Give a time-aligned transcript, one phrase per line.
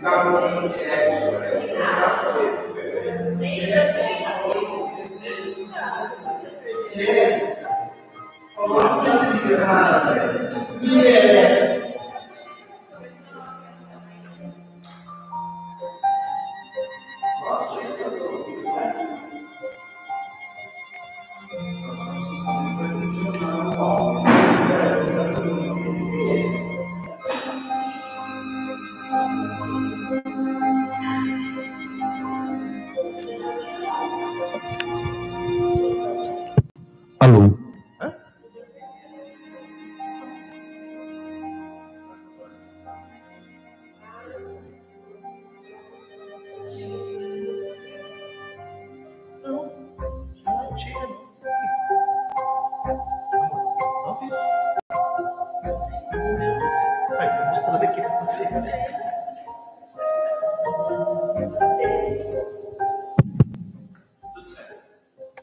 [0.00, 1.60] caminho de ética.
[6.88, 7.56] Ser,
[8.56, 10.50] coloque-se errada,
[10.80, 11.49] liberece.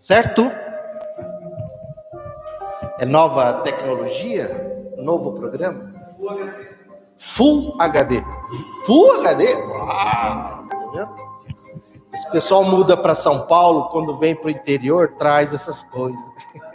[0.07, 0.49] Certo?
[2.97, 4.93] É nova tecnologia?
[4.95, 5.93] Novo programa?
[7.17, 8.23] Full HD.
[8.85, 9.53] Full HD?
[9.53, 11.13] Uau, tá?
[12.13, 16.23] Esse pessoal muda para São Paulo, quando vem para o interior, traz essas coisas.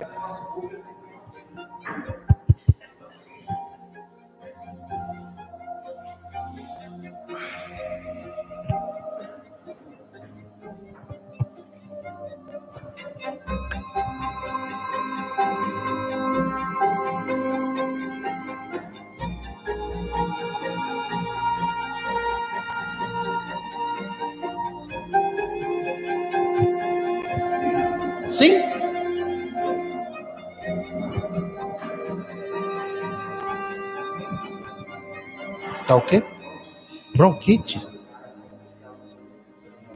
[37.43, 37.81] Bronquite?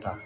[0.00, 0.18] Tá.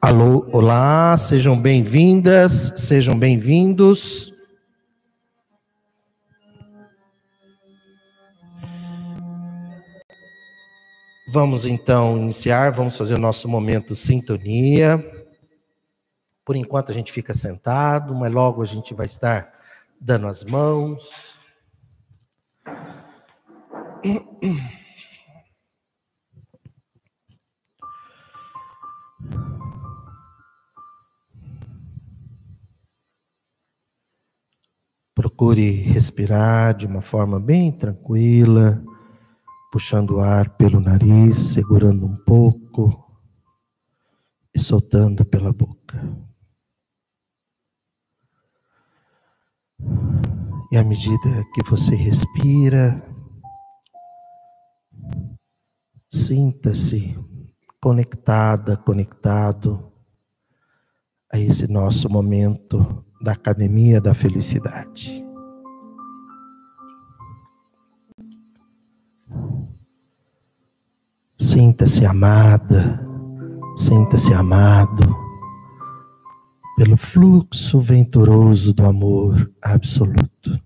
[0.00, 4.32] Alô, olá, sejam bem-vindas, sejam bem-vindos.
[11.30, 15.17] Vamos então iniciar, vamos fazer o nosso momento sintonia.
[16.48, 19.52] Por enquanto a gente fica sentado, mas logo a gente vai estar
[20.00, 21.38] dando as mãos.
[35.14, 38.82] Procure respirar de uma forma bem tranquila
[39.70, 43.04] puxando o ar pelo nariz, segurando um pouco
[44.54, 46.26] e soltando pela boca.
[50.70, 53.02] E à medida que você respira,
[56.12, 57.16] sinta-se
[57.80, 59.92] conectada, conectado
[61.32, 65.24] a esse nosso momento da academia da felicidade.
[71.38, 73.00] Sinta-se amada,
[73.76, 75.27] sinta-se amado
[76.78, 80.62] pelo fluxo venturoso do amor absoluto.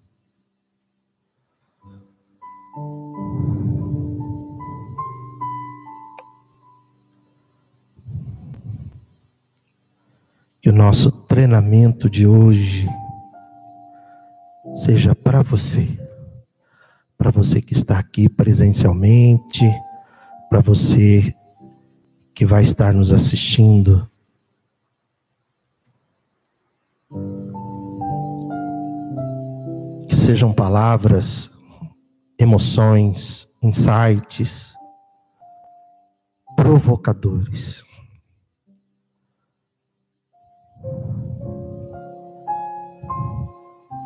[10.60, 12.86] Que o nosso treinamento de hoje
[14.76, 15.98] seja para você,
[17.16, 19.64] para você que está aqui presencialmente
[20.50, 21.34] para você
[22.34, 24.11] que vai estar nos assistindo.
[30.12, 31.50] Que sejam palavras,
[32.38, 34.74] emoções, insights
[36.54, 37.82] provocadores.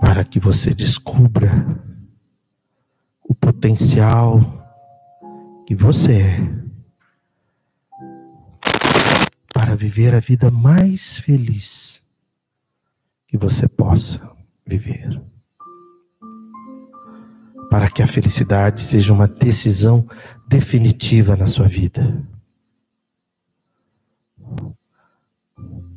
[0.00, 1.50] Para que você descubra
[3.24, 4.38] o potencial
[5.66, 6.36] que você é
[9.52, 12.00] para viver a vida mais feliz
[13.26, 14.20] que você possa
[14.64, 15.20] viver.
[17.76, 20.08] Para que a felicidade seja uma decisão
[20.48, 22.26] definitiva na sua vida.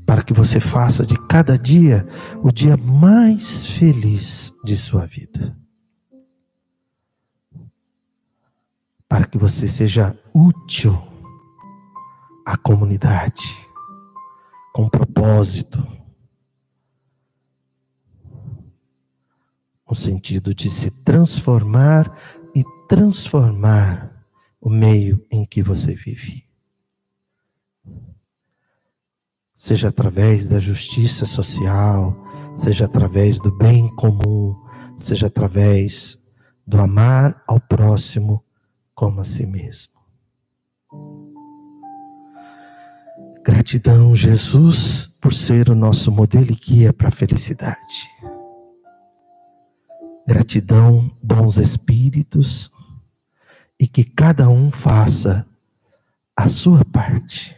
[0.06, 2.06] Para que você faça de cada dia
[2.44, 5.58] o dia mais feliz de sua vida.
[9.10, 10.96] para que você seja útil
[12.46, 13.58] à comunidade,
[14.72, 15.84] com propósito,
[19.90, 22.16] no sentido de se transformar
[22.56, 24.24] e transformar
[24.62, 26.44] o meio em que você vive.
[29.56, 32.16] Seja através da justiça social,
[32.56, 34.56] seja através do bem comum,
[34.96, 36.18] seja através
[36.66, 38.44] do amar ao próximo
[38.94, 39.94] como a si mesmo.
[43.44, 48.08] Gratidão, Jesus, por ser o nosso modelo e guia para a felicidade.
[50.30, 52.72] Gratidão, bons espíritos,
[53.80, 55.44] e que cada um faça
[56.38, 57.58] a sua parte.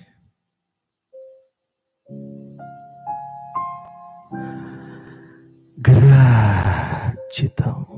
[5.78, 7.91] Gratidão.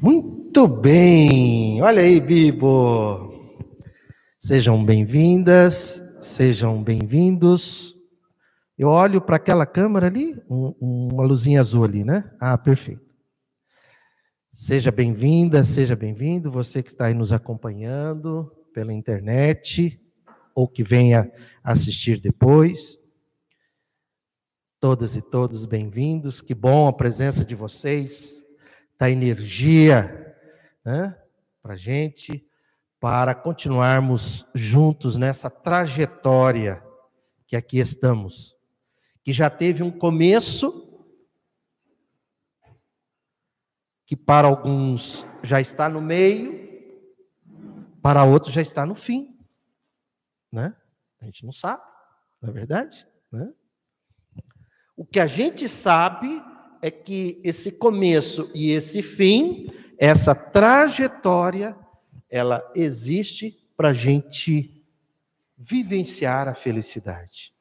[0.00, 3.34] Muito bem, olha aí, Bibo.
[4.38, 7.96] Sejam bem-vindas, sejam bem-vindos.
[8.78, 12.30] Eu olho para aquela câmera ali, um, uma luzinha azul ali, né?
[12.38, 13.12] Ah, perfeito.
[14.52, 20.00] Seja bem-vinda, seja bem-vindo, você que está aí nos acompanhando pela internet
[20.54, 21.28] ou que venha
[21.60, 22.96] assistir depois.
[24.78, 28.37] Todas e todos bem-vindos, que bom a presença de vocês
[28.98, 30.36] da energia
[30.84, 31.16] né,
[31.62, 32.46] para a gente,
[32.98, 36.84] para continuarmos juntos nessa trajetória
[37.46, 38.56] que aqui estamos,
[39.22, 40.84] que já teve um começo,
[44.04, 46.68] que para alguns já está no meio,
[48.02, 49.38] para outros já está no fim,
[50.50, 50.76] né?
[51.20, 51.82] A gente não sabe,
[52.40, 53.06] não é verdade?
[53.30, 53.52] Né?
[54.96, 56.42] O que a gente sabe
[56.80, 61.76] é que esse começo e esse fim, essa trajetória,
[62.30, 64.84] ela existe para a gente
[65.56, 67.52] vivenciar a felicidade.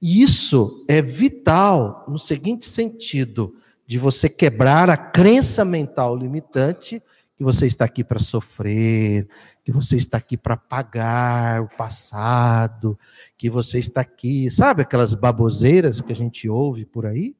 [0.00, 3.56] E isso é vital no seguinte sentido:
[3.86, 7.02] de você quebrar a crença mental limitante
[7.36, 9.28] que você está aqui para sofrer,
[9.62, 12.98] que você está aqui para pagar o passado,
[13.36, 17.35] que você está aqui, sabe aquelas baboseiras que a gente ouve por aí?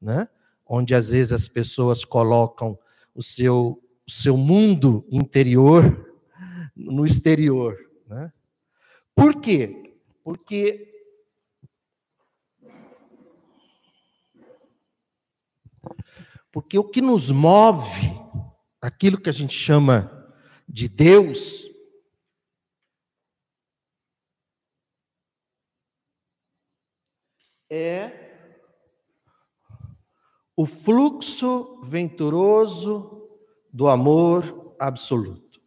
[0.00, 0.28] Né?
[0.66, 2.78] onde às vezes as pessoas colocam
[3.14, 6.06] o seu, o seu mundo interior
[6.76, 7.76] no exterior.
[8.06, 8.32] Né?
[9.14, 9.94] Por quê?
[10.22, 10.84] Porque
[16.50, 18.10] Porque o que nos move,
[18.80, 20.10] aquilo que a gente chama
[20.66, 21.68] de Deus,
[27.70, 28.27] é
[30.58, 33.28] o fluxo venturoso
[33.72, 35.62] do amor absoluto.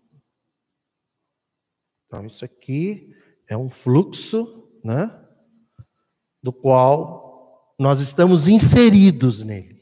[2.06, 3.16] Então, isso aqui
[3.48, 5.10] é um fluxo, né?
[6.44, 9.80] Do qual nós estamos inseridos nele.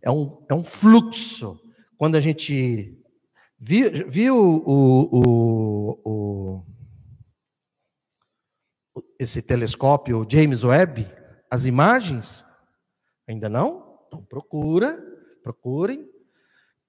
[0.00, 1.60] É um, é um fluxo.
[1.98, 3.04] Quando a gente
[3.60, 6.62] viu, viu o, o, o,
[8.96, 11.06] o, esse telescópio James Webb,
[11.50, 12.47] as imagens,
[13.28, 14.00] Ainda não?
[14.06, 14.98] Então procura,
[15.42, 16.08] procurem,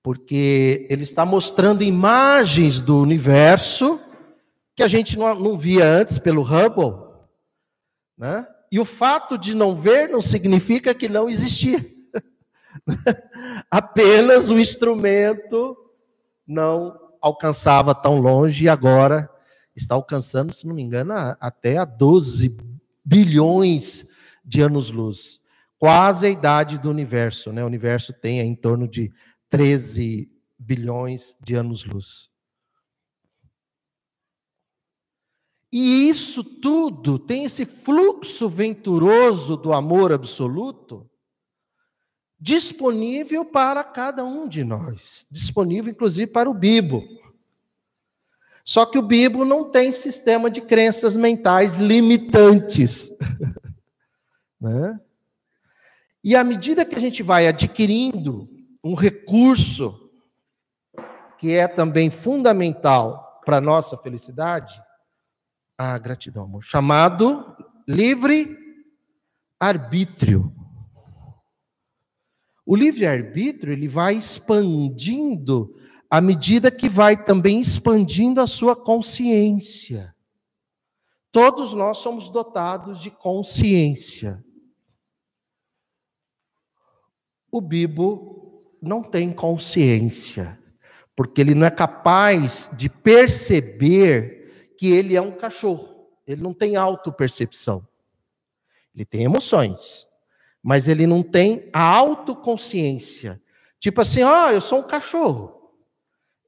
[0.01, 3.99] porque ele está mostrando imagens do universo
[4.73, 6.95] que a gente não, não via antes pelo Hubble,
[8.17, 8.47] né?
[8.71, 11.85] E o fato de não ver não significa que não existia.
[13.69, 15.75] Apenas o instrumento
[16.47, 19.29] não alcançava tão longe e agora
[19.75, 22.55] está alcançando, se não me engano, até a 12
[23.03, 24.05] bilhões
[24.45, 25.38] de anos-luz
[25.79, 27.51] quase a idade do universo.
[27.51, 27.63] Né?
[27.63, 29.11] O universo tem em torno de
[29.49, 32.29] 13 bilhões de anos-luz.
[35.71, 41.09] E isso tudo tem esse fluxo venturoso do amor absoluto
[42.39, 47.03] disponível para cada um de nós, disponível inclusive para o Bibo.
[48.63, 53.11] Só que o Bibo não tem sistema de crenças mentais limitantes.
[54.59, 54.99] né?
[56.23, 58.49] E à medida que a gente vai adquirindo
[58.83, 60.09] um recurso
[61.37, 64.81] que é também fundamental para a nossa felicidade,
[65.77, 67.55] a gratidão, amor, chamado
[67.87, 68.57] livre
[69.57, 70.53] arbítrio.
[72.65, 75.73] O livre arbítrio, ele vai expandindo
[76.09, 80.13] à medida que vai também expandindo a sua consciência.
[81.31, 84.43] Todos nós somos dotados de consciência.
[87.51, 90.57] O Bibo não tem consciência,
[91.15, 96.07] porque ele não é capaz de perceber que ele é um cachorro.
[96.25, 97.85] Ele não tem autopercepção.
[98.95, 100.07] Ele tem emoções,
[100.61, 103.41] mas ele não tem a autoconsciência.
[103.79, 105.71] Tipo assim, ó, oh, eu sou um cachorro.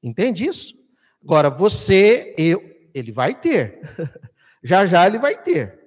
[0.03, 0.75] Entende isso?
[1.23, 2.61] Agora, você, eu,
[2.93, 3.79] ele vai ter.
[4.63, 5.80] já já ele vai ter.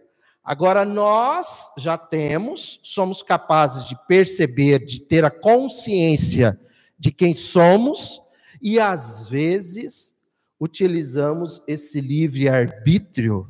[0.45, 6.61] Agora, nós já temos, somos capazes de perceber, de ter a consciência
[6.99, 8.21] de quem somos,
[8.61, 10.15] e às vezes
[10.61, 13.49] utilizamos esse livre-arbítrio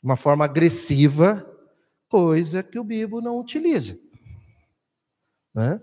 [0.00, 1.44] de uma forma agressiva,
[2.08, 3.98] coisa que o Bibo não utiliza.
[5.52, 5.80] Né?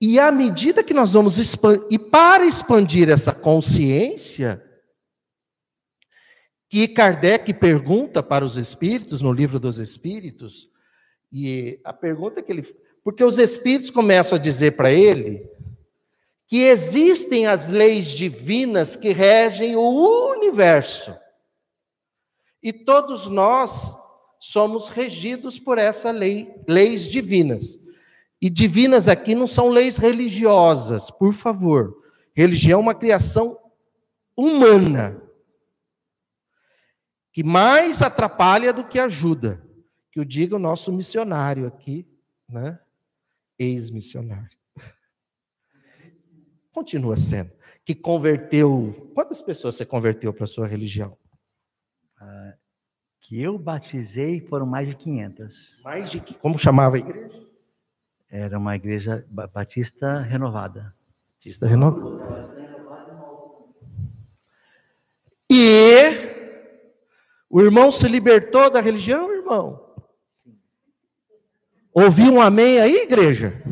[0.00, 4.62] E à medida que nós vamos expandir, e para expandir essa consciência,
[6.74, 10.68] que Kardec pergunta para os espíritos no livro dos espíritos,
[11.30, 12.62] e a pergunta que ele.
[13.04, 15.48] Porque os espíritos começam a dizer para ele
[16.48, 21.16] que existem as leis divinas que regem o universo.
[22.60, 23.94] E todos nós
[24.40, 27.78] somos regidos por essa lei, leis divinas.
[28.42, 31.94] E divinas aqui não são leis religiosas, por favor.
[32.34, 33.56] Religião é uma criação
[34.36, 35.22] humana
[37.34, 39.60] que mais atrapalha do que ajuda.
[40.12, 42.08] Que o diga o nosso missionário aqui,
[42.48, 42.78] né?
[43.58, 44.56] Ex-missionário.
[46.70, 47.50] Continua sendo.
[47.84, 49.10] Que converteu.
[49.14, 51.18] Quantas pessoas você converteu para a sua religião?
[52.20, 52.54] Ah,
[53.20, 55.80] que eu batizei foram mais de 500.
[55.82, 57.48] Mais de Como chamava a igreja?
[58.30, 60.94] Era uma igreja batista renovada.
[61.32, 62.64] Batista renovada.
[65.50, 66.23] E
[67.54, 69.94] o irmão se libertou da religião, irmão?
[71.92, 73.62] Ouviu um amém aí, igreja?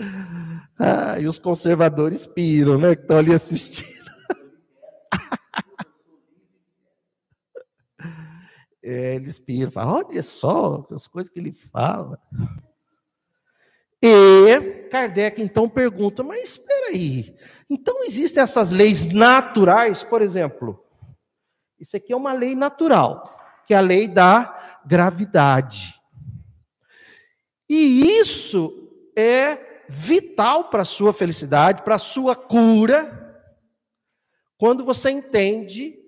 [0.80, 2.96] ah, e os conservadores piram, né?
[2.96, 4.10] Que estão ali assistindo.
[8.82, 12.18] é, eles piram, falam, olha só as coisas que ele fala.
[14.02, 17.36] E Kardec então pergunta, mas espera aí,
[17.68, 20.85] então existem essas leis naturais, por exemplo,
[21.78, 25.94] isso aqui é uma lei natural, que é a lei da gravidade.
[27.68, 33.24] E isso é vital para a sua felicidade, para a sua cura,
[34.58, 35.98] quando você entende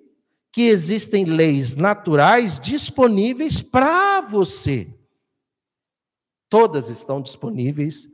[0.51, 4.93] que existem leis naturais disponíveis para você.
[6.49, 8.09] Todas estão disponíveis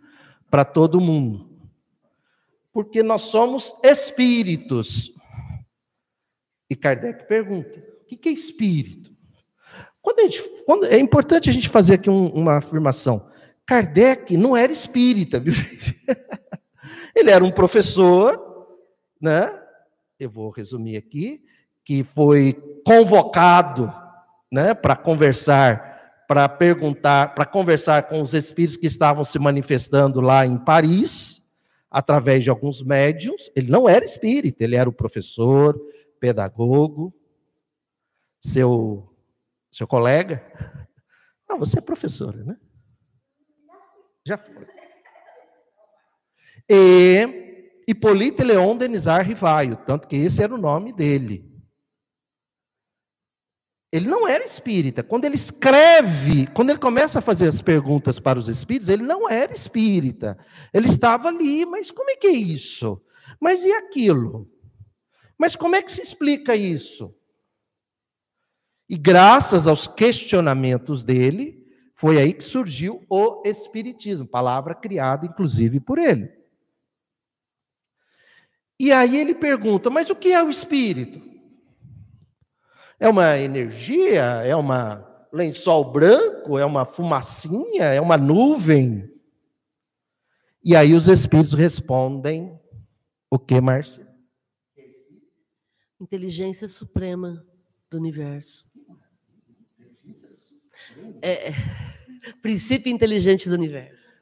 [0.50, 1.49] para todo mundo.
[2.73, 5.13] Porque nós somos espíritos.
[6.68, 9.12] E Kardec pergunta: o que é espírito?
[10.00, 13.26] Quando gente, quando, é importante a gente fazer aqui um, uma afirmação.
[13.66, 15.54] Kardec não era espírita, viu?
[17.16, 18.68] Ele era um professor,
[19.21, 19.50] né?
[20.21, 21.42] Eu vou resumir aqui,
[21.83, 22.52] que foi
[22.85, 23.92] convocado,
[24.52, 30.47] né, para conversar, para perguntar, para conversar com os espíritos que estavam se manifestando lá
[30.47, 31.42] em Paris,
[31.90, 33.50] através de alguns médiums.
[33.56, 35.80] Ele não era espírita, ele era o professor,
[36.24, 37.14] pedagogo,
[38.40, 39.14] seu,
[39.70, 40.42] seu colega.
[41.46, 42.56] Não, você é professora, né?
[44.26, 44.66] Já foi.
[46.66, 51.46] E Hipólito Leon Denizar Rivaio, tanto que esse era o nome dele.
[53.92, 55.02] Ele não era espírita.
[55.02, 59.28] Quando ele escreve, quando ele começa a fazer as perguntas para os espíritos, ele não
[59.28, 60.38] era espírita.
[60.72, 62.98] Ele estava ali, mas como é que é isso?
[63.38, 64.50] Mas e aquilo?
[65.38, 67.14] Mas como é que se explica isso?
[68.88, 71.64] E graças aos questionamentos dele,
[71.94, 76.30] foi aí que surgiu o Espiritismo, palavra criada inclusive por ele.
[78.78, 81.22] E aí ele pergunta: mas o que é o Espírito?
[82.98, 84.22] É uma energia?
[84.44, 86.58] É uma lençol branco?
[86.58, 87.84] É uma fumacinha?
[87.84, 89.10] É uma nuvem?
[90.62, 92.58] E aí os Espíritos respondem:
[93.30, 94.03] o que, Márcia?
[96.00, 97.44] Inteligência suprema
[97.90, 98.66] do universo.
[101.22, 101.54] É, é,
[102.42, 104.18] princípio inteligente do universo.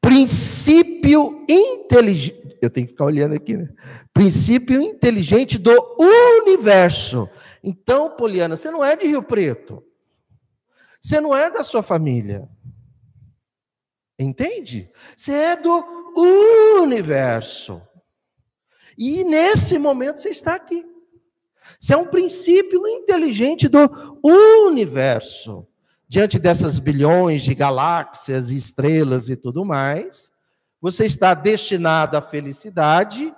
[0.00, 2.58] Princípio inteligente.
[2.62, 3.68] Eu tenho que ficar olhando aqui, né?
[4.12, 7.28] Princípio inteligente do universo.
[7.62, 9.84] Então, Poliana, você não é de Rio Preto.
[11.00, 12.48] Você não é da sua família.
[14.18, 14.90] Entende?
[15.16, 15.84] Você é do
[16.82, 17.82] universo.
[18.96, 20.95] E nesse momento você está aqui.
[21.80, 25.66] Isso é um princípio inteligente do universo.
[26.08, 30.30] diante dessas bilhões de galáxias e estrelas e tudo mais,
[30.80, 33.34] você está destinado à felicidade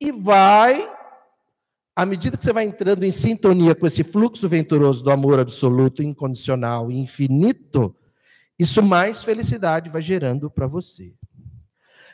[0.00, 0.90] e vai,
[1.94, 6.02] à medida que você vai entrando em sintonia com esse fluxo venturoso do amor absoluto,
[6.02, 7.94] incondicional e infinito,
[8.58, 11.14] isso mais felicidade vai gerando para você.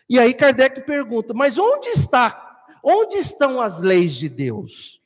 [0.09, 2.46] E aí Kardec pergunta: mas onde está?
[2.89, 5.03] Onde estão as leis de Deus?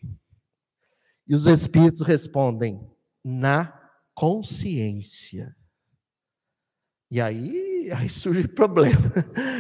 [1.27, 2.79] E os espíritos respondem:
[3.25, 3.73] na
[4.15, 5.57] consciência.
[7.11, 9.01] E aí, aí surge problema.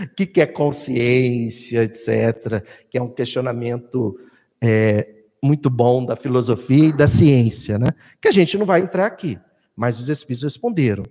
[0.05, 4.19] O que é consciência, etc., que é um questionamento
[4.62, 7.89] é, muito bom da filosofia e da ciência, né?
[8.21, 9.39] que a gente não vai entrar aqui,
[9.75, 11.05] mas os Espíritos responderam.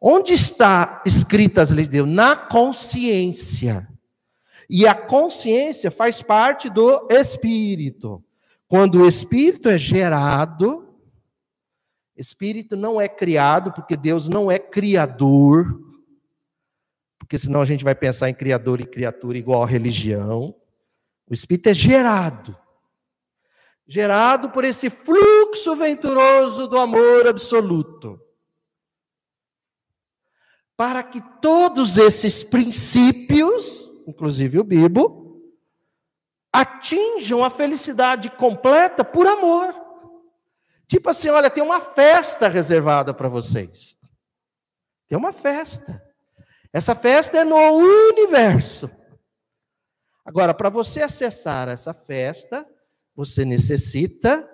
[0.00, 2.08] Onde está escrita as leis de Deus?
[2.08, 3.86] Na consciência.
[4.68, 8.22] E a consciência faz parte do Espírito.
[8.68, 10.86] Quando o Espírito é gerado,
[12.16, 15.82] Espírito não é criado, porque Deus não é criador,
[17.18, 20.54] porque senão a gente vai pensar em criador e criatura igual a religião.
[21.28, 22.56] O Espírito é gerado.
[23.86, 28.20] Gerado por esse fluxo venturoso do amor absoluto.
[30.76, 35.42] Para que todos esses princípios, inclusive o Bibo,
[36.52, 39.74] atinjam a felicidade completa por amor.
[40.86, 43.98] Tipo assim, olha, tem uma festa reservada para vocês.
[45.08, 46.02] Tem uma festa.
[46.72, 48.90] Essa festa é no universo.
[50.24, 52.66] Agora, para você acessar essa festa,
[53.14, 54.48] você necessita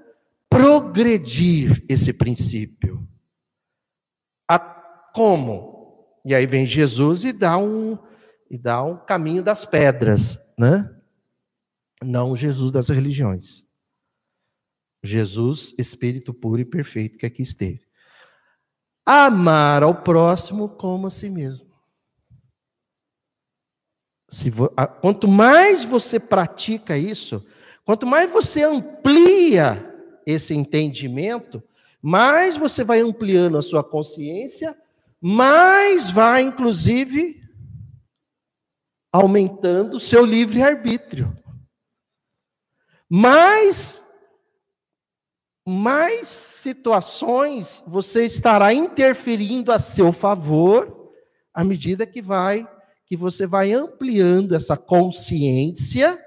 [0.48, 3.06] progredir esse princípio.
[4.48, 6.20] A, como?
[6.24, 7.98] E aí vem Jesus e dá um
[8.52, 10.94] e dá um caminho das pedras, né?
[12.04, 13.64] Não Jesus das religiões.
[15.02, 17.80] Jesus, Espírito puro e perfeito que aqui esteve.
[19.06, 21.72] Amar ao próximo como a si mesmo.
[24.52, 24.68] Vo,
[25.00, 27.44] quanto mais você pratica isso,
[27.86, 29.82] quanto mais você amplia
[30.26, 31.62] esse entendimento,
[32.02, 34.76] mais você vai ampliando a sua consciência,
[35.18, 37.41] mais vai, inclusive,
[39.12, 41.36] aumentando o seu livre-arbítrio.
[43.08, 44.08] Mais
[45.64, 51.12] mais situações você estará interferindo a seu favor
[51.54, 52.66] à medida que vai
[53.06, 56.18] que você vai ampliando essa consciência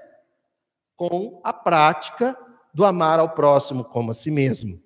[0.94, 2.38] com a prática
[2.72, 4.80] do amar ao próximo como a si mesmo.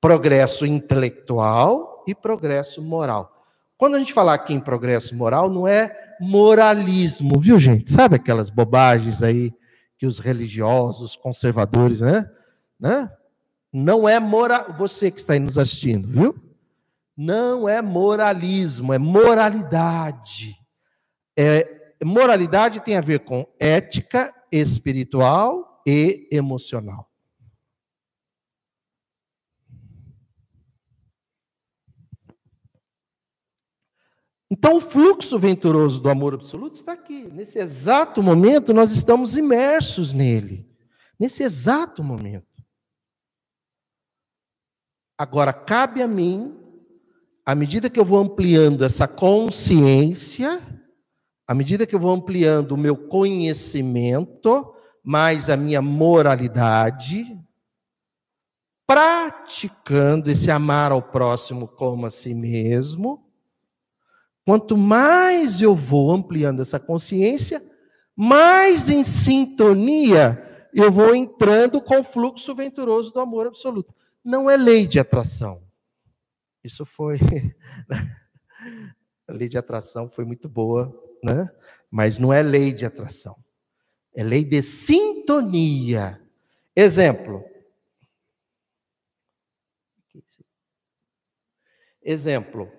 [0.00, 3.46] Progresso intelectual e progresso moral.
[3.78, 7.92] Quando a gente falar aqui em progresso moral, não é moralismo, viu, gente?
[7.92, 9.52] Sabe aquelas bobagens aí
[9.98, 12.28] que os religiosos, conservadores, né?
[12.80, 13.10] né?
[13.72, 16.34] Não é moral, você que está aí nos assistindo, viu?
[17.16, 20.56] Não é moralismo, é moralidade.
[21.36, 27.08] É, moralidade tem a ver com ética espiritual e emocional.
[34.50, 37.28] Então, o fluxo venturoso do amor absoluto está aqui.
[37.32, 40.68] Nesse exato momento, nós estamos imersos nele.
[41.18, 42.46] Nesse exato momento.
[45.16, 46.54] Agora, cabe a mim,
[47.46, 50.60] à medida que eu vou ampliando essa consciência,
[51.46, 57.38] à medida que eu vou ampliando o meu conhecimento, mais a minha moralidade,
[58.86, 63.23] praticando esse amar ao próximo como a si mesmo,
[64.44, 67.62] quanto mais eu vou ampliando essa consciência,
[68.16, 70.40] mais em sintonia
[70.72, 75.62] eu vou entrando com o fluxo venturoso do amor absoluto não é lei de atração.
[76.62, 77.18] Isso foi.
[79.28, 80.90] a lei de atração foi muito boa,
[81.22, 81.46] né?
[81.90, 83.36] mas não é lei de atração.
[84.14, 86.20] É lei de sintonia.
[86.74, 87.44] Exemplo.
[92.02, 92.72] Exemplo.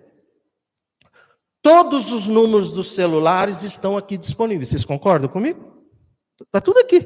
[1.65, 4.69] Todos os números dos celulares estão aqui disponíveis.
[4.69, 5.83] Vocês concordam comigo?
[6.39, 6.97] Está tudo aqui.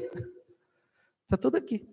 [1.22, 1.88] Está tudo aqui.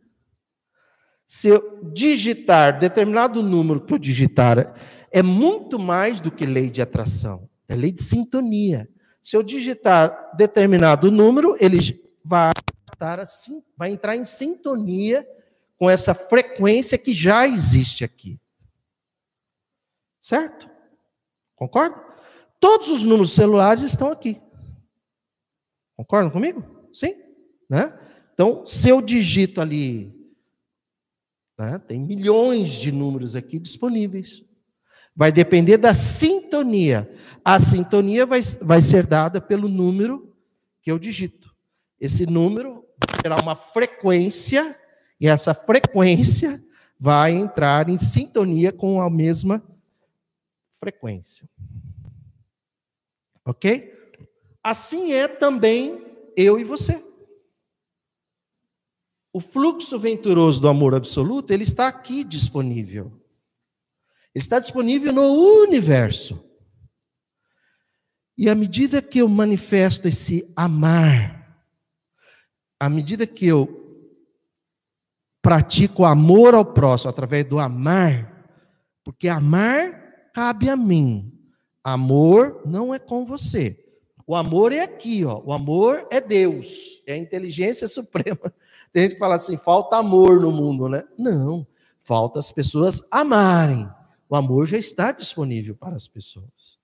[1.25, 4.75] Se eu digitar determinado número que eu digitar,
[5.09, 8.89] é muito mais do que lei de atração, é lei de sintonia.
[9.23, 12.51] Se eu digitar determinado número, ele vai,
[12.99, 15.25] assim, vai entrar em sintonia
[15.77, 18.37] com essa frequência que já existe aqui.
[20.19, 20.69] Certo?
[21.55, 22.06] Concorda?
[22.59, 24.41] Todos os números celulares estão aqui.
[25.95, 26.89] Concordam comigo?
[26.93, 27.13] Sim?
[27.69, 27.97] Né?
[28.33, 30.17] Então, se eu digito ali
[31.57, 31.79] né?
[31.79, 34.43] Tem milhões de números aqui disponíveis.
[35.15, 37.11] Vai depender da sintonia.
[37.43, 40.35] A sintonia vai, vai ser dada pelo número
[40.81, 41.55] que eu digito.
[41.99, 42.85] Esse número
[43.23, 44.79] terá uma frequência,
[45.19, 46.63] e essa frequência
[46.99, 49.63] vai entrar em sintonia com a mesma
[50.73, 51.49] frequência.
[53.47, 53.93] Ok?
[54.61, 56.05] Assim é também
[56.35, 57.01] eu e você.
[59.33, 63.05] O fluxo venturoso do amor absoluto, ele está aqui disponível.
[64.35, 65.23] Ele está disponível no
[65.63, 66.43] universo.
[68.37, 71.65] E à medida que eu manifesto esse amar,
[72.79, 73.77] à medida que eu
[75.41, 78.45] pratico amor ao próximo através do amar,
[79.03, 81.36] porque amar cabe a mim.
[81.89, 83.81] Amor não é com você.
[84.27, 85.41] O amor é aqui, ó.
[85.45, 88.53] O amor é Deus, é a inteligência suprema.
[88.91, 91.05] Tem gente que fala assim: falta amor no mundo, né?
[91.17, 91.65] Não,
[92.01, 93.89] falta as pessoas amarem.
[94.27, 96.77] O amor já está disponível para as pessoas.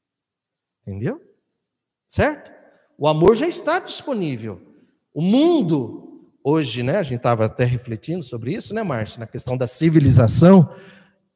[0.88, 1.22] Entendeu?
[2.08, 2.50] Certo?
[2.98, 4.62] O amor já está disponível.
[5.13, 6.96] O mundo, hoje, né?
[6.96, 9.20] A gente estava até refletindo sobre isso, né, Márcia?
[9.20, 10.74] Na questão da civilização.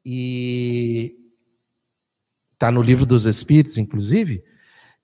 [0.02, 1.17] E
[2.58, 4.44] está no livro dos Espíritos, inclusive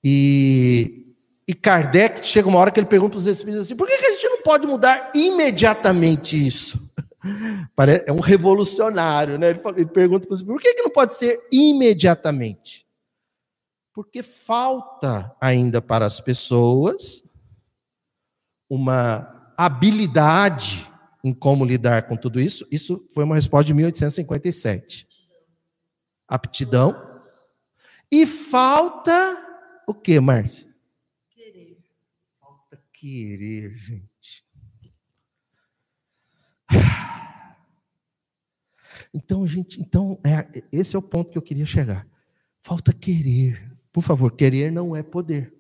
[0.05, 1.07] e,
[1.49, 4.07] e Kardec chega uma hora que ele pergunta para os espíritos assim: por que, que
[4.07, 6.93] a gente não pode mudar imediatamente isso?
[8.07, 9.49] É um revolucionário, né?
[9.49, 12.87] Ele, pergunta para os por que, que não pode ser imediatamente?
[13.95, 17.23] Porque falta ainda para as pessoas
[18.69, 20.87] uma habilidade
[21.25, 22.67] em como lidar com tudo isso.
[22.71, 25.09] Isso foi uma resposta de 1857.
[26.29, 27.14] Aptidão.
[28.11, 30.69] E falta o que, Márcia?
[31.31, 31.79] Querer.
[32.41, 34.45] Falta querer, gente.
[39.13, 42.05] Então, gente, então é, esse é o ponto que eu queria chegar.
[42.61, 43.73] Falta querer.
[43.93, 45.55] Por favor, querer não é poder.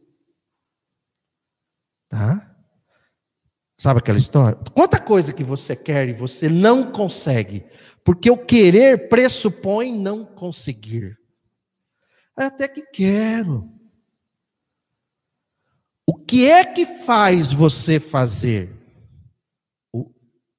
[2.08, 2.56] Tá?
[3.78, 4.58] Sabe aquela história?
[4.72, 7.64] Quanta coisa que você quer e você não consegue,
[8.02, 11.18] porque o querer pressupõe não conseguir.
[12.36, 13.70] Até que quero.
[16.06, 18.74] O que é que faz você fazer?
[19.92, 20.12] O,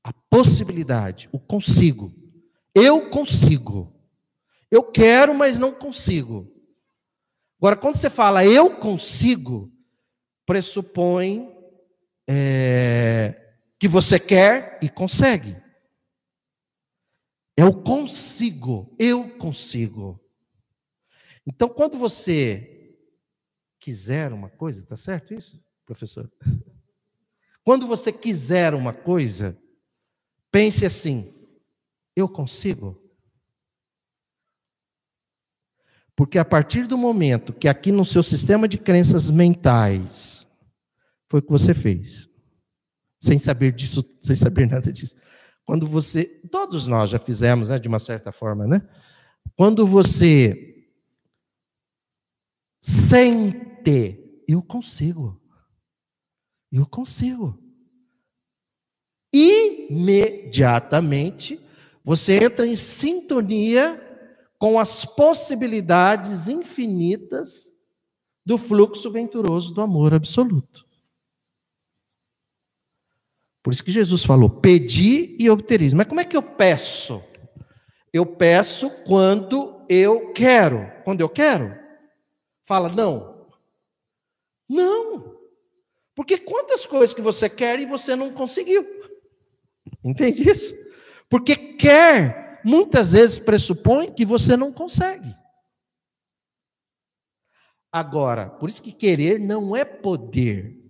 [0.04, 2.14] a possibilidade, o consigo.
[2.74, 3.94] Eu consigo.
[4.72, 6.52] Eu quero, mas não consigo.
[7.60, 9.72] Agora, quando você fala eu consigo,
[10.46, 11.50] pressupõe
[12.28, 15.56] é, que você quer e consegue.
[17.58, 20.25] É o consigo, eu consigo.
[21.46, 22.96] Então, quando você
[23.80, 26.32] quiser uma coisa, tá certo isso, professor?
[27.64, 29.58] Quando você quiser uma coisa,
[30.52, 31.34] pense assim:
[32.16, 33.02] eu consigo?
[36.16, 40.48] Porque a partir do momento que aqui no seu sistema de crenças mentais
[41.28, 42.30] foi o que você fez,
[43.22, 45.16] sem saber disso, sem saber nada disso.
[45.66, 48.88] Quando você, todos nós já fizemos, né, de uma certa forma, né?
[49.56, 50.75] Quando você
[52.86, 55.42] sente eu consigo.
[56.72, 57.60] Eu consigo.
[59.34, 61.60] Imediatamente
[62.04, 64.00] você entra em sintonia
[64.60, 67.74] com as possibilidades infinitas
[68.46, 70.86] do fluxo venturoso do amor absoluto.
[73.64, 75.92] Por isso que Jesus falou: pedi e obtereis.
[75.92, 77.24] Mas como é que eu peço?
[78.14, 80.86] Eu peço quando eu quero.
[81.04, 81.84] Quando eu quero?
[82.66, 83.48] Fala, não,
[84.68, 85.40] não.
[86.16, 88.84] Porque quantas coisas que você quer e você não conseguiu?
[90.04, 90.74] Entende isso?
[91.30, 95.34] Porque quer muitas vezes pressupõe que você não consegue.
[97.92, 100.82] Agora, por isso que querer não é poder.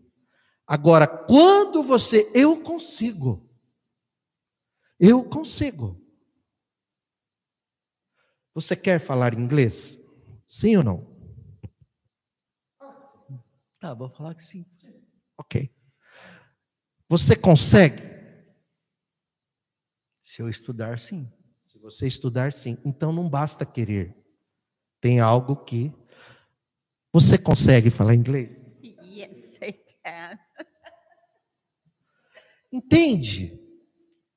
[0.66, 3.48] Agora, quando você, eu consigo.
[5.00, 6.02] Eu consigo.
[8.54, 10.00] Você quer falar inglês?
[10.48, 11.15] Sim ou não?
[13.86, 14.66] Ah, vou falar que sim.
[15.38, 15.70] Ok.
[17.08, 18.02] Você consegue?
[20.24, 21.32] Se eu estudar, sim.
[21.62, 22.80] Se você estudar, sim.
[22.84, 24.18] Então não basta querer.
[25.00, 25.94] Tem algo que.
[27.14, 28.68] Você consegue falar inglês?
[28.82, 30.40] Yes, I can.
[32.74, 33.60] Entende?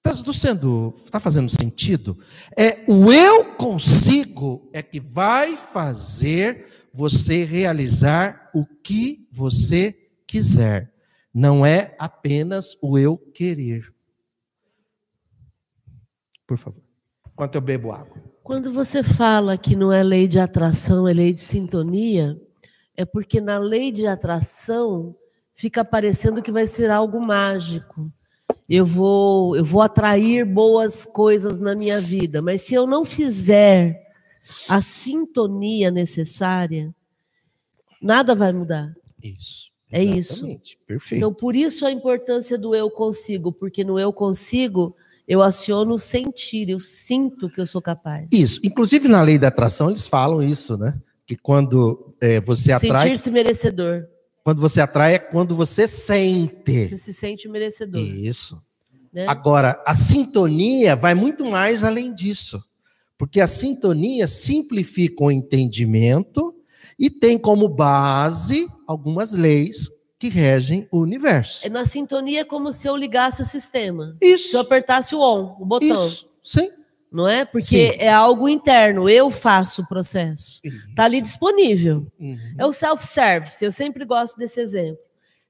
[0.04, 2.22] Está sendo, está fazendo sentido?
[2.54, 9.92] É o eu consigo é que vai fazer você realizar o que você
[10.26, 10.92] quiser.
[11.32, 13.92] Não é apenas o eu querer.
[16.46, 16.82] Por favor.
[17.32, 18.16] Enquanto eu bebo água.
[18.42, 22.40] Quando você fala que não é lei de atração, é lei de sintonia,
[22.96, 25.14] é porque na lei de atração
[25.54, 28.10] fica parecendo que vai ser algo mágico.
[28.68, 34.07] Eu vou, eu vou atrair boas coisas na minha vida, mas se eu não fizer
[34.68, 36.94] a sintonia necessária,
[38.00, 38.94] nada vai mudar.
[39.22, 39.70] Isso.
[39.90, 40.34] É isso.
[40.34, 40.78] Exatamente.
[40.86, 41.18] Perfeito.
[41.18, 44.94] Então, por isso a importância do eu consigo, porque no eu consigo,
[45.26, 48.28] eu aciono o sentir, eu sinto que eu sou capaz.
[48.32, 48.60] Isso.
[48.64, 50.98] Inclusive, na lei da atração, eles falam isso, né?
[51.26, 53.08] Que quando é, você atrai.
[53.08, 54.06] Sentir-se merecedor.
[54.44, 56.88] Quando você atrai é quando você sente.
[56.88, 58.00] Você se sente merecedor.
[58.00, 58.62] Isso.
[59.12, 59.26] Né?
[59.26, 62.62] Agora, a sintonia vai muito mais além disso.
[63.18, 66.54] Porque a sintonia simplifica o entendimento
[66.96, 71.66] e tem como base algumas leis que regem o universo.
[71.66, 74.16] É na sintonia como se eu ligasse o sistema.
[74.20, 74.48] Isso.
[74.48, 76.06] Se eu apertasse o on, o botão.
[76.06, 76.28] Isso.
[76.44, 76.70] Sim.
[77.10, 77.44] Não é?
[77.44, 77.98] Porque Sim.
[77.98, 80.60] é algo interno, eu faço o processo.
[80.64, 82.06] Está ali disponível.
[82.20, 82.38] Uhum.
[82.58, 84.98] É o self-service, eu sempre gosto desse exemplo.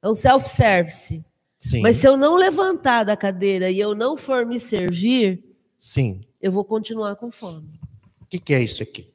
[0.03, 1.25] É um self-service.
[1.59, 1.81] Sim.
[1.81, 5.43] Mas se eu não levantar da cadeira e eu não for me servir,
[5.77, 6.21] Sim.
[6.41, 7.81] Eu vou continuar com fome.
[8.21, 9.13] O que, que é isso aqui?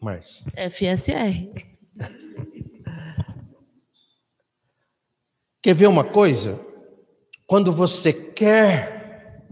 [0.00, 0.50] Márcia.
[0.70, 1.52] FSR.
[5.62, 6.58] Quer ver uma coisa?
[7.46, 9.48] Quando você quer,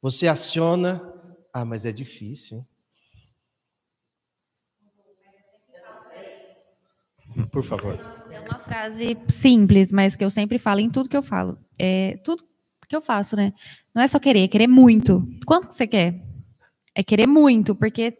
[0.00, 1.02] você aciona.
[1.52, 2.66] Ah, mas é difícil.
[7.36, 7.46] Hein?
[7.50, 7.98] Por favor.
[8.30, 11.58] É uma frase simples, mas que eu sempre falo em tudo que eu falo.
[11.78, 12.51] É tudo
[12.92, 13.54] que eu faço, né?
[13.94, 15.26] Não é só querer, é querer muito.
[15.46, 16.22] Quanto que você quer?
[16.94, 18.14] É querer muito, porque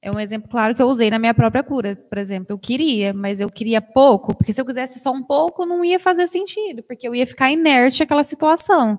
[0.00, 1.94] é um exemplo claro que eu usei na minha própria cura.
[1.94, 5.66] Por exemplo, eu queria, mas eu queria pouco, porque se eu quisesse só um pouco,
[5.66, 8.98] não ia fazer sentido, porque eu ia ficar inerte àquela situação.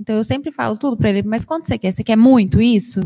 [0.00, 1.92] Então eu sempre falo tudo para ele, mas quanto você quer?
[1.92, 3.00] Você quer muito isso?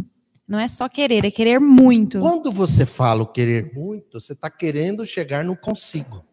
[0.49, 2.21] Não é só querer, é querer muito.
[2.21, 6.25] Quando você fala o querer muito, você está querendo chegar no consigo.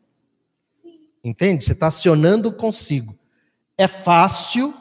[1.21, 1.65] Entende?
[1.65, 3.18] Você está acionando o consigo.
[3.79, 4.73] É fácil.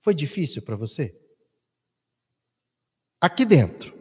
[0.00, 1.16] Foi difícil para você?
[3.20, 3.96] Aqui dentro.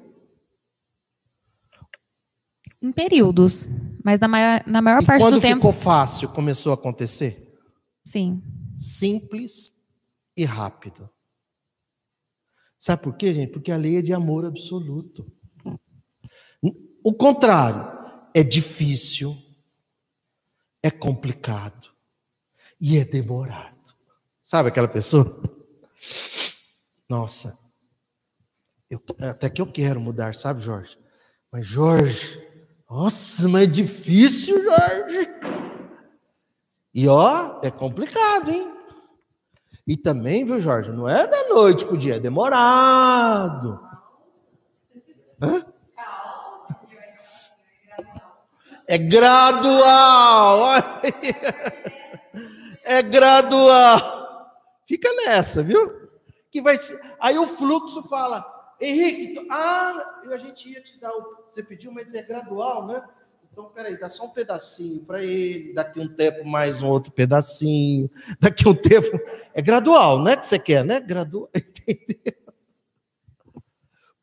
[2.82, 3.68] Em períodos,
[4.04, 7.56] mas na maior, na maior E parte quando do tempo, ficou fácil, começou a acontecer?
[8.04, 8.42] sim.
[8.78, 9.78] Simples
[10.38, 11.10] e rápido.
[12.80, 13.52] Sabe por quê, gente?
[13.52, 15.30] Porque a lei é de amor absoluto.
[17.04, 17.86] O contrário,
[18.34, 19.38] é difícil,
[20.82, 21.89] é complicado
[22.80, 23.78] e é demorado.
[24.42, 25.42] Sabe aquela pessoa?
[27.10, 27.58] Nossa,
[28.90, 30.98] eu- até que eu quero mudar, sabe, Jorge?
[31.52, 32.42] Mas, Jorge,
[32.90, 35.28] nossa, mas é difícil, Jorge.
[36.94, 38.74] E ó, é complicado, hein?
[39.88, 43.80] E também, viu, Jorge, não é da noite pro dia, é demorado.
[45.42, 45.66] Hã?
[48.88, 50.58] É gradual.
[50.74, 51.99] olha.
[52.90, 54.52] É gradual.
[54.88, 56.10] Fica nessa, viu?
[56.50, 57.00] Que vai ser.
[57.20, 58.44] Aí o fluxo fala,
[58.82, 61.44] Henrique, tu- ah, a gente ia te dar o.
[61.48, 63.04] Você pediu, mas é gradual, né?
[63.52, 68.10] Então, peraí, dá só um pedacinho para ele, daqui um tempo mais um outro pedacinho,
[68.42, 69.10] daqui um tempo.
[69.54, 70.38] É gradual, né?
[70.38, 71.00] Que você quer, né?
[71.00, 71.50] Gradual.
[71.54, 72.34] Entendeu?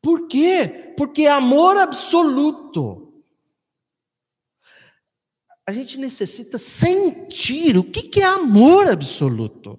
[0.01, 0.93] Por quê?
[0.97, 3.06] Porque é amor absoluto.
[5.67, 9.77] A gente necessita sentir o que que é amor absoluto.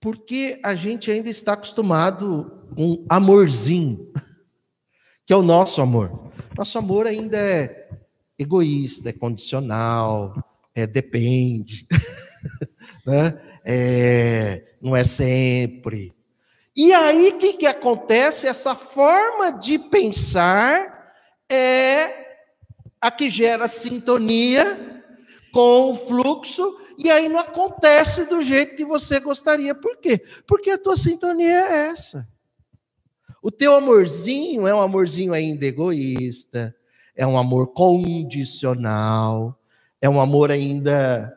[0.00, 4.12] Porque a gente ainda está acostumado com amorzinho,
[5.26, 6.32] que é o nosso amor.
[6.56, 7.88] Nosso amor ainda é
[8.38, 10.32] egoísta, é condicional,
[10.72, 11.88] é depende,
[13.04, 13.60] né?
[13.66, 16.14] É, não é sempre.
[16.76, 18.46] E aí, o que, que acontece?
[18.46, 21.12] Essa forma de pensar
[21.50, 22.29] é
[23.00, 25.02] a que gera sintonia
[25.52, 29.74] com o fluxo, e aí não acontece do jeito que você gostaria.
[29.74, 30.22] Por quê?
[30.46, 32.28] Porque a tua sintonia é essa.
[33.42, 36.74] O teu amorzinho é um amorzinho ainda egoísta,
[37.16, 39.58] é um amor condicional,
[40.00, 41.36] é um amor ainda.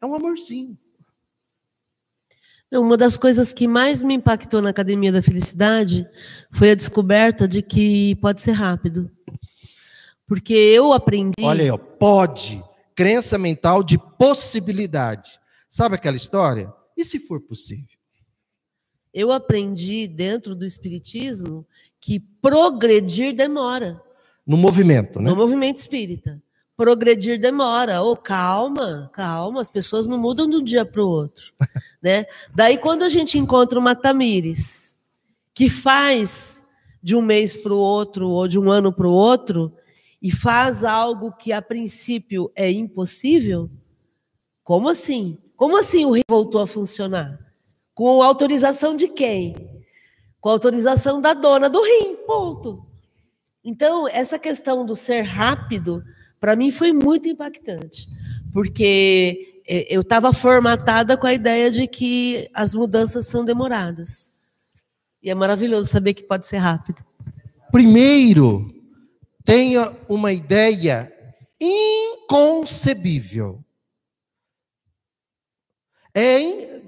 [0.00, 0.76] É um amorzinho.
[2.70, 6.06] Uma das coisas que mais me impactou na Academia da Felicidade
[6.50, 9.10] foi a descoberta de que pode ser rápido.
[10.28, 11.32] Porque eu aprendi.
[11.40, 12.62] Olha aí, ó, pode.
[12.94, 15.40] Crença mental de possibilidade.
[15.70, 16.72] Sabe aquela história?
[16.94, 17.96] E se for possível?
[19.12, 21.66] Eu aprendi dentro do Espiritismo
[21.98, 24.00] que progredir demora.
[24.46, 25.30] No movimento, né?
[25.30, 26.42] No movimento espírita.
[26.76, 28.02] progredir demora.
[28.02, 31.52] Ou calma, calma, as pessoas não mudam de um dia para o outro.
[32.02, 32.26] né?
[32.54, 34.98] Daí, quando a gente encontra uma Tamires
[35.54, 36.62] que faz
[37.02, 39.72] de um mês para o outro ou de um ano para o outro
[40.20, 43.70] e faz algo que a princípio é impossível,
[44.68, 45.38] como assim?
[45.56, 47.38] Como assim o rim voltou a funcionar?
[47.94, 49.56] Com autorização de quem?
[50.40, 52.86] Com autorização da dona do rim, ponto.
[53.64, 56.04] Então, essa questão do ser rápido,
[56.38, 58.08] para mim foi muito impactante,
[58.52, 64.32] porque é, eu estava formatada com a ideia de que as mudanças são demoradas.
[65.22, 67.02] E é maravilhoso saber que pode ser rápido.
[67.72, 68.77] Primeiro,
[69.48, 71.10] tenha uma ideia
[71.58, 73.64] inconcebível.
[76.14, 76.84] É in...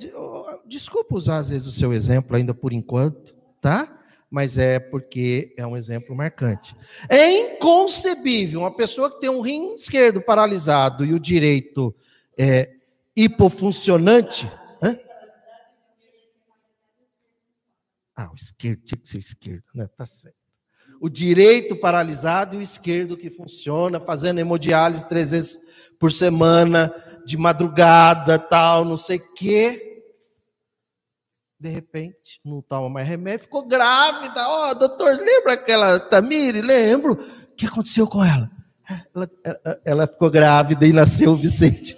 [0.67, 3.99] Desculpa usar às vezes o seu exemplo ainda por enquanto, tá?
[4.31, 6.77] Mas é porque é um exemplo marcante.
[7.09, 11.95] É inconcebível uma pessoa que tem um rim esquerdo paralisado e o direito
[12.39, 12.75] é,
[13.17, 14.47] hipofuncionante.
[14.83, 14.99] Hã?
[18.15, 19.89] Ah, o esquerdo tinha que ser o esquerdo, né?
[19.97, 20.40] Tá certo.
[21.01, 25.59] O direito paralisado e o esquerdo que funciona, fazendo hemodiálise três vezes
[25.99, 30.05] por semana, de madrugada, tal, não sei o quê.
[31.59, 34.47] De repente, não toma mais remédio, ficou grávida.
[34.47, 36.61] Ó, oh, doutor, lembra aquela Tamiri?
[36.61, 37.13] Lembro.
[37.15, 38.51] O que aconteceu com ela?
[39.15, 41.97] Ela, ela, ela ficou grávida e nasceu o Vicente.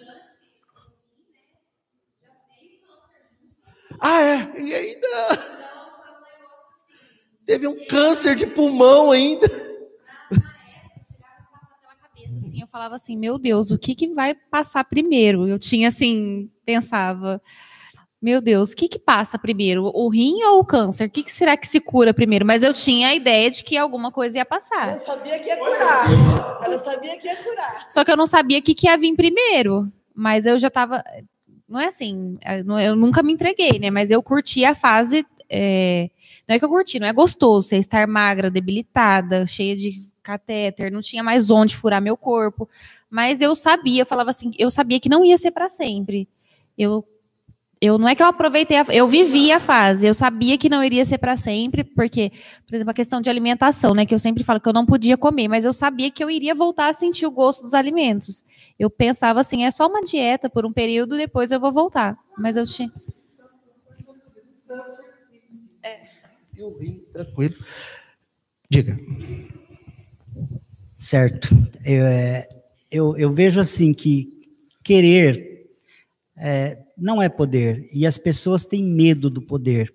[4.00, 4.60] Ah, é?
[4.60, 5.51] E ainda.
[7.52, 9.46] Teve um câncer de pulmão ainda.
[12.38, 15.46] Assim, eu falava assim, meu Deus, o que, que vai passar primeiro?
[15.46, 17.42] Eu tinha assim, pensava,
[18.22, 19.84] meu Deus, o que, que passa primeiro?
[19.92, 21.08] O rim ou o câncer?
[21.08, 22.46] O que, que será que se cura primeiro?
[22.46, 24.88] Mas eu tinha a ideia de que alguma coisa ia passar.
[24.88, 26.06] Ela sabia que ia curar.
[26.64, 27.86] Ela sabia que ia curar.
[27.90, 29.92] Só que eu não sabia o que, que ia vir primeiro.
[30.14, 31.04] Mas eu já estava.
[31.68, 32.38] Não é assim,
[32.82, 33.90] eu nunca me entreguei, né?
[33.90, 35.26] Mas eu curti a fase.
[35.50, 36.08] É,
[36.48, 40.90] não é que eu curti, não é gostoso você estar magra, debilitada, cheia de catéter,
[40.90, 42.68] não tinha mais onde furar meu corpo.
[43.10, 46.28] Mas eu sabia, eu falava assim, eu sabia que não ia ser para sempre.
[46.76, 47.06] Eu
[47.84, 50.84] eu não é que eu aproveitei, a, eu vivi a fase, eu sabia que não
[50.84, 52.30] iria ser para sempre, porque,
[52.64, 55.16] por exemplo, a questão de alimentação, né, que eu sempre falo que eu não podia
[55.16, 58.44] comer, mas eu sabia que eu iria voltar a sentir o gosto dos alimentos.
[58.78, 62.16] Eu pensava assim, é só uma dieta por um período, depois eu vou voltar.
[62.38, 62.88] Mas eu tinha
[66.62, 67.56] e o rim tranquilo.
[68.70, 68.96] Diga.
[70.94, 71.48] Certo.
[71.84, 72.48] Eu, é,
[72.90, 74.32] eu, eu vejo assim que
[74.82, 75.68] querer
[76.36, 79.92] é, não é poder e as pessoas têm medo do poder.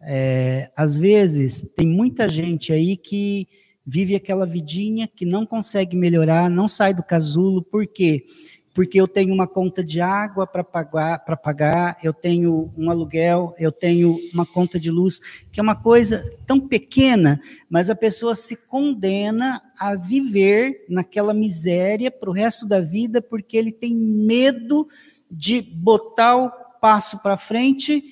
[0.00, 3.46] É, às vezes tem muita gente aí que
[3.86, 8.24] vive aquela vidinha que não consegue melhorar, não sai do casulo, por quê?
[8.24, 8.51] porque
[8.94, 13.70] eu tenho uma conta de água para pagar, para pagar, eu tenho um aluguel, eu
[13.70, 18.66] tenho uma conta de luz, que é uma coisa tão pequena, mas a pessoa se
[18.66, 24.88] condena a viver naquela miséria para o resto da vida, porque ele tem medo
[25.30, 28.02] de botar o passo para frente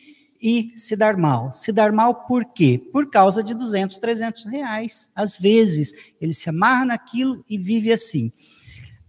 [0.41, 1.53] e se dar mal.
[1.53, 2.81] Se dar mal por quê?
[2.93, 5.11] Por causa de 200, 300 reais.
[5.15, 8.33] Às vezes, ele se amarra naquilo e vive assim.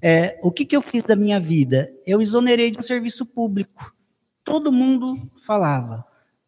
[0.02, 1.92] É, o que, que eu fiz da minha vida?
[2.06, 3.94] Eu exonerei de um serviço público.
[4.44, 6.04] Todo mundo falava,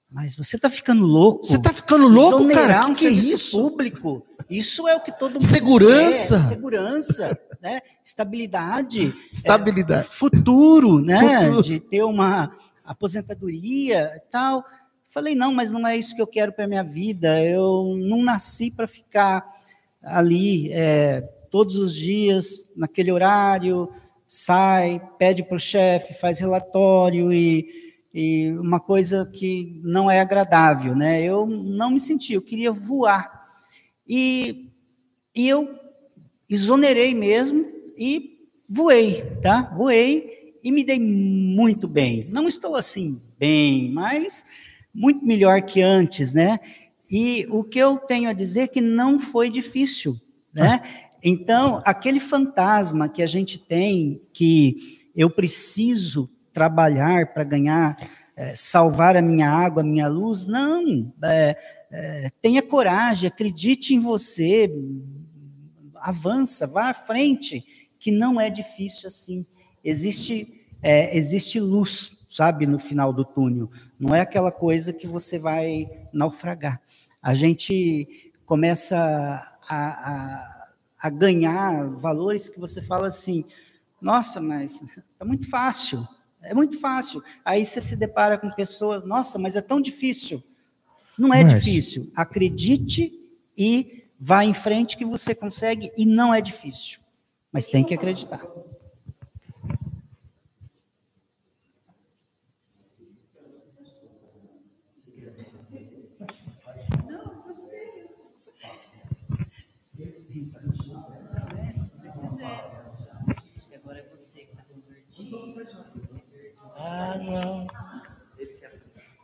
[0.10, 1.46] mas você está ficando louco?
[1.46, 2.88] Você está ficando louco, Exonerar cara?
[2.88, 3.62] um que, que é serviço isso?
[3.62, 4.26] público.
[4.50, 6.40] Isso é o que todo mundo Segurança.
[6.40, 6.48] quer.
[6.48, 7.82] Segurança, né?
[8.04, 9.14] Estabilidade.
[9.32, 10.02] Estabilidade.
[10.02, 11.46] É, futuro, né?
[11.46, 11.64] Futuro.
[11.64, 14.64] De ter uma aposentadoria e tal.
[15.08, 17.40] Falei, não, mas não é isso que eu quero para minha vida.
[17.44, 19.48] Eu não nasci para ficar
[20.02, 23.88] ali é, todos os dias, naquele horário,
[24.28, 30.96] sai, pede para o chefe, faz relatório e, e uma coisa que não é agradável,
[30.96, 31.22] né?
[31.22, 33.52] Eu não me senti, eu queria voar.
[34.08, 34.72] E,
[35.36, 35.78] e eu
[36.50, 39.72] exonerei mesmo e voei, tá?
[39.78, 42.28] Voei e me dei muito bem.
[42.32, 44.44] Não estou assim bem, mas
[44.92, 46.60] muito melhor que antes, né?
[47.08, 50.20] E o que eu tenho a dizer é que não foi difícil,
[50.52, 50.82] né?
[51.24, 54.76] Então, aquele fantasma que a gente tem, que
[55.16, 57.96] eu preciso trabalhar para ganhar,
[58.36, 61.14] é, salvar a minha água, a minha luz, não.
[61.24, 61.58] É,
[61.90, 64.70] é, tenha coragem, acredite em você,
[65.96, 67.64] avança, vá à frente,
[67.98, 69.46] que não é difícil assim.
[69.82, 73.72] Existe, é, existe luz, sabe, no final do túnel.
[73.98, 76.82] Não é aquela coisa que você vai naufragar.
[77.22, 78.98] A gente começa
[79.70, 80.53] a, a
[81.04, 83.44] a ganhar valores que você fala assim,
[84.02, 84.82] nossa, mas
[85.20, 86.08] é muito fácil,
[86.42, 87.22] é muito fácil.
[87.44, 90.42] Aí você se depara com pessoas, nossa, mas é tão difícil.
[91.18, 92.10] Não é Mas- difícil.
[92.16, 93.12] Acredite
[93.58, 97.00] e vá em frente que você consegue e não é difícil.
[97.52, 98.42] Mas tem que acreditar.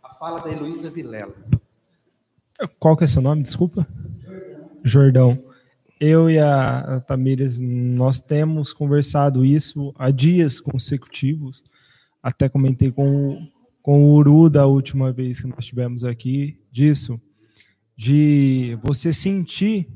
[0.03, 1.35] A fala da Heloísa Vilela.
[2.79, 3.43] Qual que é seu nome?
[3.43, 3.87] Desculpa.
[4.83, 5.43] Jordão.
[5.99, 11.63] Eu e a Tamires, nós temos conversado isso há dias consecutivos.
[12.23, 13.47] Até comentei com, o-
[13.81, 17.19] com o Uru da última vez que nós estivemos aqui disso,
[17.95, 19.87] de você sentir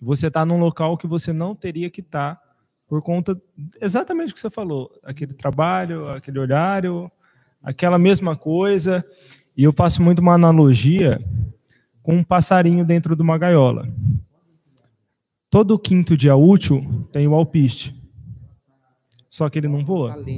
[0.00, 2.38] você está num local que você não teria que estar
[2.86, 3.40] por conta
[3.80, 7.10] exatamente o que você falou, aquele trabalho, aquele horário,
[7.62, 9.04] aquela mesma coisa.
[9.56, 11.18] E eu faço muito uma analogia
[12.02, 13.88] com um passarinho dentro de uma gaiola.
[15.50, 17.94] Todo quinto dia útil tem o alpiste.
[19.30, 20.14] Só que ele não voa.
[20.14, 20.30] Tá.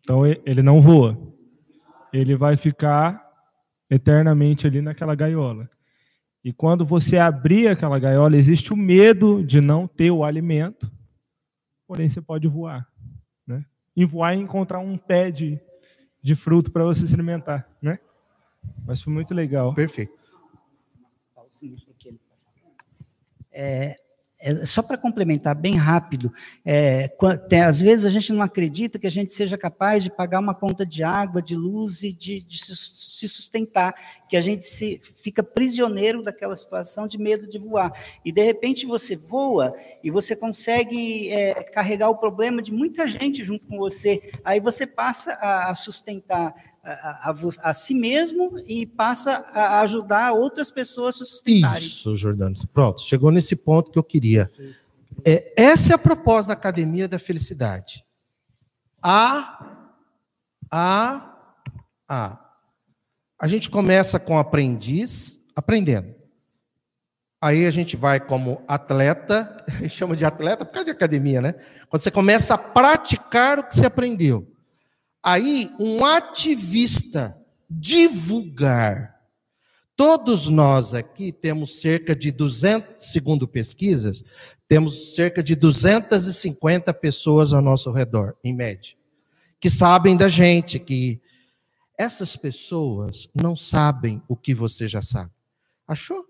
[0.00, 1.16] Então ele não voa.
[2.12, 3.30] Ele vai ficar
[3.88, 5.68] eternamente ali naquela gaiola.
[6.42, 10.90] E quando você abrir aquela gaiola, existe o medo de não ter o alimento,
[11.90, 12.88] porém você pode voar.
[13.44, 13.64] Né?
[13.96, 15.58] E voar é encontrar um pé de,
[16.22, 17.68] de fruto para você se alimentar.
[17.82, 17.98] Né?
[18.86, 19.74] Mas foi muito legal.
[19.74, 20.16] Perfeito.
[23.50, 24.00] É,
[24.40, 26.32] é, só para complementar bem rápido,
[26.64, 27.08] é,
[27.48, 30.54] tem- às vezes a gente não acredita que a gente seja capaz de pagar uma
[30.54, 33.94] conta de água, de luz e de, de se sustentar,
[34.28, 37.92] que a gente se, fica prisioneiro daquela situação de medo de voar.
[38.24, 43.44] E de repente você voa e você consegue é, carregar o problema de muita gente
[43.44, 44.32] junto com você.
[44.42, 50.70] Aí você passa a sustentar a, a- a si mesmo e passa a ajudar outras
[50.70, 51.82] pessoas a se sustentarem.
[51.86, 52.54] Isso, Jordano.
[52.72, 54.50] Pronto, chegou nesse ponto que eu queria.
[55.26, 58.04] É, essa é a proposta da Academia da Felicidade.
[59.02, 59.66] A,
[60.70, 61.34] a,
[62.08, 62.46] a.
[63.42, 66.14] A gente começa com aprendiz, aprendendo.
[67.42, 71.54] Aí a gente vai como atleta, chama de atleta por causa de academia, né?
[71.88, 74.46] Quando você começa a praticar o que você aprendeu.
[75.22, 77.36] Aí, um ativista,
[77.68, 79.20] divulgar.
[79.94, 84.24] Todos nós aqui temos cerca de 200, segundo pesquisas,
[84.66, 88.96] temos cerca de 250 pessoas ao nosso redor, em média,
[89.60, 91.20] que sabem da gente, que
[91.98, 95.32] essas pessoas não sabem o que você já sabe.
[95.86, 96.29] Achou?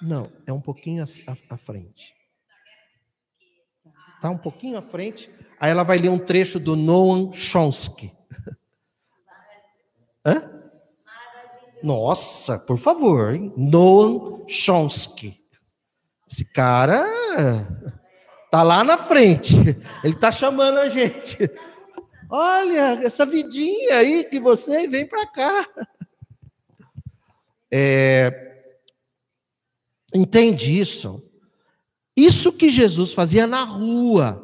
[0.00, 1.02] Não, é um pouquinho
[1.48, 2.14] à, frente.
[4.20, 5.30] Tá um pouquinho à frente.
[5.58, 8.12] Aí ela vai ler um trecho do Noam Chomsky.
[10.24, 10.52] Hã?
[11.82, 13.52] Nossa, por favor, hein?
[13.56, 15.42] Noam Chomsky.
[16.30, 17.04] Esse cara
[18.50, 19.54] tá lá na frente.
[20.04, 21.38] Ele tá chamando a gente.
[22.28, 25.68] Olha, essa vidinha aí que você vem para cá.
[27.70, 28.55] É,
[30.16, 31.22] Entende isso?
[32.16, 34.42] Isso que Jesus fazia na rua.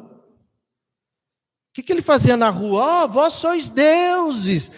[1.69, 3.05] O que, que ele fazia na rua?
[3.05, 4.69] Ó, vós sois deuses.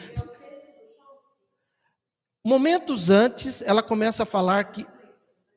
[2.46, 4.86] Momentos antes, ela começa a falar que.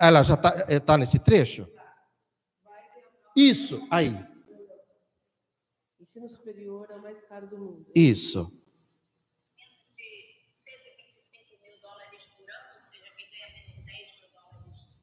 [0.01, 1.69] Ela já está tá nesse trecho?
[3.37, 4.09] Isso, aí.
[6.01, 7.87] Ensino superior é o mais caro do mundo.
[7.95, 8.58] Isso.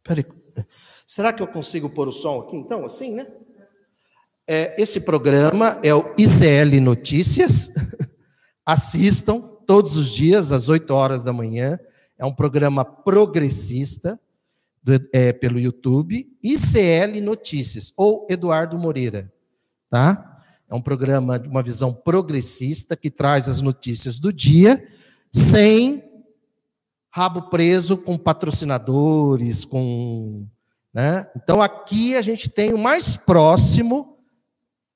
[0.05, 0.25] Peraí.
[1.05, 3.27] Será que eu consigo pôr o som aqui, então, assim, né?
[4.47, 7.71] É, esse programa é o ICL Notícias.
[8.65, 11.79] Assistam todos os dias, às 8 horas da manhã.
[12.17, 14.19] É um programa progressista
[14.83, 16.31] do- é, pelo YouTube.
[16.43, 19.31] ICL Notícias, ou Eduardo Moreira.
[19.89, 20.43] Tá?
[20.69, 24.87] É um programa de uma visão progressista que traz as notícias do dia
[25.31, 26.14] sem
[27.15, 30.45] rabo preso com patrocinadores, com.
[30.93, 31.25] Né?
[31.33, 34.17] Então aqui a gente tem o mais próximo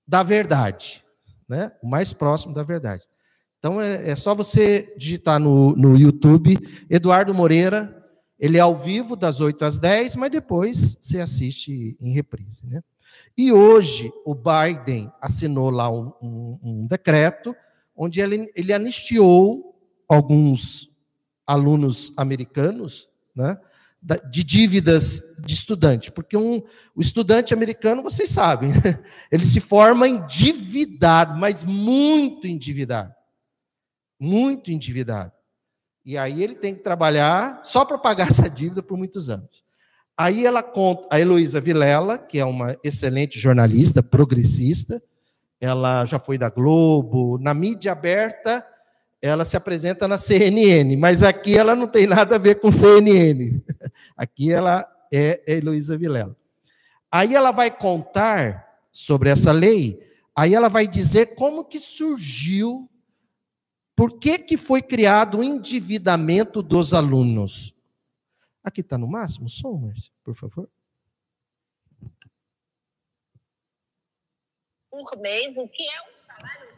[0.06, 1.02] da verdade.
[1.48, 1.72] Né?
[1.82, 3.04] O mais próximo da verdade.
[3.58, 6.58] Então é, é só você digitar no, no YouTube
[6.90, 7.96] Eduardo Moreira,
[8.38, 12.68] ele é ao vivo das 8 às 10, mas depois você assiste em reprise.
[12.68, 12.82] Né?
[13.38, 17.56] E hoje o Biden assinou lá um, um, um decreto
[17.96, 19.74] onde ele, ele anistiou
[20.06, 20.89] alguns
[21.50, 23.58] alunos americanos, né,
[24.32, 26.62] de dívidas de estudante, porque um,
[26.96, 28.72] o estudante americano, vocês sabem,
[29.32, 33.14] ele se forma endividado, mas muito endividado,
[34.20, 35.34] muito endividado.
[36.06, 39.64] E aí ele tem que trabalhar só para pagar essa dívida por muitos anos.
[40.16, 45.02] Aí ela conta, a Heloísa Vilela, que é uma excelente jornalista, progressista,
[45.60, 48.66] ela já foi da Globo, na mídia aberta,
[49.22, 53.62] ela se apresenta na CNN, mas aqui ela não tem nada a ver com CNN.
[54.16, 56.36] Aqui ela é Heloísa Vilela.
[57.12, 60.00] Aí ela vai contar sobre essa lei,
[60.36, 62.90] aí ela vai dizer como que surgiu,
[63.96, 67.76] por que, que foi criado o endividamento dos alunos.
[68.64, 70.70] Aqui está no máximo, Somers, por favor.
[74.90, 76.69] Por mês, o que é um salário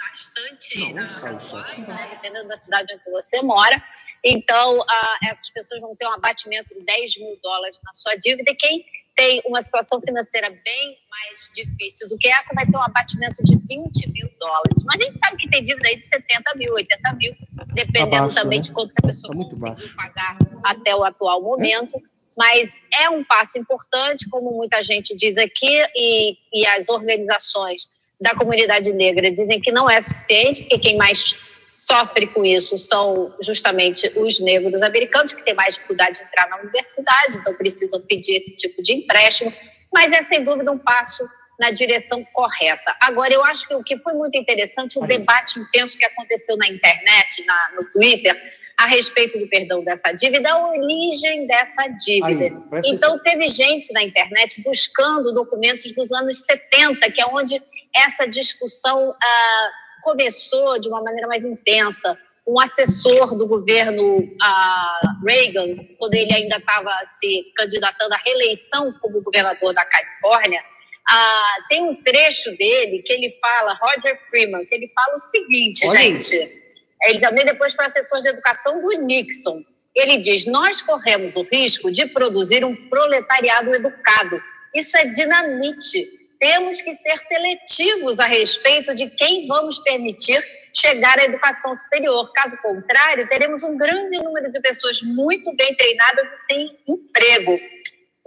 [0.00, 3.82] bastante não, uh, né, dependendo da cidade onde você mora.
[4.24, 8.50] Então, uh, essas pessoas vão ter um abatimento de 10 mil dólares na sua dívida.
[8.50, 8.84] E quem
[9.16, 13.56] tem uma situação financeira bem mais difícil do que essa vai ter um abatimento de
[13.56, 14.82] 20 mil dólares.
[14.84, 17.32] Mas a gente sabe que tem dívida aí de 70 mil, 80 mil,
[17.74, 18.64] dependendo tá também né?
[18.64, 19.96] de quanto a pessoa tá conseguiu baixo.
[19.96, 21.96] pagar até o atual momento.
[21.96, 22.00] É.
[22.36, 27.88] Mas é um passo importante, como muita gente diz aqui, e, e as organizações
[28.20, 31.34] da comunidade negra dizem que não é suficiente, porque quem mais
[31.70, 36.58] sofre com isso são justamente os negros americanos, que têm mais dificuldade de entrar na
[36.58, 39.52] universidade, então precisam pedir esse tipo de empréstimo,
[39.92, 41.24] mas é sem dúvida um passo
[41.58, 42.96] na direção correta.
[43.00, 46.66] Agora, eu acho que o que foi muito interessante, o debate intenso que aconteceu na
[46.66, 48.34] internet, na, no Twitter,
[48.78, 52.56] a respeito do perdão dessa dívida, a origem dessa dívida.
[52.72, 57.60] Aí, então, teve gente na internet buscando documentos dos anos 70, que é onde
[57.94, 59.70] essa discussão ah,
[60.02, 62.18] começou de uma maneira mais intensa.
[62.46, 69.22] Um assessor do governo ah, Reagan, quando ele ainda estava se candidatando à reeleição como
[69.22, 70.62] governador da Califórnia,
[71.08, 75.86] ah, tem um trecho dele que ele fala, Roger Freeman, que ele fala o seguinte,
[75.86, 76.60] Olha gente.
[77.02, 79.62] Ele também depois foi assessor de educação do Nixon.
[79.94, 84.40] Ele diz: Nós corremos o risco de produzir um proletariado educado.
[84.74, 90.42] Isso é dinamite temos que ser seletivos a respeito de quem vamos permitir
[90.74, 92.32] chegar à educação superior.
[92.32, 97.60] Caso contrário, teremos um grande número de pessoas muito bem treinadas e sem emprego.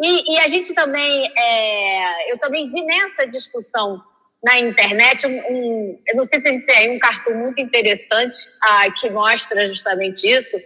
[0.01, 4.01] E, e a gente também, é, eu também vi nessa discussão
[4.43, 8.38] na internet um, um, eu não sei se a gente tem um cartão muito interessante
[8.61, 10.61] ah, que mostra justamente isso,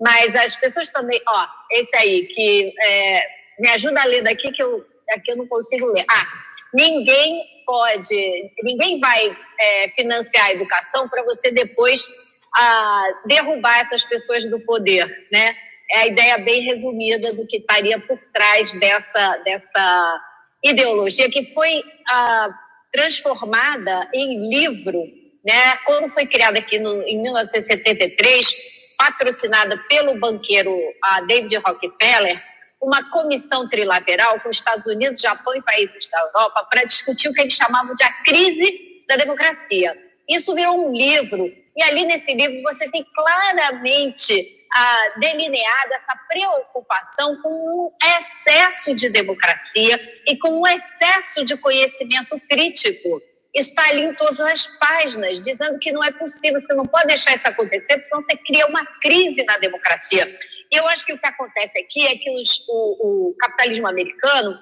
[0.00, 3.26] mas as pessoas também, ó, esse aí que é,
[3.58, 6.04] me ajuda a ler daqui que eu aqui eu não consigo ler.
[6.08, 6.26] Ah,
[6.74, 12.08] ninguém pode, ninguém vai é, financiar a educação para você depois
[12.54, 15.54] ah, derrubar essas pessoas do poder, né?
[15.92, 20.20] É a ideia bem resumida do que estaria por trás dessa, dessa
[20.62, 22.48] ideologia que foi ah,
[22.92, 25.04] transformada em livro,
[25.44, 25.76] né?
[25.84, 28.52] Quando foi criada aqui no, em 1973,
[28.98, 32.49] patrocinada pelo banqueiro ah, David Rockefeller,
[32.80, 37.32] uma comissão trilateral com os Estados Unidos, Japão e países da Europa para discutir o
[37.32, 39.96] que eles chamavam de a crise da democracia.
[40.28, 47.36] Isso virou um livro, e ali nesse livro você tem claramente ah, delineada essa preocupação
[47.42, 53.20] com o excesso de democracia e com o excesso de conhecimento crítico.
[53.52, 57.34] Está ali em todas as páginas, dizendo que não é possível, você não pode deixar
[57.34, 60.24] isso acontecer, porque senão você cria uma crise na democracia.
[60.70, 64.58] Eu acho que o que acontece aqui é que os, o, o capitalismo americano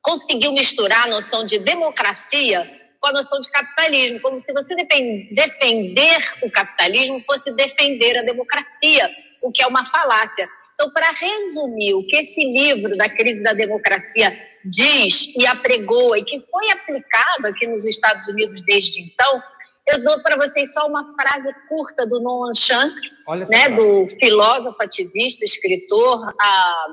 [0.00, 6.18] conseguiu misturar a noção de democracia com a noção de capitalismo, como se você defender
[6.42, 9.10] o capitalismo fosse defender a democracia,
[9.42, 10.48] o que é uma falácia.
[10.74, 16.24] Então, para resumir o que esse livro da crise da democracia diz e apregoa e
[16.24, 19.42] que foi aplicado aqui nos Estados Unidos desde então,
[19.86, 23.10] eu dou para vocês só uma frase curta do Noam Chomsky,
[23.48, 26.86] né, do filósofo, ativista, escritor, a,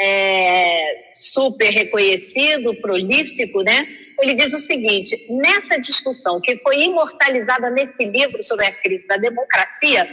[0.00, 3.86] é, super reconhecido, prolífico, né?
[4.20, 9.16] Ele diz o seguinte: nessa discussão que foi imortalizada nesse livro sobre a crise da
[9.16, 10.08] democracia,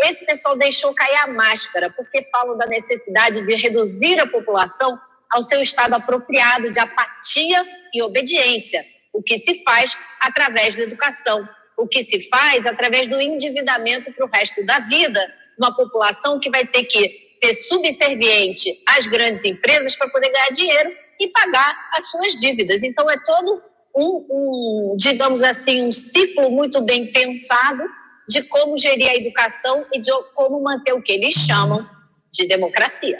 [0.00, 4.98] esse pessoal deixou cair a máscara, porque falam da necessidade de reduzir a população
[5.30, 7.64] ao seu estado apropriado de apatia
[7.94, 11.48] e obediência, o que se faz através da educação
[11.80, 15.20] o que se faz através do endividamento para o resto da vida,
[15.58, 20.90] uma população que vai ter que ser subserviente às grandes empresas para poder ganhar dinheiro
[21.18, 22.82] e pagar as suas dívidas.
[22.82, 23.62] Então, é todo
[23.96, 27.82] um, um, digamos assim, um ciclo muito bem pensado
[28.28, 31.88] de como gerir a educação e de como manter o que eles chamam
[32.32, 33.18] de democracia.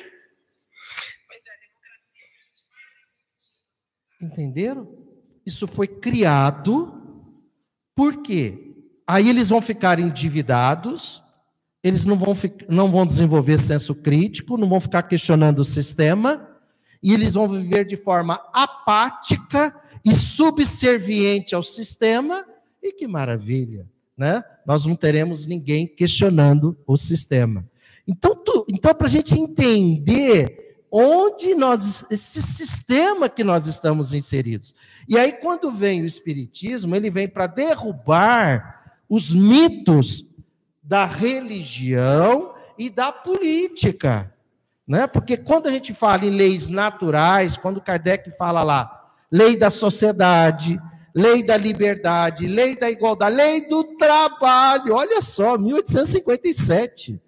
[4.23, 4.87] Entenderam?
[5.47, 7.10] Isso foi criado,
[8.01, 8.73] por quê?
[9.07, 11.23] Aí eles vão ficar endividados,
[11.85, 12.35] eles não vão,
[12.67, 16.49] não vão desenvolver senso crítico, não vão ficar questionando o sistema,
[17.03, 22.43] e eles vão viver de forma apática e subserviente ao sistema,
[22.83, 23.87] e que maravilha,
[24.17, 24.43] né?
[24.67, 27.69] Nós não teremos ninguém questionando o sistema.
[28.09, 28.35] Então,
[28.67, 30.60] então para a gente entender
[30.91, 34.75] onde nós, esse sistema que nós estamos inseridos.
[35.09, 40.25] E aí, quando vem o Espiritismo, ele vem para derrubar os mitos
[40.83, 44.35] da religião e da política.
[44.87, 45.07] Né?
[45.07, 50.81] Porque quando a gente fala em leis naturais, quando Kardec fala lá, lei da sociedade,
[51.15, 57.21] lei da liberdade, lei da igualdade, lei do trabalho, olha só, 1857,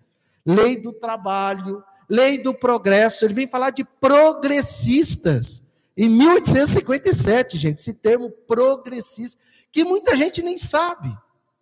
[0.44, 5.62] lei do trabalho, lei do progresso, ele vem falar de progressistas.
[5.96, 9.40] Em 1857, gente, esse termo progressista,
[9.70, 11.18] que muita gente nem sabe o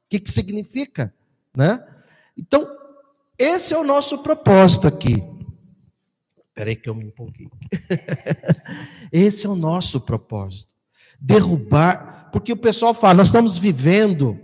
[0.09, 1.14] que, que significa,
[1.55, 1.84] né?
[2.36, 2.68] Então,
[3.38, 5.22] esse é o nosso propósito aqui.
[6.49, 7.49] Espera aí que eu me empolguei.
[9.12, 10.74] esse é o nosso propósito.
[11.18, 14.38] Derrubar, porque o pessoal fala, nós estamos vivendo.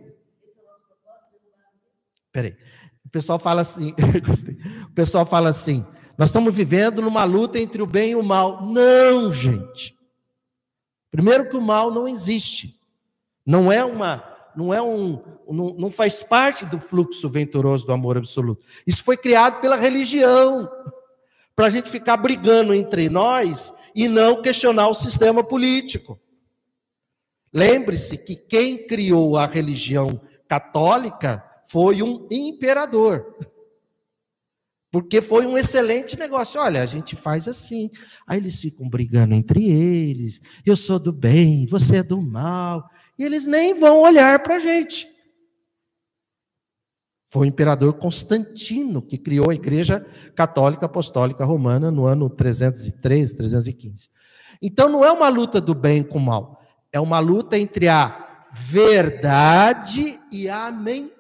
[2.27, 2.66] Espera aí.
[3.07, 3.95] O pessoal fala assim,
[4.85, 5.87] o pessoal fala assim,
[6.19, 8.67] nós estamos vivendo numa luta entre o bem e o mal.
[8.67, 9.97] Não, gente.
[11.11, 12.81] Primeiro que o mal não existe.
[13.47, 14.25] Não é uma,
[14.57, 18.67] não é um, não, não faz parte do fluxo venturoso do amor absoluto.
[18.85, 20.69] Isso foi criado pela religião
[21.55, 26.21] para a gente ficar brigando entre nós e não questionar o sistema político.
[27.53, 33.37] Lembre-se que quem criou a religião católica foi um imperador.
[34.91, 36.61] Porque foi um excelente negócio.
[36.61, 37.91] Olha, a gente faz assim.
[38.27, 40.41] Aí eles ficam brigando entre eles.
[40.65, 42.89] Eu sou do bem, você é do mal.
[43.19, 45.07] E eles nem vão olhar para a gente.
[47.29, 54.09] Foi o imperador Constantino que criou a Igreja Católica Apostólica Romana no ano 313, 315.
[54.63, 56.63] Então não é uma luta do bem com o mal.
[56.93, 61.16] É uma luta entre a verdade e a mentira.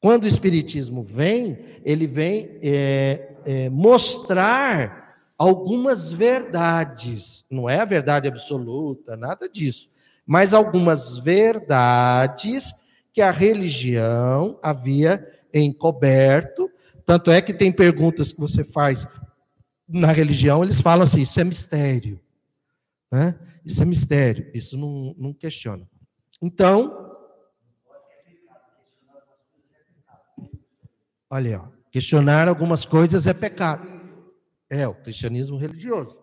[0.00, 7.44] Quando o Espiritismo vem, ele vem é, é, mostrar algumas verdades.
[7.50, 9.90] Não é a verdade absoluta, nada disso.
[10.26, 12.74] Mas algumas verdades
[13.12, 16.70] que a religião havia encoberto.
[17.04, 19.06] Tanto é que tem perguntas que você faz
[19.88, 22.20] na religião, eles falam assim: isso é mistério.
[23.12, 23.38] Né?
[23.64, 25.88] Isso é mistério, isso não, não questiona.
[26.40, 26.99] Então,
[31.32, 33.88] Olha, ó, questionar algumas coisas é pecado.
[34.68, 36.18] É o cristianismo religioso.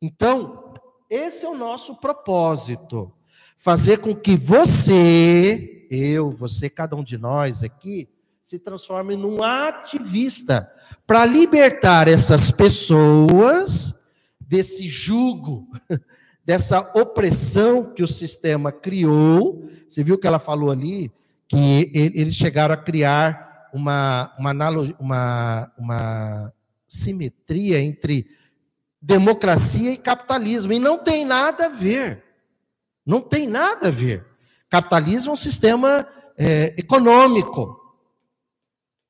[0.00, 0.72] Então,
[1.10, 3.12] esse é o nosso propósito:
[3.58, 8.08] fazer com que você, eu, você, cada um de nós aqui,
[8.42, 10.70] se transforme num ativista
[11.06, 13.94] para libertar essas pessoas
[14.40, 15.68] desse jugo,
[16.42, 19.68] dessa opressão que o sistema criou.
[19.86, 21.12] Você viu que ela falou ali
[21.46, 24.52] que eles chegaram a criar uma, uma,
[24.98, 26.52] uma, uma
[26.86, 28.28] simetria entre
[29.00, 30.72] democracia e capitalismo.
[30.72, 32.22] E não tem nada a ver.
[33.04, 34.24] Não tem nada a ver.
[34.68, 36.06] Capitalismo é um sistema
[36.38, 37.78] é, econômico,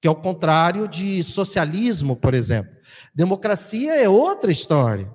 [0.00, 2.74] que é o contrário de socialismo, por exemplo.
[3.14, 5.14] Democracia é outra história.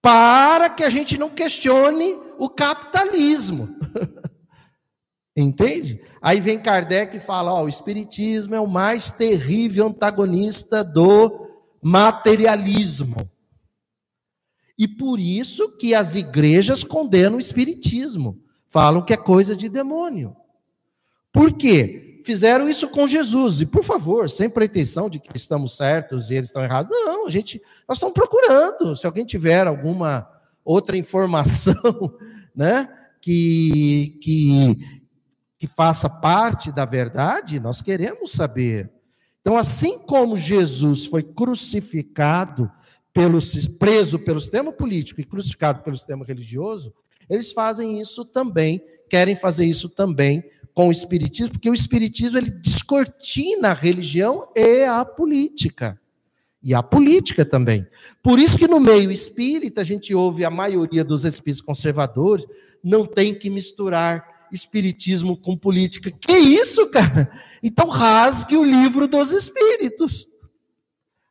[0.00, 3.68] Para que a gente não questione o capitalismo.
[5.36, 6.00] Entende?
[6.20, 11.48] Aí vem Kardec e fala: ó, o Espiritismo é o mais terrível antagonista do
[11.82, 13.16] materialismo.
[14.78, 20.36] E por isso que as igrejas condenam o Espiritismo, falam que é coisa de demônio.
[21.32, 22.20] Por quê?
[22.24, 26.50] Fizeram isso com Jesus, e por favor, sem pretensão de que estamos certos e eles
[26.50, 26.90] estão errados.
[26.90, 28.94] Não, a gente, nós estamos procurando.
[28.94, 30.28] Se alguém tiver alguma
[30.64, 31.74] outra informação,
[32.54, 32.88] né,
[33.20, 34.97] que, que
[35.58, 38.90] que faça parte da verdade, nós queremos saber.
[39.40, 42.70] Então, assim como Jesus foi crucificado,
[43.18, 43.40] pelo,
[43.80, 46.94] preso pelo sistema político e crucificado pelo sistema religioso,
[47.28, 48.80] eles fazem isso também,
[49.10, 54.84] querem fazer isso também com o Espiritismo, porque o Espiritismo ele descortina a religião e
[54.84, 56.00] a política.
[56.62, 57.86] e a política também.
[58.22, 62.46] Por isso que no meio espírita a gente ouve a maioria dos espíritos conservadores
[62.82, 66.10] não tem que misturar espiritismo com política.
[66.10, 67.30] Que isso, cara?
[67.62, 70.28] Então rasgue o livro dos espíritos.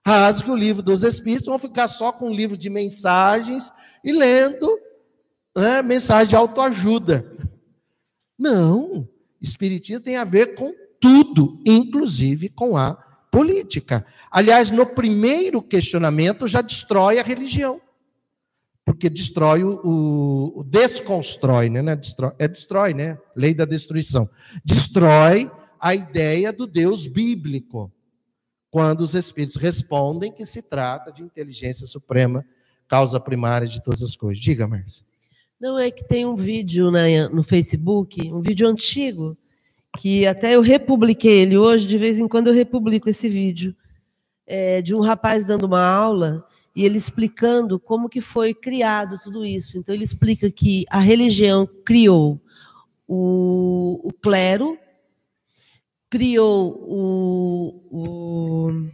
[0.05, 3.71] Rasgue o livro dos espíritos, vão ficar só com o livro de mensagens
[4.03, 4.69] e lendo
[5.55, 7.29] né, mensagem de autoajuda.
[8.39, 9.07] Não,
[9.41, 12.95] espiritismo tem a ver com tudo, inclusive com a
[13.31, 14.05] política.
[14.31, 17.81] Aliás, no primeiro questionamento já destrói a religião.
[18.87, 21.91] Porque destrói o, o, desconstrói, né?
[21.91, 23.17] É destrói, é destrói, né?
[23.35, 24.29] Lei da destruição.
[24.63, 27.91] Destrói a ideia do Deus bíblico.
[28.71, 32.45] Quando os espíritos respondem que se trata de inteligência suprema,
[32.87, 34.41] causa primária de todas as coisas.
[34.41, 35.05] Diga, Marcia.
[35.59, 39.37] Não, é que tem um vídeo na, no Facebook, um vídeo antigo,
[39.99, 43.75] que até eu republiquei ele hoje, de vez em quando eu republico esse vídeo,
[44.45, 46.47] é, de um rapaz dando uma aula
[46.77, 49.79] e ele explicando como que foi criado tudo isso.
[49.79, 52.39] Então ele explica que a religião criou
[53.07, 54.77] o, o clero,
[56.07, 58.87] criou o, o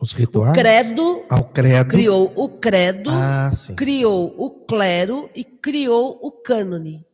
[0.00, 0.50] os rituais?
[0.50, 1.90] O credo, ah, o credo.
[1.90, 7.04] Criou o credo, ah, criou o clero e criou o cânone.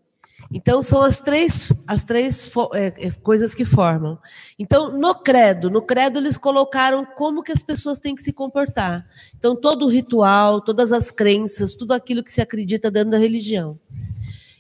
[0.50, 4.18] Então, são as três, as três é, é, coisas que formam.
[4.58, 9.06] Então, no credo, no credo eles colocaram como que as pessoas têm que se comportar.
[9.36, 13.78] Então, todo o ritual, todas as crenças, tudo aquilo que se acredita dentro da religião.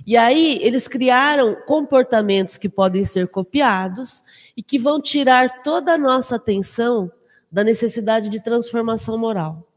[0.06, 4.22] E aí, eles criaram comportamentos que podem ser copiados
[4.56, 7.10] e que vão tirar toda a nossa atenção
[7.50, 9.67] da necessidade de transformação moral.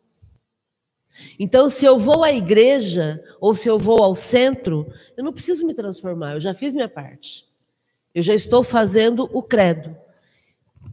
[1.39, 5.65] Então, se eu vou à igreja ou se eu vou ao centro, eu não preciso
[5.65, 7.45] me transformar, eu já fiz minha parte.
[8.13, 9.95] Eu já estou fazendo o credo.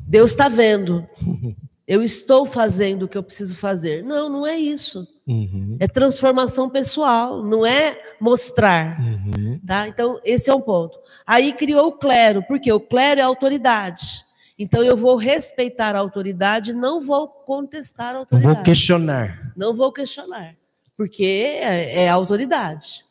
[0.06, 1.06] Deus está vendo.
[1.88, 4.04] Eu estou fazendo o que eu preciso fazer.
[4.04, 5.08] Não, não é isso.
[5.26, 5.78] Uhum.
[5.80, 9.00] É transformação pessoal, não é mostrar.
[9.00, 9.58] Uhum.
[9.66, 9.88] Tá?
[9.88, 10.98] Então, esse é um ponto.
[11.26, 14.28] Aí criou o clero, porque o clero é autoridade.
[14.58, 18.54] Então eu vou respeitar a autoridade, não vou contestar a autoridade.
[18.54, 19.47] Vou questionar.
[19.58, 20.54] Não vou questionar,
[20.96, 23.04] porque é, é autoridade.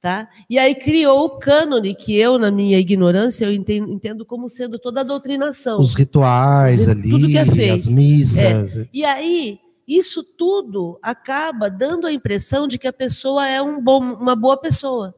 [0.00, 0.28] Tá?
[0.48, 5.00] E aí criou o cânone, que eu, na minha ignorância, eu entendo, como sendo toda
[5.00, 5.80] a doutrinação.
[5.80, 7.74] Os rituais Os, ali, tudo que é feito.
[7.74, 8.76] as missas.
[8.76, 8.88] É.
[8.94, 13.98] E aí, isso tudo acaba dando a impressão de que a pessoa é um bom,
[13.98, 15.12] uma boa pessoa.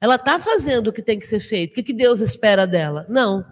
[0.00, 1.70] Ela está fazendo o que tem que ser feito.
[1.70, 3.06] O que, que Deus espera dela?
[3.08, 3.46] Não.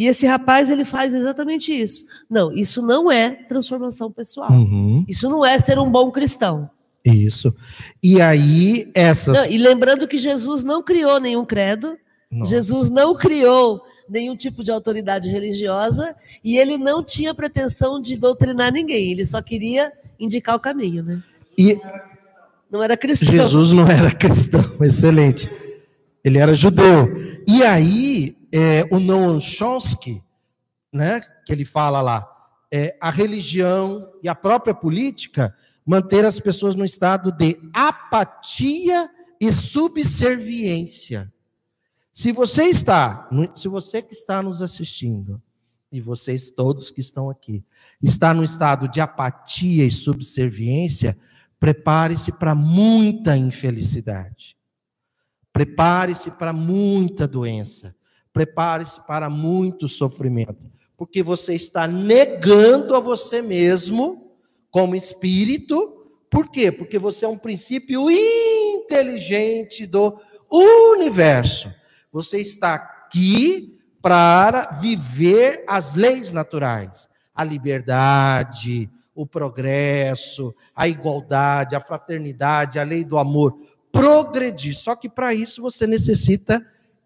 [0.00, 2.06] E esse rapaz ele faz exatamente isso.
[2.30, 4.50] Não, isso não é transformação pessoal.
[4.50, 5.04] Uhum.
[5.06, 6.70] Isso não é ser um bom cristão.
[7.04, 7.54] Isso.
[8.02, 9.36] E aí essas.
[9.36, 11.98] Não, e lembrando que Jesus não criou nenhum credo.
[12.32, 12.50] Nossa.
[12.50, 18.72] Jesus não criou nenhum tipo de autoridade religiosa e ele não tinha pretensão de doutrinar
[18.72, 19.10] ninguém.
[19.10, 21.22] Ele só queria indicar o caminho, né?
[21.58, 21.78] E
[22.70, 23.30] não era cristão.
[23.30, 24.64] Jesus não era cristão.
[24.80, 25.50] Excelente.
[26.24, 27.08] Ele era judeu.
[27.46, 30.22] E aí é, o Noam Chomsky,
[30.92, 32.26] né, que ele fala lá,
[32.72, 35.54] é, a religião e a própria política
[35.84, 39.08] manter as pessoas no estado de apatia
[39.40, 41.32] e subserviência.
[42.12, 45.40] Se você está, se você que está nos assistindo,
[45.92, 47.64] e vocês todos que estão aqui,
[48.00, 51.18] está no estado de apatia e subserviência,
[51.58, 54.56] prepare-se para muita infelicidade.
[55.52, 57.94] Prepare-se para muita doença.
[58.32, 64.36] Prepare-se para muito sofrimento, porque você está negando a você mesmo
[64.70, 66.06] como espírito.
[66.30, 66.70] Por quê?
[66.70, 70.16] Porque você é um princípio inteligente do
[70.48, 71.74] universo.
[72.12, 81.80] Você está aqui para viver as leis naturais, a liberdade, o progresso, a igualdade, a
[81.80, 83.58] fraternidade, a lei do amor,
[83.92, 84.76] progredir.
[84.76, 86.64] Só que para isso você necessita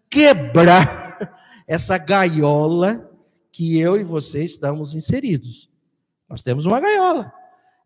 [0.09, 1.17] quebrar
[1.67, 3.09] essa gaiola
[3.51, 5.69] que eu e você estamos inseridos.
[6.27, 7.31] Nós temos uma gaiola.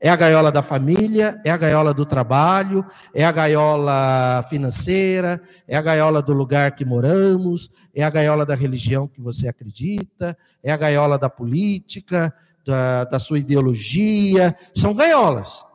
[0.01, 5.75] É a gaiola da família, é a gaiola do trabalho, é a gaiola financeira, é
[5.75, 10.71] a gaiola do lugar que moramos, é a gaiola da religião que você acredita, é
[10.71, 12.33] a gaiola da política,
[12.65, 14.55] da, da sua ideologia.
[14.73, 15.65] São gaiolas.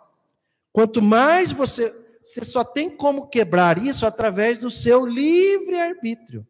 [0.72, 1.94] Quanto mais você.
[2.24, 6.46] Você só tem como quebrar isso através do seu livre-arbítrio.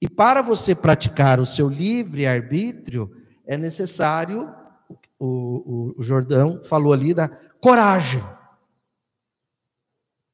[0.00, 3.10] E para você praticar o seu livre arbítrio,
[3.46, 4.52] é necessário,
[5.18, 8.20] o, o, o Jordão falou ali da coragem.
[8.20, 8.26] O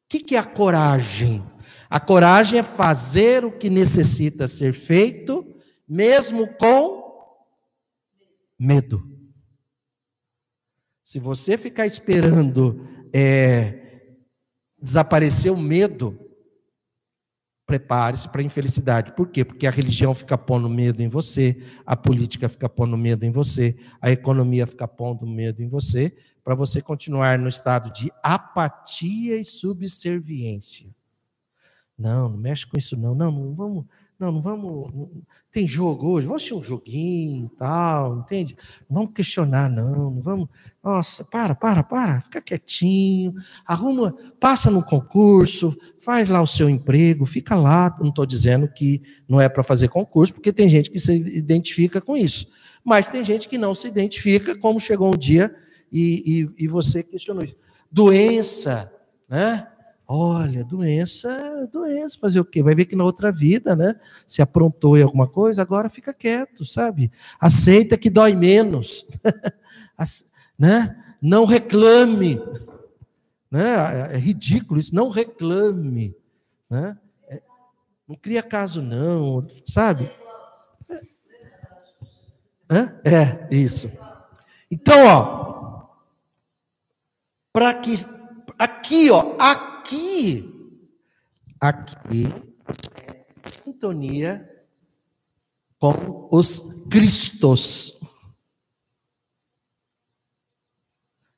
[0.09, 1.45] que, que é a coragem?
[1.89, 5.57] A coragem é fazer o que necessita ser feito,
[5.89, 7.07] mesmo com
[8.59, 9.03] Medo.
[11.05, 12.89] Se você ficar esperando
[13.19, 14.13] é,
[14.79, 16.21] desaparecer o medo,
[17.65, 19.13] prepare-se para a infelicidade.
[19.13, 19.43] Por quê?
[19.43, 23.75] Porque a religião fica pondo medo em você, a política fica pondo medo em você,
[24.03, 26.15] a economia fica pondo medo em você,
[26.45, 30.95] para você continuar no estado de apatia e subserviência.
[31.99, 33.15] Não, não mexe com isso não.
[33.15, 33.87] Não, não vamos,
[34.19, 34.95] não, não vamos.
[34.95, 35.11] Não,
[35.51, 38.55] tem jogo hoje, vamos assistir um joguinho tal, entende?
[38.91, 40.49] Não vamos questionar, não, não vamos.
[40.87, 43.35] Nossa, para, para, para, fica quietinho,
[43.67, 47.93] arruma, passa no concurso, faz lá o seu emprego, fica lá.
[47.99, 52.01] Não estou dizendo que não é para fazer concurso, porque tem gente que se identifica
[52.01, 52.47] com isso.
[52.85, 55.53] Mas tem gente que não se identifica, como chegou um dia
[55.91, 57.57] e, e, e você questionou isso.
[57.91, 58.93] Doença,
[59.29, 59.67] né?
[60.07, 62.63] Olha, doença, doença, fazer o quê?
[62.63, 63.97] Vai ver que na outra vida, né?
[64.25, 67.11] Se aprontou em alguma coisa, agora fica quieto, sabe?
[67.41, 69.05] Aceita que dói menos,
[70.59, 71.17] né?
[71.21, 72.41] Não reclame,
[73.51, 74.15] né?
[74.15, 76.15] É ridículo isso, não reclame,
[76.69, 76.99] né?
[77.29, 77.43] É,
[78.07, 80.11] não cria caso não, sabe?
[82.69, 83.91] É, é isso.
[84.71, 85.87] Então, ó,
[87.53, 87.95] para que
[88.59, 90.81] aqui, ó, aqui,
[91.61, 92.27] aqui,
[93.47, 94.51] sintonia
[95.79, 98.01] com os Cristos.
[98.01, 98.07] O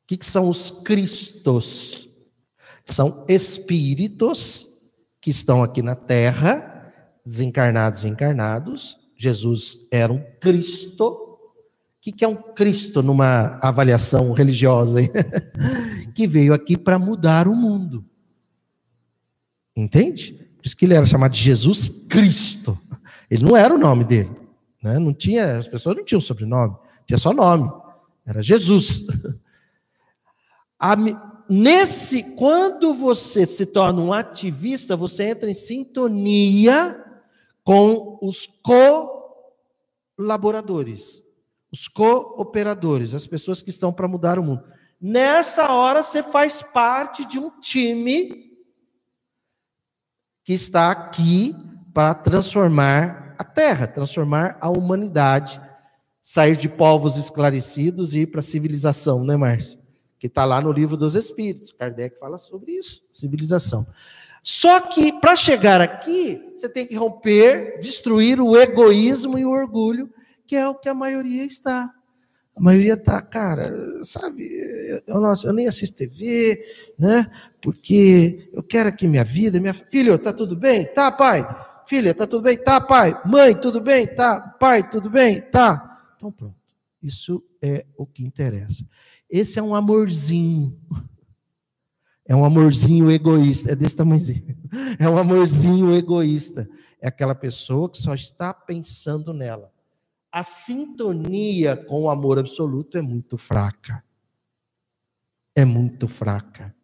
[0.08, 2.08] que, que são os Cristos?
[2.88, 4.78] São espíritos
[5.20, 6.90] que estão aqui na terra,
[7.24, 8.98] desencarnados e encarnados.
[9.14, 11.08] Jesus era um Cristo.
[11.08, 11.38] O
[12.00, 15.00] que, que é um Cristo numa avaliação religiosa?
[16.14, 18.02] que veio aqui para mudar o mundo.
[19.76, 20.32] Entende?
[20.56, 22.78] Por isso que ele era chamado de Jesus Cristo.
[23.30, 24.34] Ele não era o nome dele.
[24.82, 24.98] Né?
[24.98, 26.74] Não tinha, as pessoas não tinham sobrenome,
[27.06, 27.70] tinha só nome.
[28.24, 29.06] Era Jesus.
[30.78, 30.94] A,
[31.48, 37.04] nesse, quando você se torna um ativista, você entra em sintonia
[37.64, 38.46] com os
[40.16, 41.22] colaboradores,
[41.72, 44.62] os cooperadores, as pessoas que estão para mudar o mundo.
[45.00, 48.48] Nessa hora você faz parte de um time
[50.44, 51.54] que está aqui
[51.92, 55.60] para transformar a terra, transformar a humanidade,
[56.22, 59.78] sair de povos esclarecidos e ir para a civilização, né, Márcio?
[60.18, 61.72] Que está lá no livro dos Espíritos.
[61.72, 63.86] Kardec fala sobre isso, civilização.
[64.42, 70.10] Só que para chegar aqui, você tem que romper, destruir o egoísmo e o orgulho,
[70.46, 71.92] que é o que a maioria está.
[72.56, 73.70] A maioria tá, cara,
[74.02, 74.48] sabe,
[75.06, 76.60] eu, nossa, eu nem assisto TV,
[76.98, 77.30] né?
[77.60, 80.84] Porque eu quero aqui minha vida, minha filho, tá tudo bem?
[80.86, 81.46] Tá, pai.
[81.86, 82.58] Filha, tá tudo bem?
[82.58, 83.18] Tá, pai.
[83.24, 84.06] Mãe, tudo bem?
[84.06, 84.40] Tá.
[84.40, 85.40] Pai, tudo bem?
[85.40, 86.02] Tá.
[86.16, 86.56] Então pronto.
[87.00, 88.84] Isso é o que interessa.
[89.30, 90.78] Esse é um amorzinho.
[92.26, 94.56] É um amorzinho egoísta, é desse tamanhozinho.
[94.98, 96.68] É um amorzinho egoísta.
[97.00, 99.72] É aquela pessoa que só está pensando nela
[100.30, 104.04] a sintonia com o amor absoluto é muito fraca.
[105.54, 106.74] É muito fraca.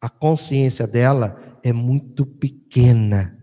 [0.00, 3.34] A consciência dela é muito pequena.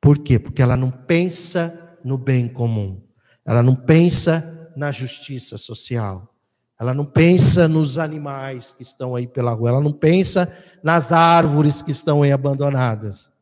[0.00, 0.38] Por quê?
[0.38, 3.02] Porque ela não pensa no bem comum.
[3.44, 6.37] Ela não pensa na justiça social.
[6.78, 9.70] Ela não pensa nos animais que estão aí pela rua.
[9.70, 13.32] Ela não pensa nas árvores que estão aí abandonadas.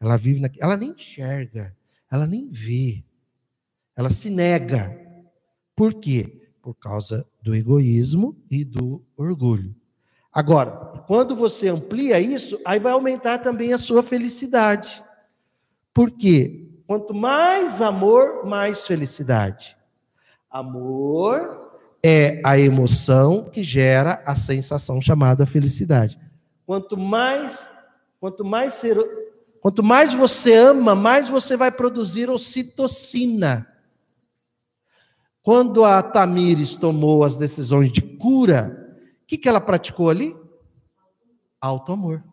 [0.00, 0.50] Ela vive na...
[0.58, 1.76] ela nem enxerga,
[2.10, 3.04] ela nem vê.
[3.96, 4.98] Ela se nega.
[5.76, 6.50] Por quê?
[6.60, 9.74] Por causa do egoísmo e do orgulho.
[10.32, 15.02] Agora, quando você amplia isso, aí vai aumentar também a sua felicidade.
[15.94, 16.68] Por quê?
[16.86, 19.76] Quanto mais amor, mais felicidade.
[20.50, 21.59] Amor
[22.04, 26.18] é a emoção que gera a sensação chamada felicidade.
[26.66, 27.68] Quanto mais,
[28.18, 28.96] quanto mais ser,
[29.60, 33.66] quanto mais você ama, mais você vai produzir ocitocina.
[35.42, 40.36] Quando a Tamires tomou as decisões de cura, o que, que ela praticou ali?
[41.60, 42.24] Alto amor.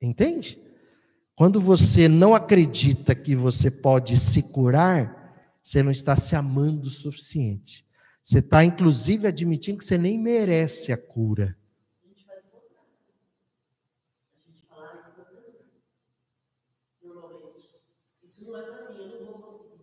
[0.00, 0.58] Entende?
[1.34, 5.19] Quando você não acredita que você pode se curar,
[5.62, 7.84] você não está se amando o suficiente.
[8.22, 11.56] Você está, inclusive, admitindo que você nem merece a cura.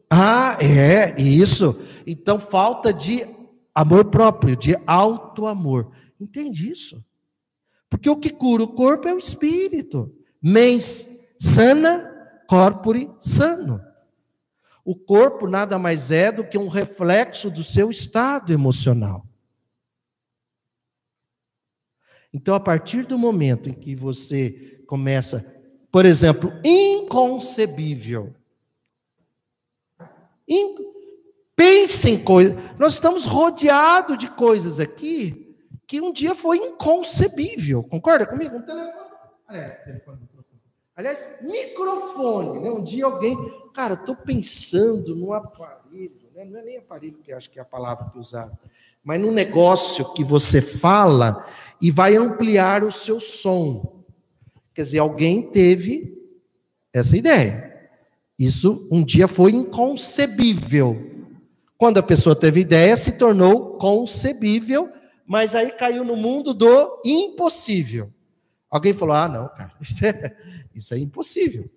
[0.10, 1.80] Ah, é, isso.
[2.06, 3.24] Então, falta de
[3.74, 5.92] amor próprio, de alto amor.
[6.20, 7.04] Entende isso?
[7.90, 10.14] Porque o que cura o corpo é o espírito.
[10.42, 11.08] Mens
[11.40, 13.80] sana, corpore sano.
[14.88, 19.28] O corpo nada mais é do que um reflexo do seu estado emocional.
[22.32, 25.62] Então, a partir do momento em que você começa,
[25.92, 28.34] por exemplo, inconcebível.
[30.48, 30.78] In...
[31.54, 32.56] Pense em coisas.
[32.80, 35.54] Nós estamos rodeados de coisas aqui
[35.86, 37.84] que um dia foi inconcebível.
[37.84, 38.56] Concorda comigo?
[38.56, 39.10] Um telefone.
[39.50, 40.20] Aliás, telefone.
[40.98, 42.60] Aliás, microfone.
[42.60, 42.72] Né?
[42.72, 43.38] Um dia alguém.
[43.72, 46.28] Cara, estou pensando num aparelho.
[46.34, 46.44] Né?
[46.44, 48.52] Não é nem aparelho, que acho que é a palavra que usar.
[49.04, 51.46] Mas num negócio que você fala
[51.80, 54.04] e vai ampliar o seu som.
[54.74, 56.18] Quer dizer, alguém teve
[56.92, 57.90] essa ideia.
[58.38, 61.28] Isso um dia foi inconcebível.
[61.78, 64.90] Quando a pessoa teve ideia, se tornou concebível,
[65.28, 68.12] mas aí caiu no mundo do impossível.
[68.70, 70.36] Alguém falou: ah, não, cara, isso é,
[70.78, 71.70] isso é impossível.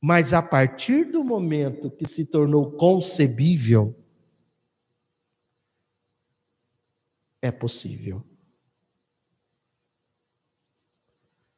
[0.00, 3.96] Mas a partir do momento que se tornou concebível,
[7.42, 8.24] é possível.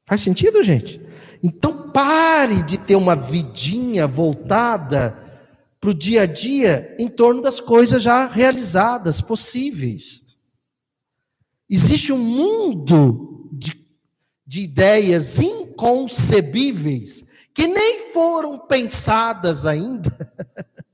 [0.07, 1.01] Faz sentido, gente?
[1.43, 5.17] Então pare de ter uma vidinha voltada
[5.81, 10.37] para o dia a dia em torno das coisas já realizadas, possíveis.
[11.69, 13.30] Existe um mundo
[14.51, 17.25] de ideias inconcebíveis
[17.55, 20.11] que nem foram pensadas ainda.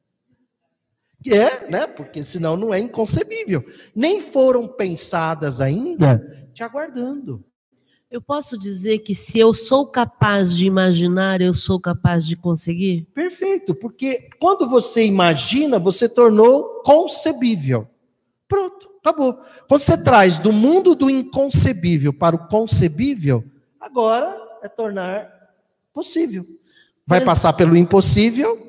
[1.27, 1.87] é, né?
[1.87, 3.65] Porque senão não é inconcebível.
[3.95, 7.43] Nem foram pensadas ainda, te aguardando.
[8.11, 13.09] Eu posso dizer que se eu sou capaz de imaginar, eu sou capaz de conseguir?
[13.15, 17.89] Perfeito, porque quando você imagina, você tornou concebível.
[18.47, 19.41] Pronto, acabou.
[19.69, 23.45] Quando você traz do mundo do inconcebível para o concebível,
[23.81, 25.31] agora é tornar
[25.93, 26.45] possível.
[27.07, 28.65] Vai passar pelo impossível.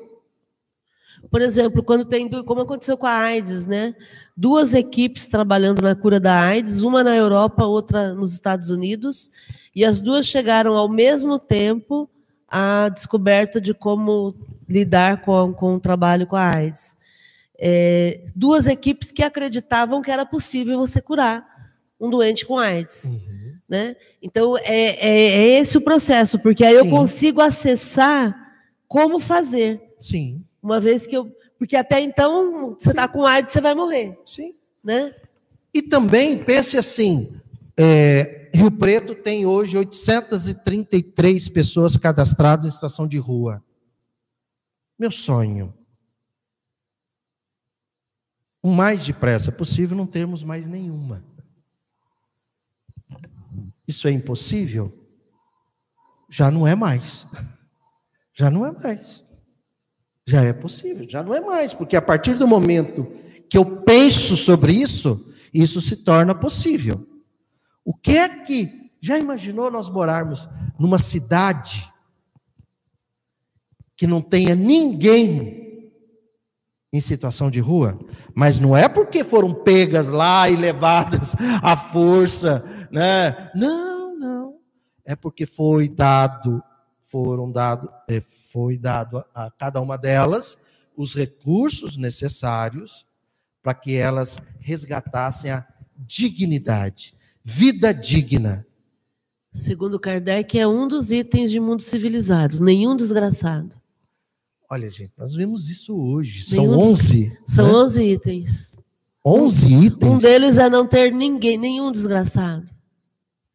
[1.28, 3.94] Por exemplo, quando tem, como aconteceu com a AIDS, né?
[4.36, 9.30] Duas equipes trabalhando na cura da AIDS, uma na Europa, outra nos Estados Unidos,
[9.74, 12.08] e as duas chegaram ao mesmo tempo
[12.46, 14.34] à descoberta de como
[14.68, 16.97] lidar com, com o trabalho com a AIDS.
[17.58, 21.46] É, duas equipes que acreditavam que era possível você curar
[22.00, 23.06] um doente com AIDS.
[23.06, 23.54] Uhum.
[23.68, 23.96] Né?
[24.22, 26.78] Então, é, é, é, esse o processo, porque aí Sim.
[26.78, 28.34] eu consigo acessar
[28.86, 29.80] como fazer.
[29.98, 30.42] Sim.
[30.62, 31.30] Uma vez que eu.
[31.58, 34.16] Porque até então, você está com AIDS, você vai morrer.
[34.24, 34.54] Sim.
[34.82, 35.12] Né?
[35.74, 37.36] E também, pense assim:
[37.76, 43.62] é, Rio Preto tem hoje 833 pessoas cadastradas em situação de rua.
[44.98, 45.74] Meu sonho.
[48.62, 51.24] O mais depressa possível não termos mais nenhuma.
[53.86, 54.92] Isso é impossível?
[56.28, 57.26] Já não é mais.
[58.34, 59.26] Já não é mais.
[60.24, 63.10] Já é possível, já não é mais, porque a partir do momento
[63.48, 67.04] que eu penso sobre isso, isso se torna possível.
[67.82, 68.92] O que é que.
[69.00, 70.46] Já imaginou nós morarmos
[70.78, 71.90] numa cidade
[73.96, 75.67] que não tenha ninguém
[76.92, 77.98] em situação de rua?
[78.34, 83.50] Mas não é porque foram pegas lá e levadas à força, né?
[83.54, 84.58] Não, não.
[85.04, 86.62] É porque foi dado
[87.08, 90.58] foram dado, é, foi dado a, a cada uma delas
[90.96, 93.06] os recursos necessários
[93.62, 95.66] para que elas resgatassem a
[95.96, 98.66] dignidade, vida digna.
[99.52, 103.76] Segundo Kardec, é um dos itens de mundos civilizados, nenhum desgraçado.
[104.70, 106.42] Olha, gente, nós vimos isso hoje.
[106.42, 107.30] São 11.
[107.30, 107.38] Des...
[107.46, 107.72] São né?
[107.72, 108.78] 11 itens.
[109.24, 110.12] 11 itens?
[110.12, 112.70] Um deles é não ter ninguém, nenhum desgraçado.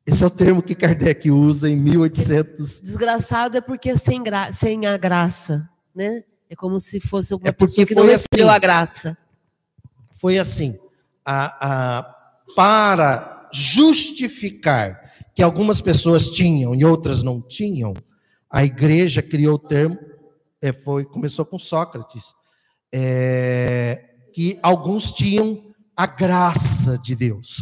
[0.05, 2.81] Esse é o termo que Kardec usa em 1800.
[2.81, 6.23] Desgraçado é porque é sem, gra sem a graça, né?
[6.49, 9.17] É como se fosse alguma é pessoa que não recebeu assim, a graça.
[10.11, 10.77] Foi assim,
[11.25, 12.15] a, a,
[12.55, 17.93] para justificar que algumas pessoas tinham e outras não tinham,
[18.49, 19.97] a igreja criou o termo,
[20.63, 22.33] é, foi, começou com Sócrates,
[22.89, 27.61] é, que alguns tinham a graça de Deus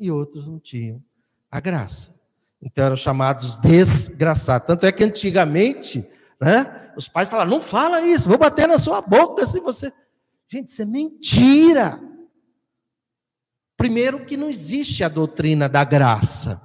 [0.00, 1.00] e outros não tinham
[1.48, 2.20] a graça.
[2.60, 4.66] Então eram chamados desgraçados.
[4.66, 6.04] Tanto é que antigamente,
[6.40, 9.92] né, os pais falavam: não fala isso, vou bater na sua boca se você.
[10.48, 12.00] Gente, isso é mentira.
[13.76, 16.60] Primeiro, que não existe a doutrina da graça.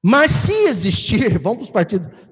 [0.00, 1.84] Mas se existir, vamos para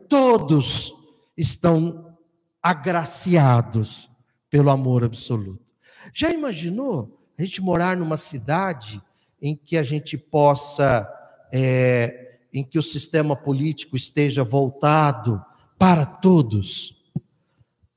[0.09, 1.00] todos
[1.41, 2.17] estão
[2.63, 4.11] agraciados
[4.51, 5.73] pelo amor absoluto.
[6.13, 9.03] Já imaginou a gente morar numa cidade
[9.41, 11.09] em que a gente possa
[11.53, 15.43] é, em que o sistema político esteja voltado
[15.79, 16.99] para todos.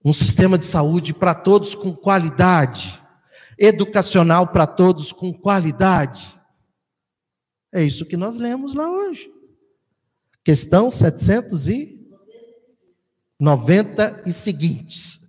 [0.05, 3.01] um sistema de saúde para todos com qualidade,
[3.57, 6.37] educacional para todos com qualidade.
[7.73, 9.31] É isso que nós lemos lá hoje.
[10.43, 12.02] Questão 790 e
[14.33, 15.21] seguintes.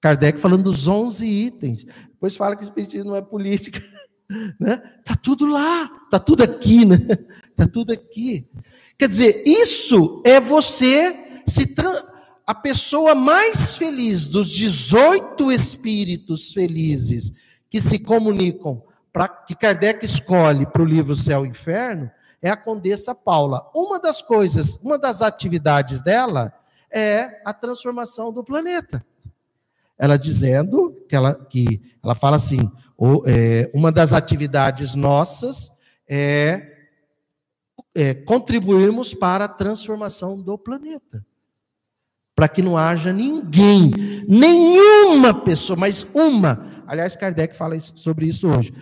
[0.00, 1.84] Kardec falando dos 11 itens.
[1.84, 3.80] Depois fala que espiritismo não é política.
[4.58, 4.82] Né?
[5.04, 6.98] Tá tudo lá, tá tudo aqui, né?
[7.54, 8.44] Tá tudo aqui.
[8.98, 11.76] Quer dizer, isso é você se
[12.44, 17.32] a pessoa mais feliz dos 18 espíritos felizes
[17.70, 18.82] que se comunicam
[19.12, 22.10] para que Kardec escolhe para o livro Céu e Inferno
[22.42, 23.70] é a Condessa Paula.
[23.74, 26.52] Uma das coisas, uma das atividades dela
[26.92, 29.04] é a transformação do planeta.
[29.98, 35.70] Ela dizendo que ela, que ela fala assim: ou, é, uma das atividades nossas
[36.08, 36.88] é,
[37.94, 41.24] é contribuirmos para a transformação do planeta
[42.36, 43.90] para que não haja ninguém,
[44.28, 46.84] nenhuma pessoa, mas uma.
[46.86, 48.74] Aliás, Kardec fala sobre isso hoje.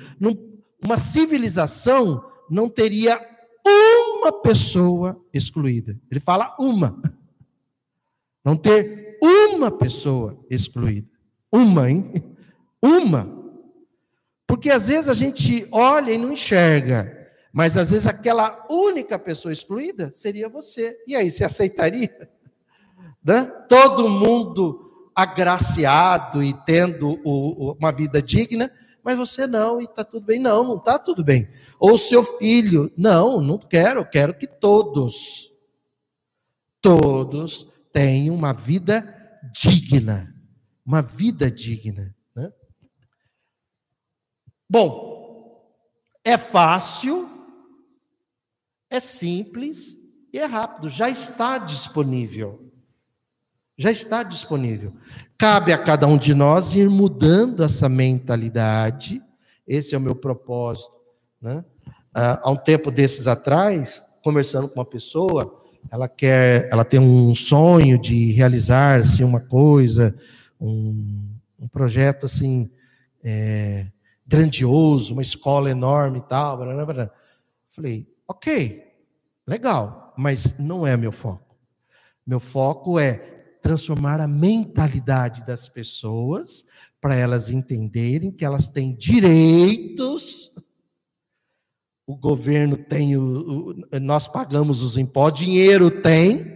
[0.84, 3.18] uma civilização não teria
[3.64, 5.96] uma pessoa excluída.
[6.10, 7.00] Ele fala uma.
[8.44, 11.08] Não ter uma pessoa excluída.
[11.50, 12.12] Uma, hein?
[12.82, 13.42] Uma.
[14.46, 17.24] Porque às vezes a gente olha e não enxerga.
[17.52, 20.96] Mas às vezes aquela única pessoa excluída seria você.
[21.06, 22.28] E aí, você aceitaria?
[23.24, 23.44] né?
[23.68, 28.70] todo mundo agraciado e tendo o, o, uma vida digna,
[29.02, 30.40] mas você não, e está tudo bem.
[30.40, 31.48] Não, não está tudo bem.
[31.78, 35.52] Ou seu filho, não, não quero, quero que todos,
[36.82, 40.34] todos tenham uma vida digna.
[40.84, 42.14] Uma vida digna.
[42.34, 42.52] Né?
[44.68, 45.70] Bom,
[46.24, 47.30] é fácil,
[48.90, 49.96] é simples
[50.32, 52.60] e é rápido, já está disponível.
[53.76, 54.92] Já está disponível.
[55.38, 59.22] Cabe a cada um de nós ir mudando essa mentalidade.
[59.66, 60.96] Esse é o meu propósito.
[61.40, 61.64] Né?
[62.14, 67.34] Ah, há um tempo desses atrás, conversando com uma pessoa, ela quer, ela tem um
[67.34, 70.14] sonho de realizar assim, uma coisa,
[70.60, 71.28] um,
[71.58, 72.70] um projeto assim
[73.22, 73.86] é,
[74.26, 76.58] grandioso, uma escola enorme e tal.
[76.58, 77.10] Blá, blá, blá.
[77.70, 78.82] Falei, ok,
[79.46, 81.56] legal, mas não é meu foco.
[82.26, 83.16] Meu foco é
[83.62, 86.64] transformar a mentalidade das pessoas
[87.00, 90.52] para elas entenderem que elas têm direitos.
[92.06, 96.54] O governo tem, o, o, nós pagamos os impostos, dinheiro tem.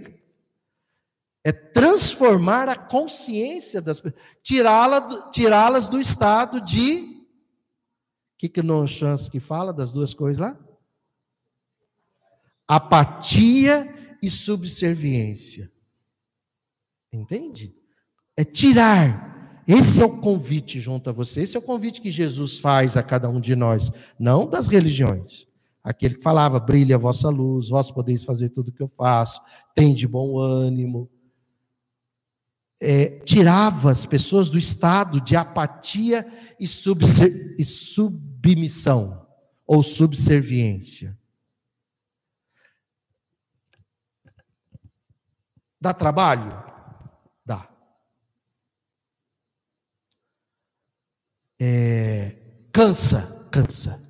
[1.45, 7.01] É transformar a consciência das pessoas, tirá-las tirá do estado de.
[7.01, 10.59] O que, que o chance que fala das duas coisas lá?
[12.67, 15.73] Apatia e subserviência.
[17.13, 17.75] Entende?
[18.37, 19.38] É tirar.
[19.69, 21.43] Esse é o convite junto a você.
[21.43, 25.47] Esse é o convite que Jesus faz a cada um de nós, não das religiões.
[25.85, 29.43] Aquele que falava: brilha a vossa luz, vós podeis fazer tudo o que eu faço,
[29.75, 31.11] tem de bom ânimo.
[32.81, 36.27] É, tirava as pessoas do estado de apatia
[36.59, 39.27] e, e submissão,
[39.67, 41.19] ou subserviência.
[45.81, 46.78] Dá trabalho?
[51.61, 52.37] É,
[52.73, 54.01] cansa, cansa,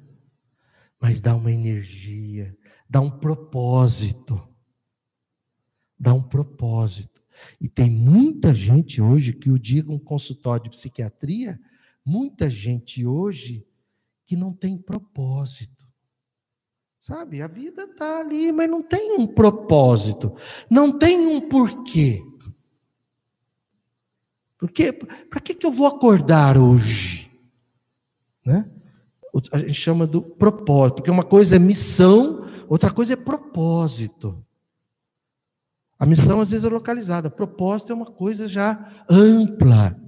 [1.00, 2.56] mas dá uma energia,
[2.88, 4.48] dá um propósito.
[5.98, 7.22] Dá um propósito.
[7.60, 11.58] E tem muita gente hoje que o diga um consultório de psiquiatria,
[12.04, 13.66] muita gente hoje
[14.24, 15.86] que não tem propósito.
[17.00, 20.34] Sabe, a vida está ali, mas não tem um propósito,
[20.70, 22.22] não tem um porquê.
[24.58, 27.27] Porque para que, que eu vou acordar hoje?
[28.48, 28.66] Né?
[29.52, 34.42] A gente chama do propósito, porque uma coisa é missão, outra coisa é propósito.
[35.98, 40.00] A missão às vezes é localizada, propósito é uma coisa já ampla.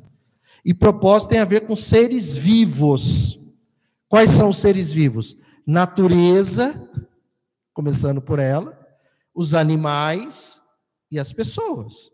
[0.64, 3.38] E propósito tem a ver com seres vivos.
[4.08, 5.36] Quais são os seres vivos?
[5.66, 6.88] Natureza,
[7.74, 8.78] começando por ela,
[9.34, 10.62] os animais
[11.10, 12.10] e as pessoas.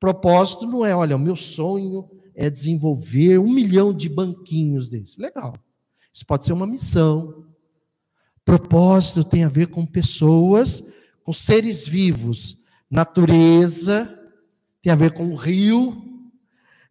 [0.00, 2.10] Propósito não é, olha, o meu sonho
[2.40, 5.18] é desenvolver um milhão de banquinhos desses.
[5.18, 5.54] Legal.
[6.10, 7.44] Isso pode ser uma missão.
[8.46, 10.82] Propósito tem a ver com pessoas,
[11.22, 12.56] com seres vivos.
[12.90, 14.18] Natureza
[14.80, 16.02] tem a ver com o rio,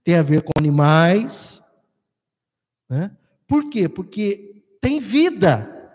[0.03, 1.63] tem a ver com animais.
[2.87, 3.17] Né?
[3.47, 3.89] Por quê?
[3.89, 5.91] Porque tem vida,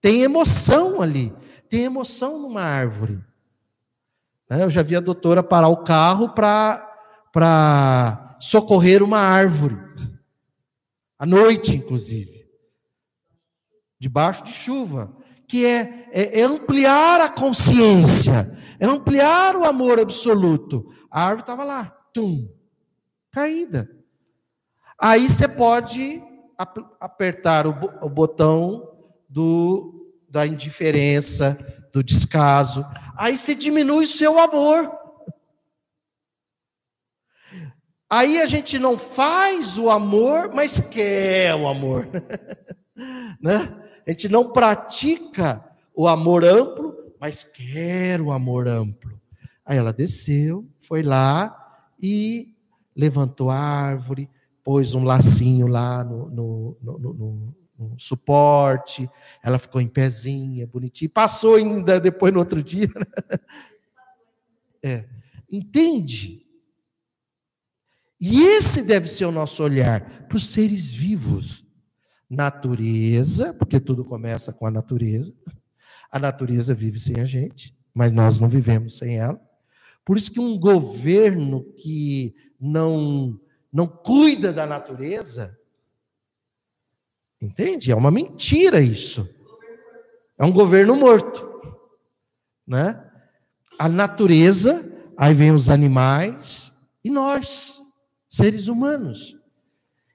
[0.00, 1.34] tem emoção ali,
[1.68, 3.22] tem emoção numa árvore.
[4.48, 4.62] Né?
[4.62, 6.94] Eu já vi a doutora parar o carro para
[8.40, 9.78] socorrer uma árvore.
[11.18, 12.46] À noite, inclusive.
[13.98, 15.16] Debaixo de chuva.
[15.48, 18.56] Que é, é, é ampliar a consciência.
[18.78, 20.92] É ampliar o amor absoluto.
[21.10, 21.96] A árvore estava lá.
[22.12, 22.48] Tum.
[23.30, 23.90] Caída.
[24.98, 26.22] Aí você pode
[27.00, 28.96] apertar o botão
[29.28, 31.58] do, da indiferença,
[31.92, 32.84] do descaso.
[33.16, 35.05] Aí você diminui o seu amor.
[38.08, 42.08] Aí a gente não faz o amor, mas quer o amor.
[43.40, 43.82] né?
[44.06, 45.64] A gente não pratica
[45.94, 49.20] o amor amplo, mas quer o amor amplo.
[49.64, 52.54] Aí ela desceu, foi lá e
[52.94, 54.30] levantou a árvore,
[54.62, 57.14] pôs um lacinho lá no, no, no,
[57.78, 59.10] no, suporte,
[59.42, 62.88] ela ficou em pezinha, bonitinha, passou ainda depois no outro dia.
[62.94, 63.38] Né?
[64.82, 65.04] É.
[65.50, 66.45] Entende?
[68.20, 71.64] E esse deve ser o nosso olhar para os seres vivos.
[72.28, 75.32] Natureza, porque tudo começa com a natureza.
[76.10, 79.40] A natureza vive sem a gente, mas nós não vivemos sem ela.
[80.04, 83.38] Por isso que um governo que não
[83.72, 85.58] não cuida da natureza,
[87.40, 87.92] entende?
[87.92, 89.28] É uma mentira isso.
[90.38, 91.46] É um governo morto,
[92.66, 93.02] né?
[93.78, 96.72] A natureza, aí vem os animais
[97.04, 97.82] e nós,
[98.28, 99.36] seres humanos.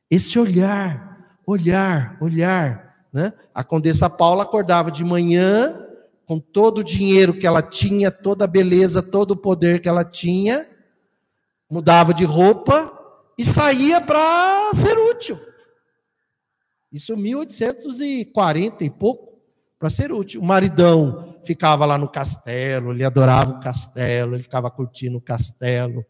[0.10, 3.34] Esse olhar, olhar, olhar, né?
[3.54, 5.88] A condessa Paula acordava de manhã
[6.26, 10.06] com todo o dinheiro que ela tinha, toda a beleza, todo o poder que ela
[10.06, 10.66] tinha,
[11.70, 12.98] mudava de roupa
[13.38, 15.38] e saía para ser útil.
[16.92, 19.40] Isso 1840 e pouco,
[19.80, 20.42] para ser útil.
[20.42, 26.06] O maridão ficava lá no castelo, ele adorava o castelo, ele ficava curtindo o castelo.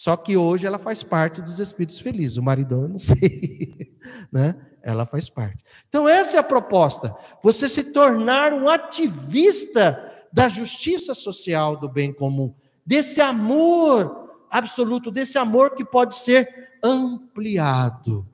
[0.00, 2.38] Só que hoje ela faz parte dos espíritos felizes.
[2.38, 3.94] O maridão, eu não sei.
[4.32, 4.56] né?
[4.82, 5.62] Ela faz parte.
[5.90, 7.14] Então, essa é a proposta.
[7.42, 10.02] Você se tornar um ativista
[10.32, 12.54] da justiça social do bem comum,
[12.84, 16.48] desse amor absoluto, desse amor que pode ser
[16.82, 18.26] ampliado.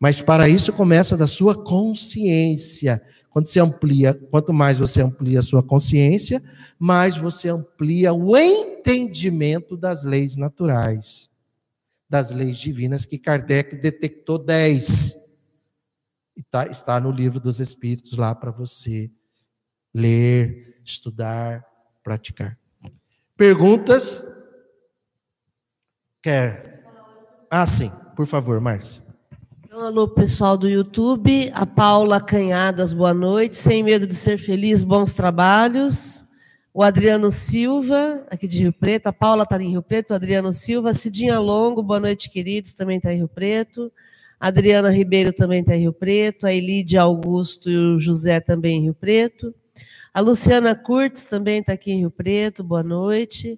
[0.00, 3.02] Mas para isso começa da sua consciência.
[3.30, 6.42] Quando você amplia, quanto mais você amplia a sua consciência,
[6.78, 11.30] mais você amplia o entendimento das leis naturais,
[12.08, 15.16] das leis divinas que Kardec detectou dez.
[16.50, 19.08] Tá, está no livro dos Espíritos lá para você
[19.94, 21.64] ler, estudar,
[22.02, 22.58] praticar.
[23.36, 24.24] Perguntas?
[26.22, 26.84] Quer?
[27.50, 27.90] Ah, sim.
[28.16, 29.09] Por favor, Márcia.
[29.72, 31.48] Então, alô, pessoal do YouTube.
[31.54, 33.56] A Paula Canhadas, boa noite.
[33.56, 36.24] Sem medo de ser feliz, bons trabalhos.
[36.74, 39.06] O Adriano Silva, aqui de Rio Preto.
[39.06, 40.10] A Paula está em Rio Preto.
[40.10, 40.92] O Adriano Silva.
[40.92, 42.72] Cidinha Longo, boa noite, queridos.
[42.72, 43.92] Também está em Rio Preto.
[44.40, 46.48] A Adriana Ribeiro também está em Rio Preto.
[46.48, 49.54] A Elide Augusto e o José também em Rio Preto.
[50.12, 52.64] A Luciana Curtis também está aqui em Rio Preto.
[52.64, 53.56] Boa noite.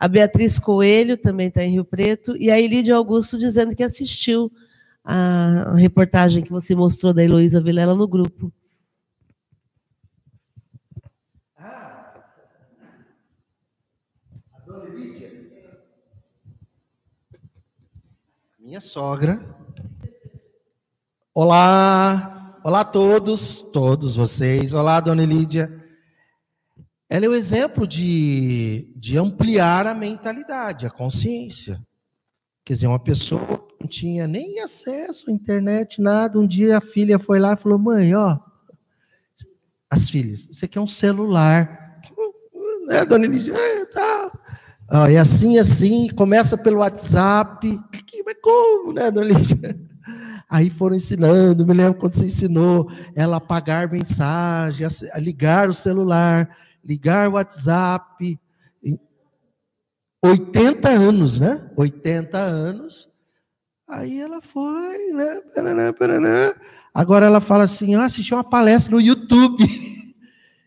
[0.00, 2.36] A Beatriz Coelho também está em Rio Preto.
[2.36, 4.50] E a Elídia Augusto dizendo que assistiu
[5.04, 8.50] a reportagem que você mostrou da Heloísa Vilela no grupo.
[11.58, 12.24] Ah,
[14.54, 15.30] a dona Elídia.
[18.58, 19.38] Minha sogra.
[21.34, 24.72] Olá, olá a todos, todos vocês.
[24.72, 25.84] Olá, dona Lídia.
[27.10, 31.84] Ela é o exemplo de, de ampliar a mentalidade, a consciência.
[32.64, 36.40] Quer dizer, uma pessoa não tinha nem acesso à internet, nada.
[36.40, 38.38] Um dia a filha foi lá e falou: Mãe, ó,
[39.90, 42.00] as filhas, aqui é um celular.
[42.86, 43.54] Né, dona Eligia?
[43.54, 44.32] É, tá.
[45.10, 47.80] É assim, assim, começa pelo WhatsApp.
[48.24, 49.80] Mas como, né, dona Eligia?
[50.48, 56.48] Aí foram ensinando, me lembro quando você ensinou ela apagar mensagem, a ligar o celular
[56.84, 58.38] ligar o WhatsApp.
[60.22, 61.70] 80 anos, né?
[61.76, 63.13] 80 anos.
[63.88, 65.40] Aí ela foi, né?
[65.54, 66.54] Paraná, paraná.
[66.92, 69.64] Agora ela fala assim: ah, assisti uma palestra no YouTube.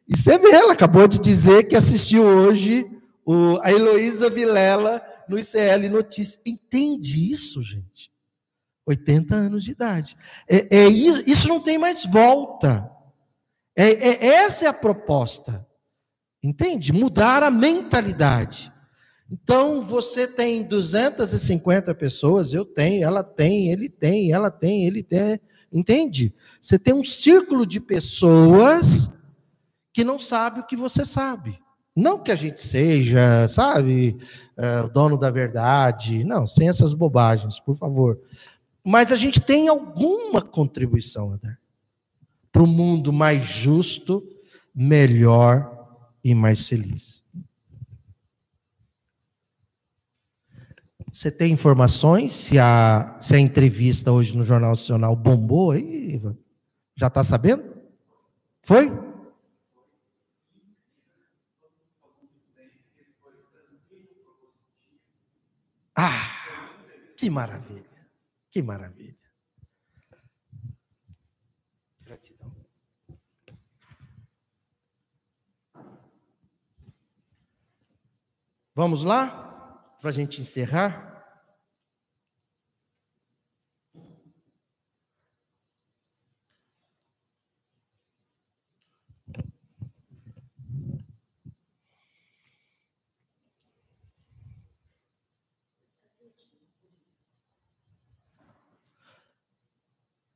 [0.10, 2.89] E você vê, ela acabou de dizer que assistiu hoje
[3.26, 6.39] o, a Heloísa Vilela no ICL Notícias.
[6.45, 8.10] Entende isso, gente?
[8.85, 10.18] 80 anos de idade.
[10.49, 12.89] É, é, isso não tem mais volta.
[13.76, 15.68] É, é, essa é a proposta.
[16.41, 16.94] Entende?
[16.94, 18.72] Mudar a mentalidade.
[19.30, 25.40] Então, você tem 250 pessoas, eu tenho, ela tem, ele tem, ela tem, ele tem.
[25.72, 26.34] Entende?
[26.62, 29.12] Você tem um círculo de pessoas
[29.94, 31.60] que não sabe o que você sabe.
[31.95, 34.18] Não que a gente seja, sabe,
[34.56, 36.24] é, o dono da verdade.
[36.24, 38.20] Não, sem essas bobagens, por favor.
[38.86, 41.58] Mas a gente tem alguma contribuição a dar
[42.58, 44.24] para um mundo mais justo,
[44.74, 45.88] melhor
[46.24, 47.16] e mais feliz.
[51.18, 56.38] Você tem informações se a, se a entrevista hoje no Jornal Nacional bombou aí, Ivan?
[56.95, 57.76] Já está sabendo?
[58.61, 58.91] Foi?
[65.95, 66.11] Ah,
[67.18, 68.07] que maravilha,
[68.52, 69.18] que maravilha.
[72.06, 72.56] Gratidão.
[78.76, 79.57] Vamos lá?
[80.08, 81.44] Para a gente encerrar?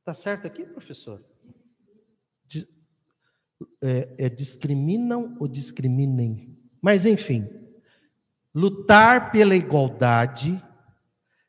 [0.00, 1.24] Está certo aqui, professor?
[3.82, 6.58] É, é, discriminam ou discriminem?
[6.82, 7.61] Mas, enfim,
[8.54, 10.62] lutar pela igualdade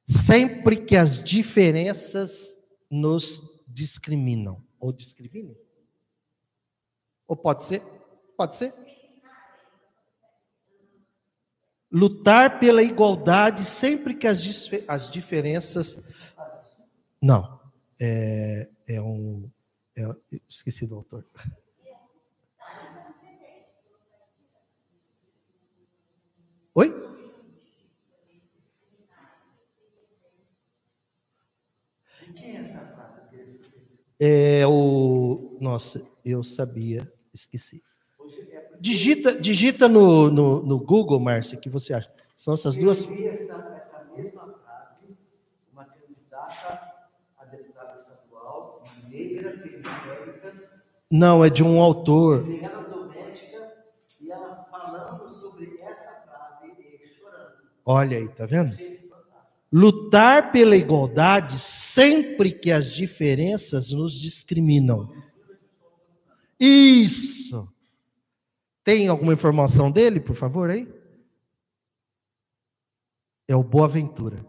[0.05, 2.55] sempre que as diferenças
[2.89, 4.63] nos discriminam.
[4.80, 5.57] Ou discriminem?
[7.27, 7.81] Ou pode ser?
[8.38, 8.73] Pode ser?
[11.91, 14.41] Lutar pela igualdade sempre que as,
[14.88, 16.31] as diferenças.
[17.21, 17.63] Não
[18.03, 19.49] é, é um.
[19.95, 20.03] É,
[20.49, 21.25] esqueci do autor.
[26.75, 26.91] Oi?
[32.53, 33.63] Quem é essa frase?
[34.19, 35.57] É o.
[35.59, 37.81] Nossa, eu sabia, esqueci.
[38.80, 42.13] Digita, digita no, no, no Google, Márcia, que você acha.
[42.35, 43.05] São essas duas.
[43.05, 44.53] Eu essa, essa mesma
[51.11, 52.43] Não, é de um autor.
[52.43, 53.73] doméstica
[54.19, 57.53] e ela falando sobre essa frase e chorando.
[57.84, 58.75] Olha aí, tá vendo?
[59.76, 65.12] Lutar pela igualdade sempre que as diferenças nos discriminam.
[66.60, 67.68] Isso.
[68.84, 70.88] Tem alguma informação dele, por favor, aí?
[73.48, 74.45] É o Boaventura.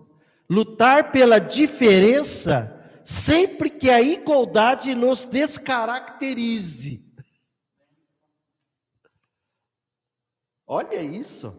[0.48, 2.70] Lutar pela diferença
[3.02, 7.02] sempre que a igualdade nos descaracterize.
[10.66, 11.54] Olha isso.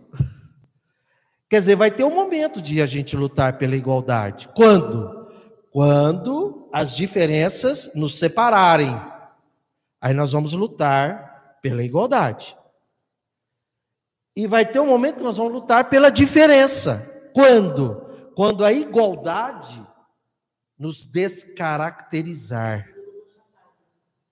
[1.50, 4.50] Quer dizer, vai ter um momento de a gente lutar pela igualdade.
[4.56, 5.30] Quando?
[5.72, 9.00] Quando as diferenças nos separarem.
[10.02, 12.58] Aí nós vamos lutar pela igualdade.
[14.36, 17.32] E vai ter um momento que nós vamos lutar pela diferença.
[17.34, 18.02] Quando?
[18.36, 19.86] Quando a igualdade
[20.78, 22.86] nos descaracterizar,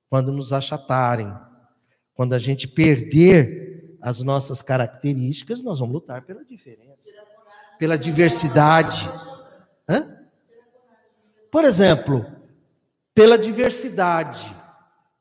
[0.09, 1.33] quando nos achatarem,
[2.13, 3.72] quando a gente perder
[4.03, 7.09] as nossas características, nós vamos lutar pela diferença,
[7.79, 9.09] pela diversidade.
[9.87, 10.17] Hã?
[11.49, 12.25] Por exemplo,
[13.15, 14.53] pela diversidade.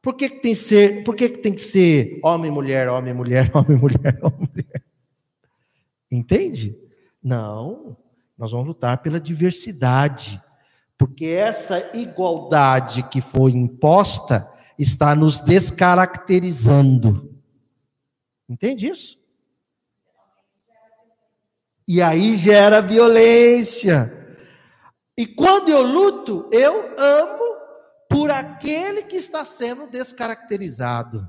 [0.02, 3.14] Por que, que tem que ser, por que, que tem que ser homem, mulher, homem,
[3.14, 4.82] mulher, homem, mulher, homem, mulher?
[6.10, 6.76] Entende?
[7.22, 7.96] Não.
[8.36, 10.42] Nós vamos lutar pela diversidade
[10.98, 17.31] porque essa igualdade que foi imposta está nos descaracterizando.
[18.52, 19.18] Entende isso?
[21.88, 24.36] E aí gera violência.
[25.16, 27.56] E quando eu luto, eu amo
[28.10, 31.26] por aquele que está sendo descaracterizado.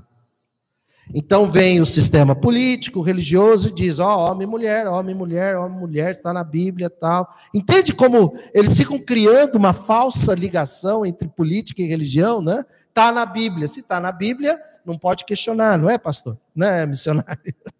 [1.14, 5.18] Então vem o sistema político, religioso e diz: ó, oh, homem e mulher, homem e
[5.18, 7.26] mulher, homem mulher, está na Bíblia tal.
[7.54, 12.62] Entende como eles ficam criando uma falsa ligação entre política e religião, né?
[12.88, 13.66] Está na Bíblia.
[13.66, 16.38] Se está na Bíblia, não pode questionar, não é, pastor?
[16.54, 17.42] Não é, missionário?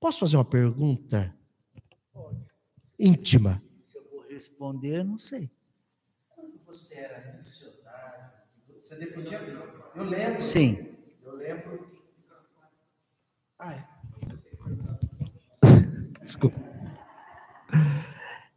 [0.00, 1.34] Posso fazer uma pergunta
[2.98, 3.62] íntima?
[3.78, 5.50] Se eu vou responder, não sei.
[6.34, 8.30] Quando você era missionário,
[8.78, 9.74] você defendia a Bíblia.
[9.94, 10.42] Eu lembro.
[10.42, 10.96] Sim.
[11.22, 11.90] Eu lembro
[16.24, 16.58] Desculpa.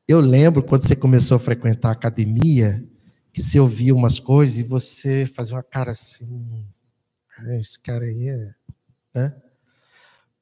[0.08, 2.84] Eu lembro quando você começou a frequentar a academia,
[3.32, 6.66] que você ouvia umas coisas e você fazia uma cara assim.
[7.60, 8.54] Esse cara aí é.
[9.20, 9.36] Né?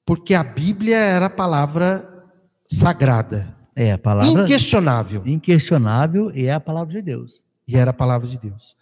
[0.06, 2.28] Porque a Bíblia era a palavra
[2.66, 3.56] sagrada.
[3.76, 4.44] É a palavra.
[4.44, 5.24] Inquestionável.
[5.26, 7.44] Inquestionável e é a palavra de Deus.
[7.68, 8.76] E era a palavra de Deus.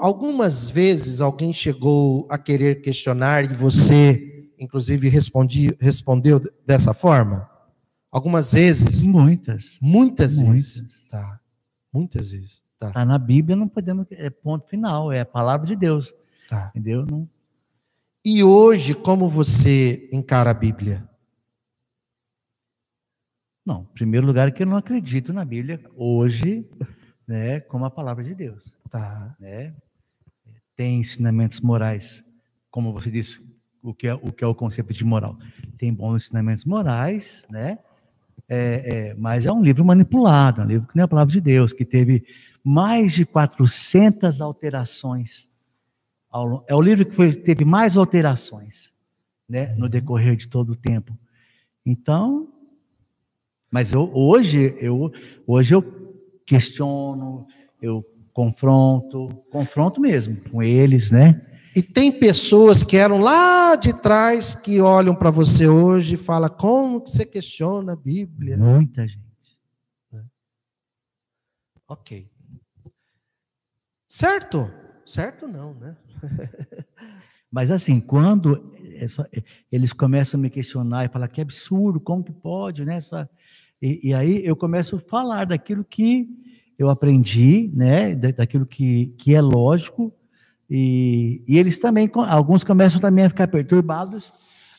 [0.00, 7.48] Algumas vezes alguém chegou a querer questionar e você inclusive, respondi, respondeu dessa forma?
[8.10, 9.04] Algumas vezes?
[9.04, 9.78] Muitas.
[9.80, 10.76] Muitas, Muitas.
[10.76, 11.08] vezes.
[11.10, 11.40] Tá.
[11.92, 12.62] Muitas vezes.
[12.78, 12.88] Tá.
[12.88, 14.06] Está na Bíblia, não podemos.
[14.10, 16.12] É ponto final, é a palavra de Deus.
[16.48, 16.70] Tá.
[16.70, 17.06] Entendeu?
[17.06, 17.28] Não,
[18.24, 21.08] E hoje, como você encara a Bíblia?
[23.66, 26.68] não, em primeiro lugar, é que eu não acredito na Bíblia hoje,
[27.26, 28.76] né, como a palavra de Deus.
[28.90, 29.34] Tá.
[29.40, 29.74] Né?
[30.76, 32.22] Tem ensinamentos morais,
[32.70, 35.38] como você disse, o que é o, que é o conceito de moral.
[35.78, 37.78] Tem bons ensinamentos morais, né?
[38.46, 41.32] É, é, mas é um livro manipulado, é um livro que não é a palavra
[41.32, 42.26] de Deus, que teve
[42.62, 45.48] mais de 400 alterações.
[46.34, 48.92] Ao É o livro que foi- teve mais alterações
[49.48, 51.16] né, no decorrer de todo o tempo.
[51.86, 52.52] Então,
[53.70, 55.12] mas eu, hoje, eu,
[55.46, 55.82] hoje eu
[56.44, 57.46] questiono,
[57.80, 61.40] eu confronto, confronto mesmo com eles, né?
[61.76, 66.48] E tem pessoas que eram lá de trás que olham para você hoje e falam:
[66.48, 68.56] como que você questiona a Bíblia?
[68.56, 69.22] Muita gente.
[71.88, 72.28] Ok.
[74.08, 74.70] Certo?
[75.04, 75.96] Certo não, né?
[77.50, 79.24] Mas assim, quando é só-
[79.70, 82.96] eles começam a me questionar e falar que absurdo, como que pode, né?
[82.96, 83.28] Essa,
[83.80, 86.28] e, e aí eu começo a falar daquilo que
[86.78, 88.14] eu aprendi, né?
[88.14, 90.12] da- Daquilo que, que é lógico.
[90.68, 94.32] E, e eles também, alguns começam também a ficar perturbados,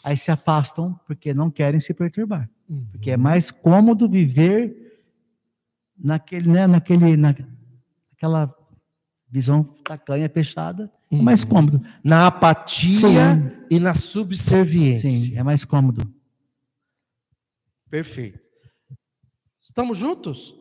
[0.04, 2.50] aí se afastam porque não querem se perturbar.
[2.92, 4.76] Porque é mais cômodo viver
[5.98, 6.68] naquele, né?
[6.68, 7.34] Naquele, na,
[8.12, 8.54] naquela
[9.30, 11.82] visão tacanha, fechada, é mais cômodo.
[12.04, 13.66] Na apatia Sim.
[13.70, 15.10] e na subserviência.
[15.10, 16.02] Sim, é mais cômodo.
[17.90, 18.40] Perfeito.
[19.62, 20.56] Estamos juntos?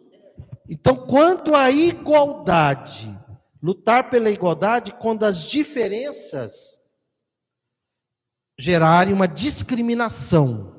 [0.69, 3.17] Então, quanto à igualdade,
[3.63, 6.85] lutar pela igualdade quando as diferenças
[8.59, 10.75] gerarem uma discriminação.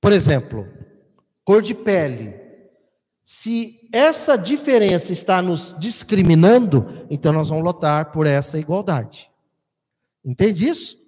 [0.00, 0.66] Por exemplo,
[1.44, 2.39] cor de pele.
[3.22, 9.30] Se essa diferença está nos discriminando, então nós vamos lutar por essa igualdade.
[10.24, 10.98] Entende isso?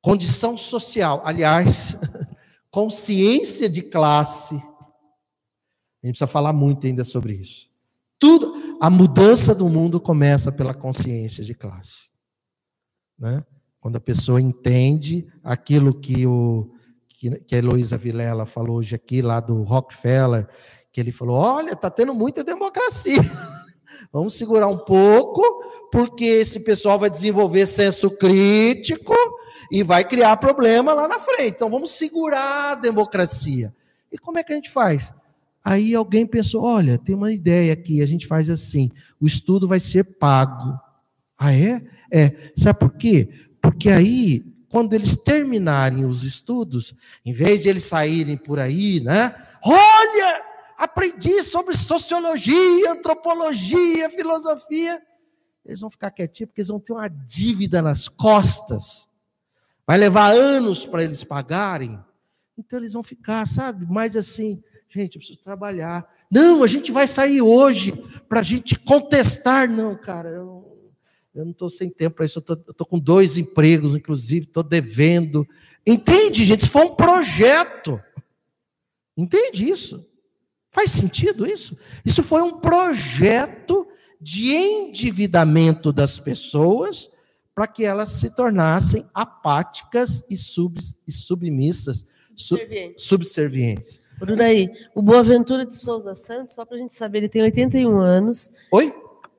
[0.00, 1.96] Condição social, aliás,
[2.70, 4.54] consciência de classe.
[4.56, 7.68] A gente precisa falar muito ainda sobre isso.
[8.18, 12.08] Tudo, a mudança do mundo começa pela consciência de classe.
[13.18, 13.44] Né?
[13.80, 16.70] Quando a pessoa entende aquilo que, o,
[17.18, 20.48] que, que a Heloísa Vilela falou hoje aqui, lá do Rockefeller,
[20.92, 23.20] que ele falou: olha, está tendo muita democracia.
[24.12, 25.42] Vamos segurar um pouco,
[25.90, 29.14] porque esse pessoal vai desenvolver senso crítico
[29.70, 31.54] e vai criar problema lá na frente.
[31.56, 33.74] Então vamos segurar a democracia.
[34.12, 35.12] E como é que a gente faz?
[35.64, 38.90] Aí alguém pensou: olha, tem uma ideia aqui, a gente faz assim:
[39.20, 40.78] o estudo vai ser pago.
[41.38, 41.82] Ah, é?
[42.12, 42.52] É.
[42.56, 43.28] Sabe por quê?
[43.60, 44.44] Porque aí,
[44.76, 46.94] quando eles terminarem os estudos,
[47.24, 49.34] em vez de eles saírem por aí, né?
[49.64, 50.42] Olha,
[50.76, 55.02] aprendi sobre sociologia, antropologia, filosofia.
[55.64, 59.08] Eles vão ficar quietinhos porque eles vão ter uma dívida nas costas.
[59.86, 61.98] Vai levar anos para eles pagarem.
[62.54, 66.06] Então eles vão ficar, sabe, mais assim, gente, eu preciso trabalhar.
[66.30, 67.92] Não, a gente vai sair hoje
[68.28, 69.70] para a gente contestar.
[69.70, 70.55] Não, cara, eu
[71.36, 75.46] eu não estou sem tempo para isso, eu estou com dois empregos, inclusive, estou devendo.
[75.86, 76.60] Entende, gente?
[76.60, 78.00] Isso foi um projeto.
[79.16, 80.06] Entende isso?
[80.70, 81.76] Faz sentido isso?
[82.04, 83.86] Isso foi um projeto
[84.20, 87.10] de endividamento das pessoas
[87.54, 92.58] para que elas se tornassem apáticas e, sub, e submissas, su,
[92.96, 94.00] subservientes.
[94.36, 98.52] Daí, o Boaventura de Souza Santos, só para a gente saber, ele tem 81 anos.
[98.72, 98.94] Oi?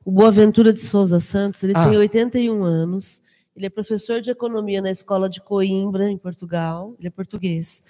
[0.08, 1.90] O Boaventura de Souza Santos, ele Ah.
[1.90, 3.24] tem 81 anos.
[3.54, 6.96] Ele é professor de economia na escola de Coimbra, em Portugal.
[6.98, 7.84] Ele é português.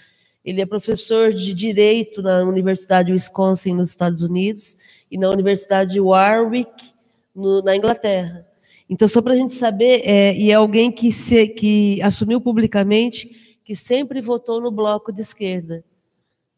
[0.43, 4.77] Ele é professor de direito na Universidade Wisconsin, nos Estados Unidos,
[5.11, 6.91] e na Universidade Warwick,
[7.35, 8.47] no- na Inglaterra.
[8.89, 13.59] Então, só para a gente saber, é, e é alguém que, se- que assumiu publicamente
[13.63, 15.83] que sempre votou no bloco de esquerda.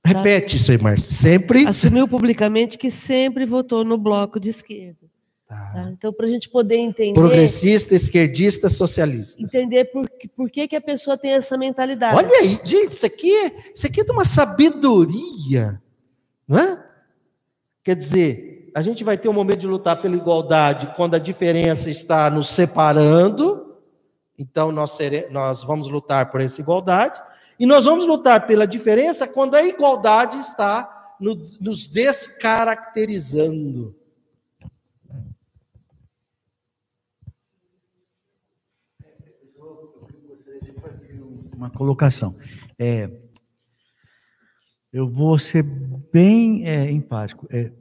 [0.06, 1.12] Repete isso aí, Márcia.
[1.12, 1.68] Sempre.
[1.68, 5.09] Assumiu publicamente que sempre votou no bloco de esquerda.
[5.50, 5.90] Tá?
[5.92, 9.42] Então, para a gente poder entender, Progressista, esquerdista, socialista.
[9.42, 12.16] entender por, que- por que, que a pessoa tem essa mentalidade.
[12.16, 15.82] Olha aí, gente, isso aqui, é- isso aqui é de uma sabedoria,
[16.48, 16.86] não é?
[17.84, 21.90] Quer dizer, a gente vai ter um momento de lutar pela igualdade quando a diferença
[21.90, 23.76] está nos separando,
[24.38, 27.20] então nós, sere- nós vamos lutar por essa igualdade,
[27.60, 33.96] e nós vamos lutar pela diferença quando a igualdade está no- nos descaracterizando.
[41.60, 42.38] Uma colocação.
[42.78, 43.12] É,
[44.92, 45.64] eu vou ser
[46.12, 47.48] bem é, empático.
[47.52, 47.72] É,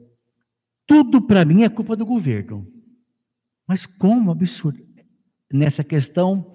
[0.85, 2.67] tudo para mim é culpa do governo.
[3.65, 4.87] Mas como absurdo.
[5.51, 6.53] Nessa questão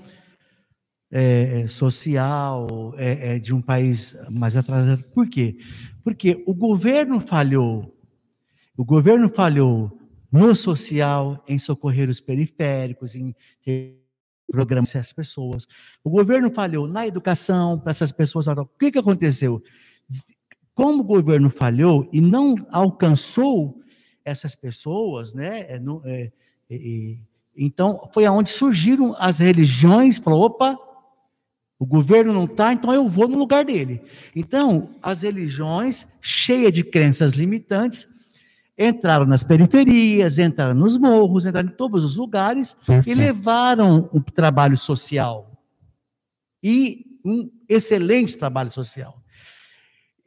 [1.10, 5.02] é, é, social é, é, de um país mais atrasado.
[5.14, 5.58] Por quê?
[6.02, 7.96] Porque o governo falhou.
[8.76, 9.98] O governo falhou
[10.30, 13.34] no social, em socorrer os periféricos, em
[13.64, 14.03] programas
[14.50, 15.66] para essas pessoas.
[16.02, 18.46] O governo falhou na educação para essas pessoas.
[18.46, 19.62] O que, que aconteceu?
[20.74, 23.80] Como o governo falhou e não alcançou
[24.24, 25.60] essas pessoas, né?
[25.60, 26.32] É, é,
[26.70, 27.16] é,
[27.56, 30.76] então, foi aonde surgiram as religiões, falou, opa,
[31.78, 34.00] o governo não está, então eu vou no lugar dele.
[34.34, 38.08] Então, as religiões, cheias de crenças limitantes,
[38.78, 43.08] entraram nas periferias, entraram nos morros, entraram em todos os lugares Perfeito.
[43.08, 45.50] e levaram um trabalho social.
[46.62, 49.24] E um excelente trabalho social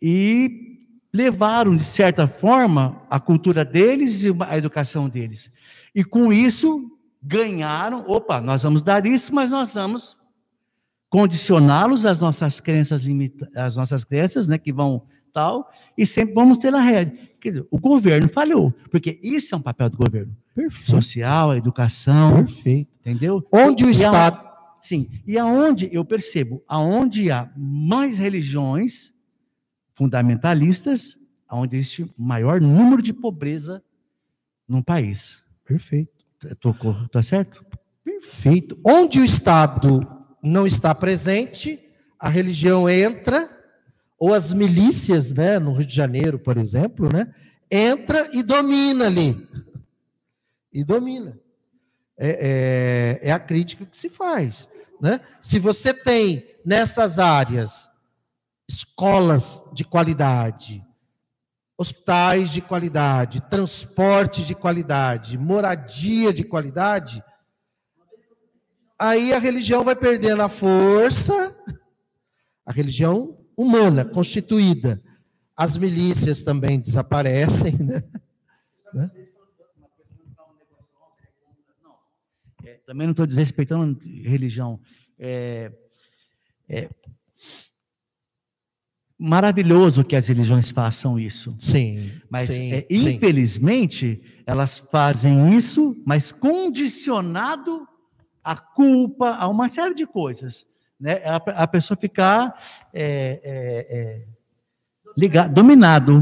[0.01, 0.77] e
[1.13, 5.51] levaram, de certa forma, a cultura deles e a educação deles.
[5.93, 6.91] E com isso,
[7.21, 10.17] ganharam, opa, nós vamos dar isso, mas nós vamos
[11.09, 13.01] condicioná-los às nossas crenças,
[13.55, 15.07] às nossas crenças, né, que vão
[15.37, 17.11] tal, e sempre vamos ter a rede.
[17.39, 20.35] Quer dizer, o governo falhou, porque isso é um papel do governo.
[20.55, 20.89] Perfeito.
[20.89, 22.43] Social, educação.
[22.43, 22.97] Perfeito.
[23.01, 23.47] Entendeu?
[23.51, 24.43] Onde o e Estado.
[24.81, 25.07] sim.
[25.27, 29.13] E aonde eu percebo, aonde há mais religiões,
[29.93, 31.15] fundamentalistas,
[31.51, 33.83] onde existe maior número de pobreza
[34.67, 35.43] num país.
[35.63, 36.25] Perfeito.
[36.59, 37.63] Tocou, tá certo?
[38.03, 38.75] Perfeito.
[38.83, 40.01] Onde o Estado
[40.41, 41.79] não está presente,
[42.19, 43.56] a religião entra,
[44.19, 47.33] ou as milícias, né, no Rio de Janeiro, por exemplo, né,
[47.69, 49.47] entra e domina ali.
[50.73, 51.39] E domina.
[52.17, 54.67] É, é, é a crítica que se faz.
[54.99, 55.19] Né?
[55.39, 57.89] Se você tem nessas áreas
[58.67, 60.83] escolas de qualidade,
[61.77, 67.23] hospitais de qualidade, transporte de qualidade, moradia de qualidade,
[68.97, 71.55] aí a religião vai perdendo a força,
[72.65, 75.01] a religião humana, constituída.
[75.55, 78.03] As milícias também desaparecem, né?
[78.93, 79.11] né?
[82.85, 84.79] Também não estou desrespeitando religião.
[85.19, 85.69] É,
[86.69, 86.89] é,
[89.17, 91.53] maravilhoso que as religiões façam isso.
[91.59, 92.11] Sim.
[92.29, 94.43] Mas, sim, é, infelizmente, sim.
[94.45, 97.85] elas fazem isso, mas condicionado
[98.41, 100.65] à culpa, a uma série de coisas.
[100.99, 101.21] Né?
[101.25, 102.59] A, a pessoa ficar
[102.93, 104.25] é, é, é
[105.17, 106.19] ligado, dominado,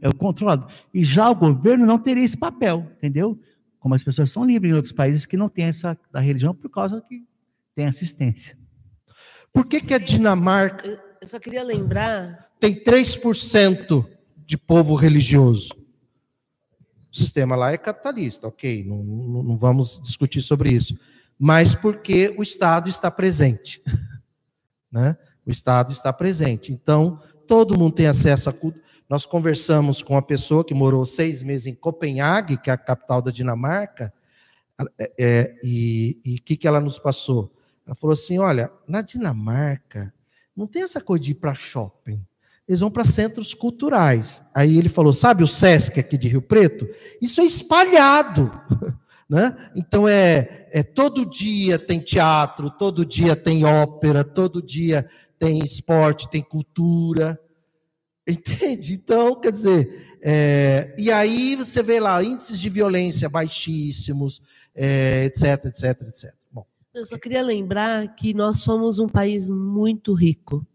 [0.00, 0.66] é, controlado.
[0.92, 3.38] E já o governo não teria esse papel, entendeu?
[3.78, 6.68] Como as pessoas são livres em outros países que não têm essa da religião por
[6.68, 7.24] causa que
[7.74, 8.56] tem assistência.
[9.52, 12.48] Por que, que a Dinamarca eu só queria lembrar.
[12.60, 14.06] Tem 3%
[14.46, 15.74] de povo religioso.
[17.12, 20.98] O sistema lá é capitalista, ok, não, não, não vamos discutir sobre isso.
[21.38, 23.82] Mas porque o Estado está presente.
[24.90, 25.16] né?
[25.46, 26.72] O Estado está presente.
[26.72, 28.80] Então, todo mundo tem acesso a culto.
[29.08, 33.22] Nós conversamos com uma pessoa que morou seis meses em Copenhague, que é a capital
[33.22, 34.12] da Dinamarca,
[34.98, 37.52] é, é, e o que, que ela nos passou?
[37.86, 40.12] Ela falou assim: olha, na Dinamarca,
[40.54, 42.24] não tem essa coisa de ir para shopping.
[42.66, 44.42] Eles vão para centros culturais.
[44.54, 46.86] Aí ele falou: sabe o SESC aqui de Rio Preto?
[47.20, 48.52] Isso é espalhado.
[49.28, 49.54] Né?
[49.76, 55.06] Então é, é todo dia tem teatro, todo dia tem ópera, todo dia
[55.38, 57.38] tem esporte, tem cultura.
[58.26, 58.94] Entende?
[58.94, 64.42] Então, quer dizer, é, e aí você vê lá índices de violência baixíssimos,
[64.74, 66.34] é, etc, etc, etc.
[66.94, 70.66] Eu só queria lembrar que nós somos um país muito rico.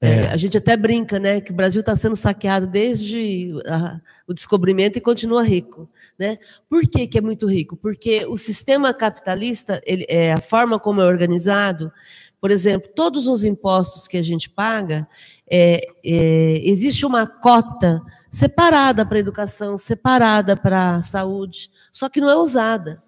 [0.00, 0.08] É.
[0.08, 4.34] É, a gente até brinca, né, que o Brasil está sendo saqueado desde a, o
[4.34, 5.88] descobrimento e continua rico,
[6.18, 6.38] né?
[6.68, 7.76] Por que, que é muito rico?
[7.76, 11.92] Porque o sistema capitalista, ele, é, a forma como é organizado,
[12.40, 15.08] por exemplo, todos os impostos que a gente paga,
[15.50, 18.00] é, é, existe uma cota
[18.30, 23.02] separada para educação, separada para saúde, só que não é usada.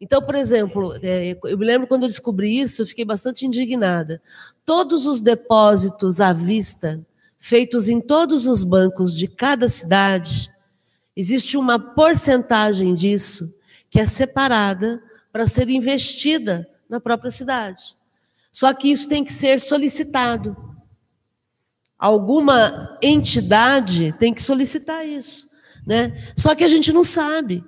[0.00, 4.20] Então, por exemplo, é, eu me lembro quando eu descobri isso, eu fiquei bastante indignada.
[4.64, 7.00] Todos os depósitos à vista,
[7.38, 10.50] feitos em todos os bancos de cada cidade,
[11.16, 15.02] existe uma porcentagem disso que é separada
[15.32, 17.96] para ser investida na própria cidade.
[18.52, 20.56] Só que isso tem que ser solicitado.
[21.98, 25.50] Alguma entidade tem que solicitar isso.
[25.86, 26.32] Né?
[26.36, 27.64] Só que a gente não sabe.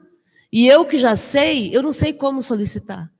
[0.53, 3.11] E eu que já sei, eu não sei como solicitar.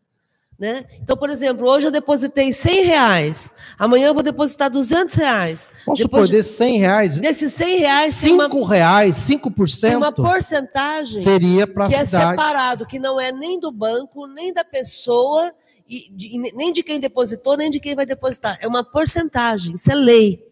[0.59, 0.87] Né?
[1.01, 5.71] Então, por exemplo, hoje eu depositei 100 reais, amanhã eu vou depositar 200 reais.
[5.87, 10.11] Vamos Depois desses 100 reais, Desses 100 reais, tem uma, 5 reais, tem 5% uma
[10.11, 12.31] porcentagem seria para que a é cidade.
[12.31, 15.53] separado, que não é nem do banco, nem da pessoa,
[15.89, 18.59] e de- nem de quem depositou, nem de quem vai depositar.
[18.61, 20.45] É uma porcentagem, isso é lei.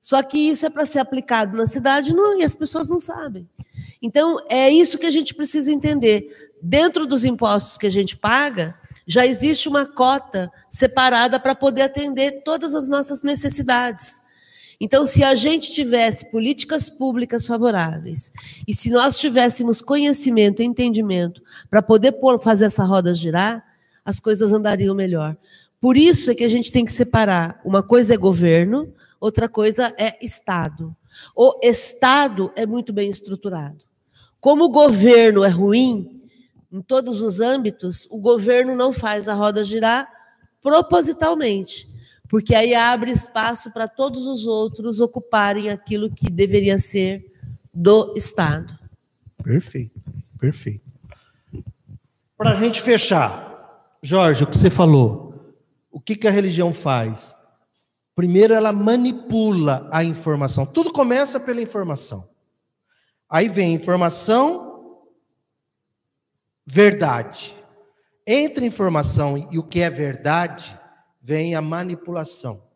[0.00, 3.48] Só que isso é para ser aplicado na cidade não, e as pessoas não sabem.
[4.02, 6.28] Então, é isso que a gente precisa entender.
[6.60, 8.74] Dentro dos impostos que a gente paga,
[9.06, 14.20] já existe uma cota separada para poder atender todas as nossas necessidades.
[14.80, 18.32] Então, se a gente tivesse políticas públicas favoráveis
[18.66, 23.64] e se nós tivéssemos conhecimento entendimento para poder fazer essa roda girar,
[24.04, 25.36] as coisas andariam melhor.
[25.80, 27.60] Por isso é que a gente tem que separar.
[27.64, 30.94] Uma coisa é governo, outra coisa é Estado.
[31.34, 33.84] O Estado é muito bem estruturado.
[34.38, 36.15] Como o governo é ruim,
[36.70, 40.08] em todos os âmbitos, o governo não faz a roda girar
[40.62, 41.88] propositalmente,
[42.28, 47.32] porque aí abre espaço para todos os outros ocuparem aquilo que deveria ser
[47.72, 48.76] do Estado.
[49.42, 50.00] Perfeito,
[50.38, 50.84] perfeito.
[52.36, 55.54] Para a gente fechar, Jorge, o que você falou,
[55.90, 57.34] o que, que a religião faz?
[58.14, 60.64] Primeiro, ela manipula a informação.
[60.64, 62.28] Tudo começa pela informação.
[63.28, 64.65] Aí vem informação,
[66.66, 67.56] verdade.
[68.26, 70.76] Entre informação e o que é verdade,
[71.22, 72.66] vem a manipulação.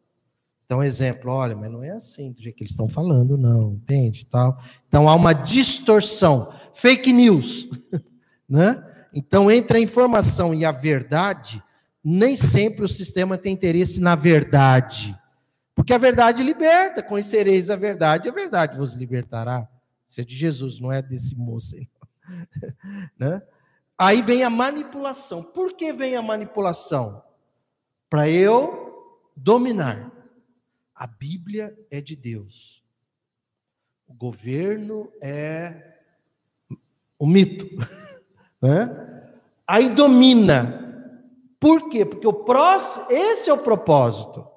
[0.64, 4.24] Então, exemplo, olha, mas não é assim do jeito que eles estão falando, não, entende?
[4.24, 4.56] Tal.
[4.86, 7.68] Então há uma distorção, fake news,
[8.48, 8.80] né?
[9.12, 11.60] Então, entre a informação e a verdade,
[12.04, 15.18] nem sempre o sistema tem interesse na verdade.
[15.74, 19.68] Porque a verdade liberta, conhecereis a verdade, a verdade vos libertará.
[20.08, 21.88] Isso é de Jesus, não é desse moço aí.
[23.18, 23.42] né?
[24.00, 25.42] Aí vem a manipulação.
[25.42, 27.22] Por que vem a manipulação?
[28.08, 30.10] Para eu dominar.
[30.94, 32.82] A Bíblia é de Deus.
[34.08, 35.98] O governo é
[37.18, 37.66] o mito.
[38.62, 39.36] né?
[39.66, 41.12] Aí domina.
[41.60, 42.06] Por quê?
[42.06, 44.48] Porque o próximo, esse é o propósito.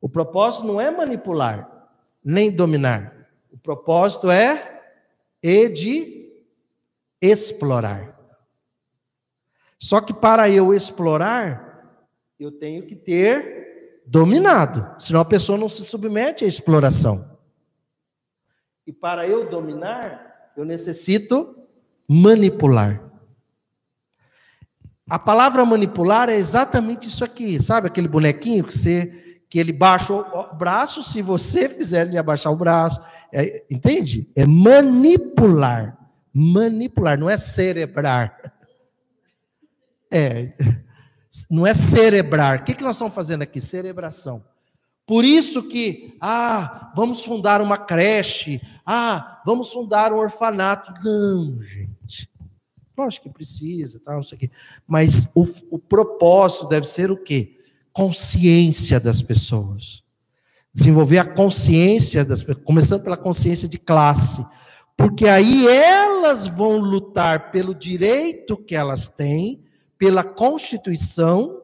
[0.00, 1.88] O propósito não é manipular,
[2.22, 3.28] nem dominar.
[3.50, 4.80] O propósito é
[5.42, 6.44] e de
[7.20, 8.15] explorar.
[9.78, 12.00] Só que para eu explorar,
[12.38, 17.38] eu tenho que ter dominado, senão a pessoa não se submete à exploração.
[18.86, 21.56] E para eu dominar, eu necessito
[22.08, 23.02] manipular.
[25.08, 30.12] A palavra manipular é exatamente isso aqui, sabe aquele bonequinho que você que ele baixa
[30.12, 33.00] o braço, se você fizer ele abaixar o braço,
[33.32, 34.28] é, entende?
[34.34, 35.96] É manipular,
[36.34, 38.55] manipular, não é cerebrar.
[40.16, 40.54] É,
[41.50, 42.60] não é cerebrar.
[42.60, 43.60] O que, que nós estamos fazendo aqui?
[43.60, 44.42] Cerebração.
[45.06, 50.92] Por isso que, ah, vamos fundar uma creche, ah, vamos fundar um orfanato.
[51.04, 52.30] Não, gente.
[52.96, 54.50] Lógico que precisa, tá, não sei o quê.
[54.86, 57.58] Mas o, o propósito deve ser o quê?
[57.92, 60.02] Consciência das pessoas.
[60.72, 64.44] Desenvolver a consciência das pessoas, começando pela consciência de classe.
[64.96, 69.65] Porque aí elas vão lutar pelo direito que elas têm,
[69.98, 71.62] pela Constituição,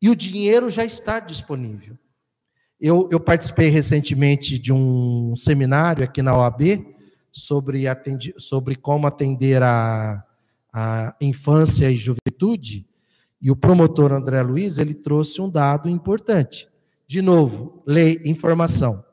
[0.00, 1.96] e o dinheiro já está disponível.
[2.78, 6.86] Eu, eu, participei recentemente de um seminário aqui na OAB
[7.32, 10.22] sobre, atendi, sobre como atender a,
[10.72, 12.86] a infância e juventude,
[13.40, 16.68] e o promotor André Luiz, ele trouxe um dado importante.
[17.06, 19.04] De novo, lei, informação.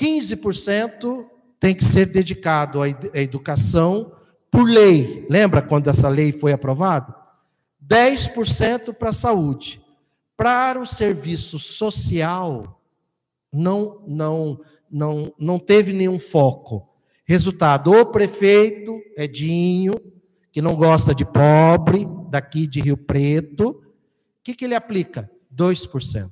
[0.00, 1.26] 15%
[1.60, 4.12] tem que ser dedicado à educação
[4.52, 5.26] por lei.
[5.30, 7.16] Lembra quando essa lei foi aprovada?
[7.84, 9.82] 10% para a saúde.
[10.36, 12.80] Para o serviço social,
[13.52, 14.60] não, não,
[14.90, 16.86] não, não teve nenhum foco.
[17.24, 19.94] Resultado: o prefeito, Edinho,
[20.50, 23.82] que não gosta de pobre, daqui de Rio Preto, o
[24.42, 25.30] que, que ele aplica?
[25.54, 26.30] 2%.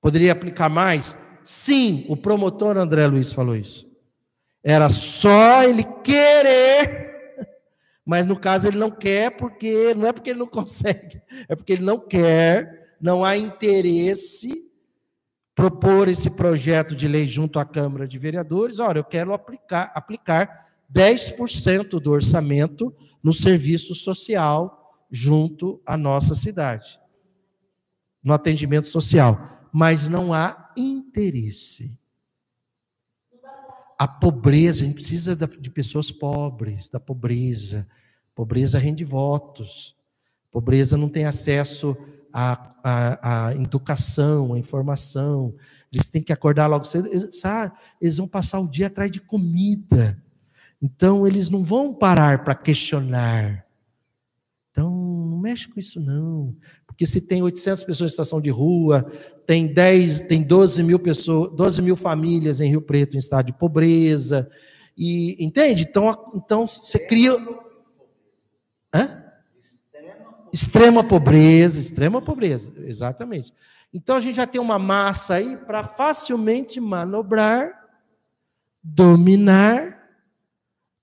[0.00, 1.16] Poderia aplicar mais?
[1.42, 3.91] Sim, o promotor André Luiz falou isso.
[4.64, 7.36] Era só ele querer,
[8.06, 11.72] mas no caso ele não quer porque não é porque ele não consegue, é porque
[11.72, 14.70] ele não quer, não há interesse
[15.54, 18.78] propor esse projeto de lei junto à Câmara de Vereadores.
[18.78, 24.78] Olha, eu quero aplicar aplicar 10% do orçamento no serviço social
[25.10, 26.98] junto à nossa cidade,
[28.22, 31.98] no atendimento social, mas não há interesse.
[34.02, 37.86] A pobreza, a gente precisa de pessoas pobres, da pobreza.
[38.34, 39.94] Pobreza rende votos.
[40.50, 41.96] Pobreza não tem acesso
[42.32, 45.54] à, à, à educação, à informação.
[45.92, 47.06] Eles têm que acordar logo cedo.
[47.06, 47.76] Eles, sabe?
[48.00, 50.20] eles vão passar o dia atrás de comida.
[50.82, 53.64] Então, eles não vão parar para questionar.
[54.72, 56.56] Então, não mexe com isso, não.
[56.92, 59.02] Porque se tem 800 pessoas em situação de rua,
[59.46, 63.52] tem 10, tem 12 mil pessoas, 12 mil famílias em Rio Preto em estado de
[63.52, 64.50] pobreza.
[64.96, 65.86] E entende?
[65.88, 67.32] Então, então você cria.
[68.94, 69.22] Hã?
[70.52, 73.54] Extrema pobreza, extrema pobreza, exatamente.
[73.92, 77.88] Então a gente já tem uma massa aí para facilmente manobrar,
[78.82, 79.98] dominar.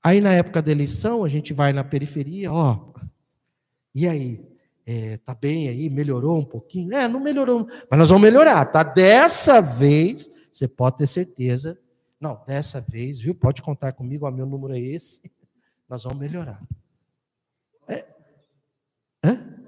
[0.04, 2.94] Aí na época da eleição a gente vai na periferia, ó.
[3.94, 4.49] E aí,
[4.92, 6.92] é, tá bem aí, melhorou um pouquinho?
[6.96, 8.82] É, não melhorou, mas nós vamos melhorar, tá?
[8.82, 11.80] Dessa vez, você pode ter certeza.
[12.20, 13.36] Não, dessa vez, viu?
[13.36, 15.32] Pode contar comigo, ó, meu número é esse.
[15.88, 16.60] Nós vamos melhorar.
[17.88, 18.04] É.
[19.24, 19.62] Hã?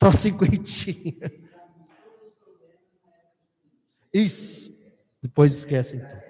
[0.00, 1.30] Tô cinquentinha.
[4.12, 4.82] Isso.
[5.22, 6.22] Depois esquecem tudo.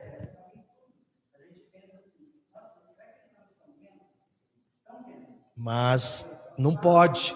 [5.56, 6.28] Mas
[6.58, 7.34] não pode.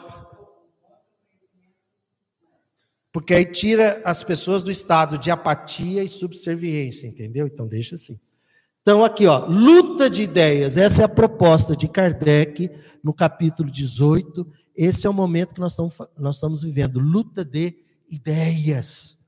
[3.19, 7.49] Porque aí tira as pessoas do estado de apatia e subserviência, entendeu?
[7.49, 8.17] Então deixa assim.
[8.81, 10.77] Então aqui, ó, luta de ideias.
[10.77, 12.71] Essa é a proposta de Kardec
[13.03, 14.47] no capítulo 18.
[14.77, 17.75] Esse é o momento que nós estamos, nós estamos vivendo, luta de
[18.09, 19.19] ideias.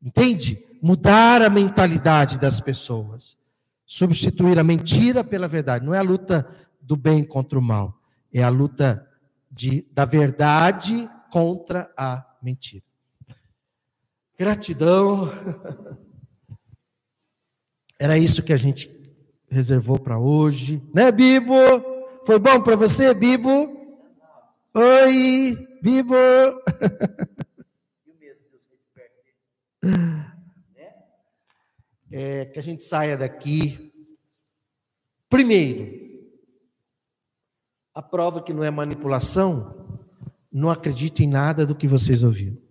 [0.00, 0.56] Entende?
[0.80, 3.36] Mudar a mentalidade das pessoas.
[3.84, 5.84] Substituir a mentira pela verdade.
[5.84, 6.46] Não é a luta
[6.80, 8.00] do bem contra o mal.
[8.32, 9.04] É a luta
[9.50, 12.83] de, da verdade contra a mentira.
[14.44, 15.32] Gratidão.
[17.98, 18.90] Era isso que a gente
[19.48, 21.54] reservou para hoje, né, Bibo?
[22.26, 23.48] Foi bom para você, Bibo?
[24.74, 26.14] Oi, Bibo.
[32.16, 33.92] É, que a gente saia daqui.
[35.28, 35.90] Primeiro,
[37.92, 39.98] a prova que não é manipulação,
[40.52, 42.63] não acredite em nada do que vocês ouviram.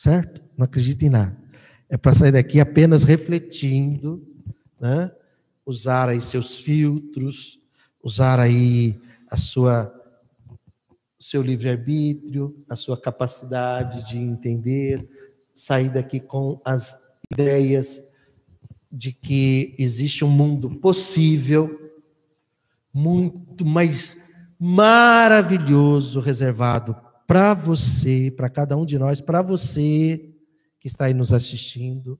[0.00, 0.40] Certo?
[0.56, 1.36] Não acredite em nada.
[1.86, 4.26] É para sair daqui apenas refletindo,
[4.80, 5.12] né?
[5.66, 7.60] usar aí seus filtros,
[8.02, 8.98] usar aí
[9.28, 9.94] a sua
[11.18, 15.06] o seu livre-arbítrio, a sua capacidade de entender,
[15.54, 18.00] sair daqui com as ideias
[18.90, 21.92] de que existe um mundo possível
[22.90, 24.18] muito mais
[24.58, 26.96] maravilhoso reservado
[27.30, 30.34] para você, para cada um de nós, para você
[30.80, 32.18] que está aí nos assistindo,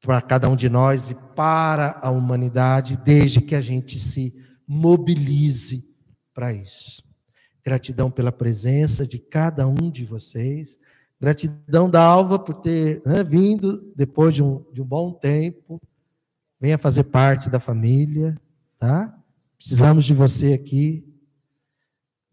[0.00, 4.34] para cada um de nós e para a humanidade, desde que a gente se
[4.66, 5.96] mobilize
[6.34, 7.04] para isso.
[7.64, 10.76] Gratidão pela presença de cada um de vocês.
[11.20, 15.80] Gratidão da Alva por ter né, vindo depois de um, de um bom tempo.
[16.60, 18.36] Venha fazer parte da família,
[18.76, 19.16] tá?
[19.56, 21.13] Precisamos de você aqui.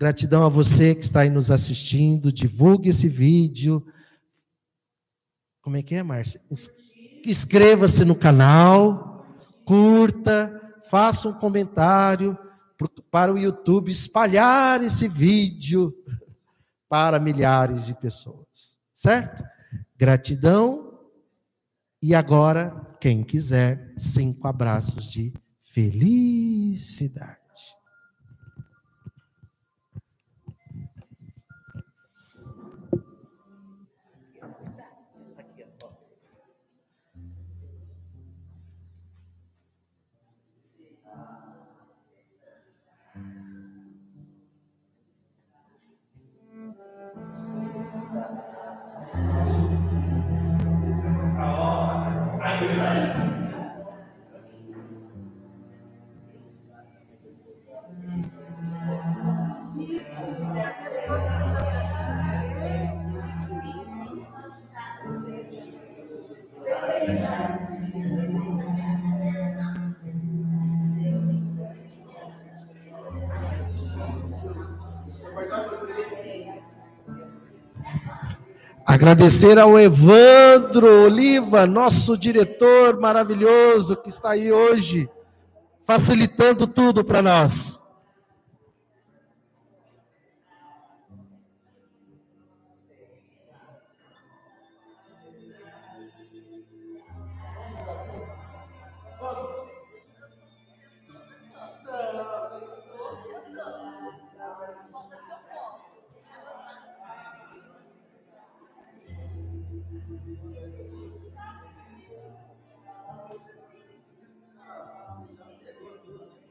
[0.02, 2.32] Gratidão a você que está aí nos assistindo.
[2.32, 3.86] Divulgue esse vídeo.
[5.61, 6.41] Como é que é, Márcia?
[7.23, 9.28] Inscreva-se no canal,
[9.64, 10.60] curta,
[10.90, 12.36] faça um comentário
[13.11, 15.94] para o YouTube espalhar esse vídeo
[16.90, 18.80] para milhares de pessoas.
[18.95, 19.44] Certo?
[19.95, 20.99] Gratidão.
[22.02, 27.40] E agora quem quiser, cinco abraços de felicidade.
[52.61, 53.10] Amen.
[79.02, 85.10] Agradecer ao Evandro Oliva, nosso diretor maravilhoso que está aí hoje,
[85.88, 87.80] facilitando tudo para nós.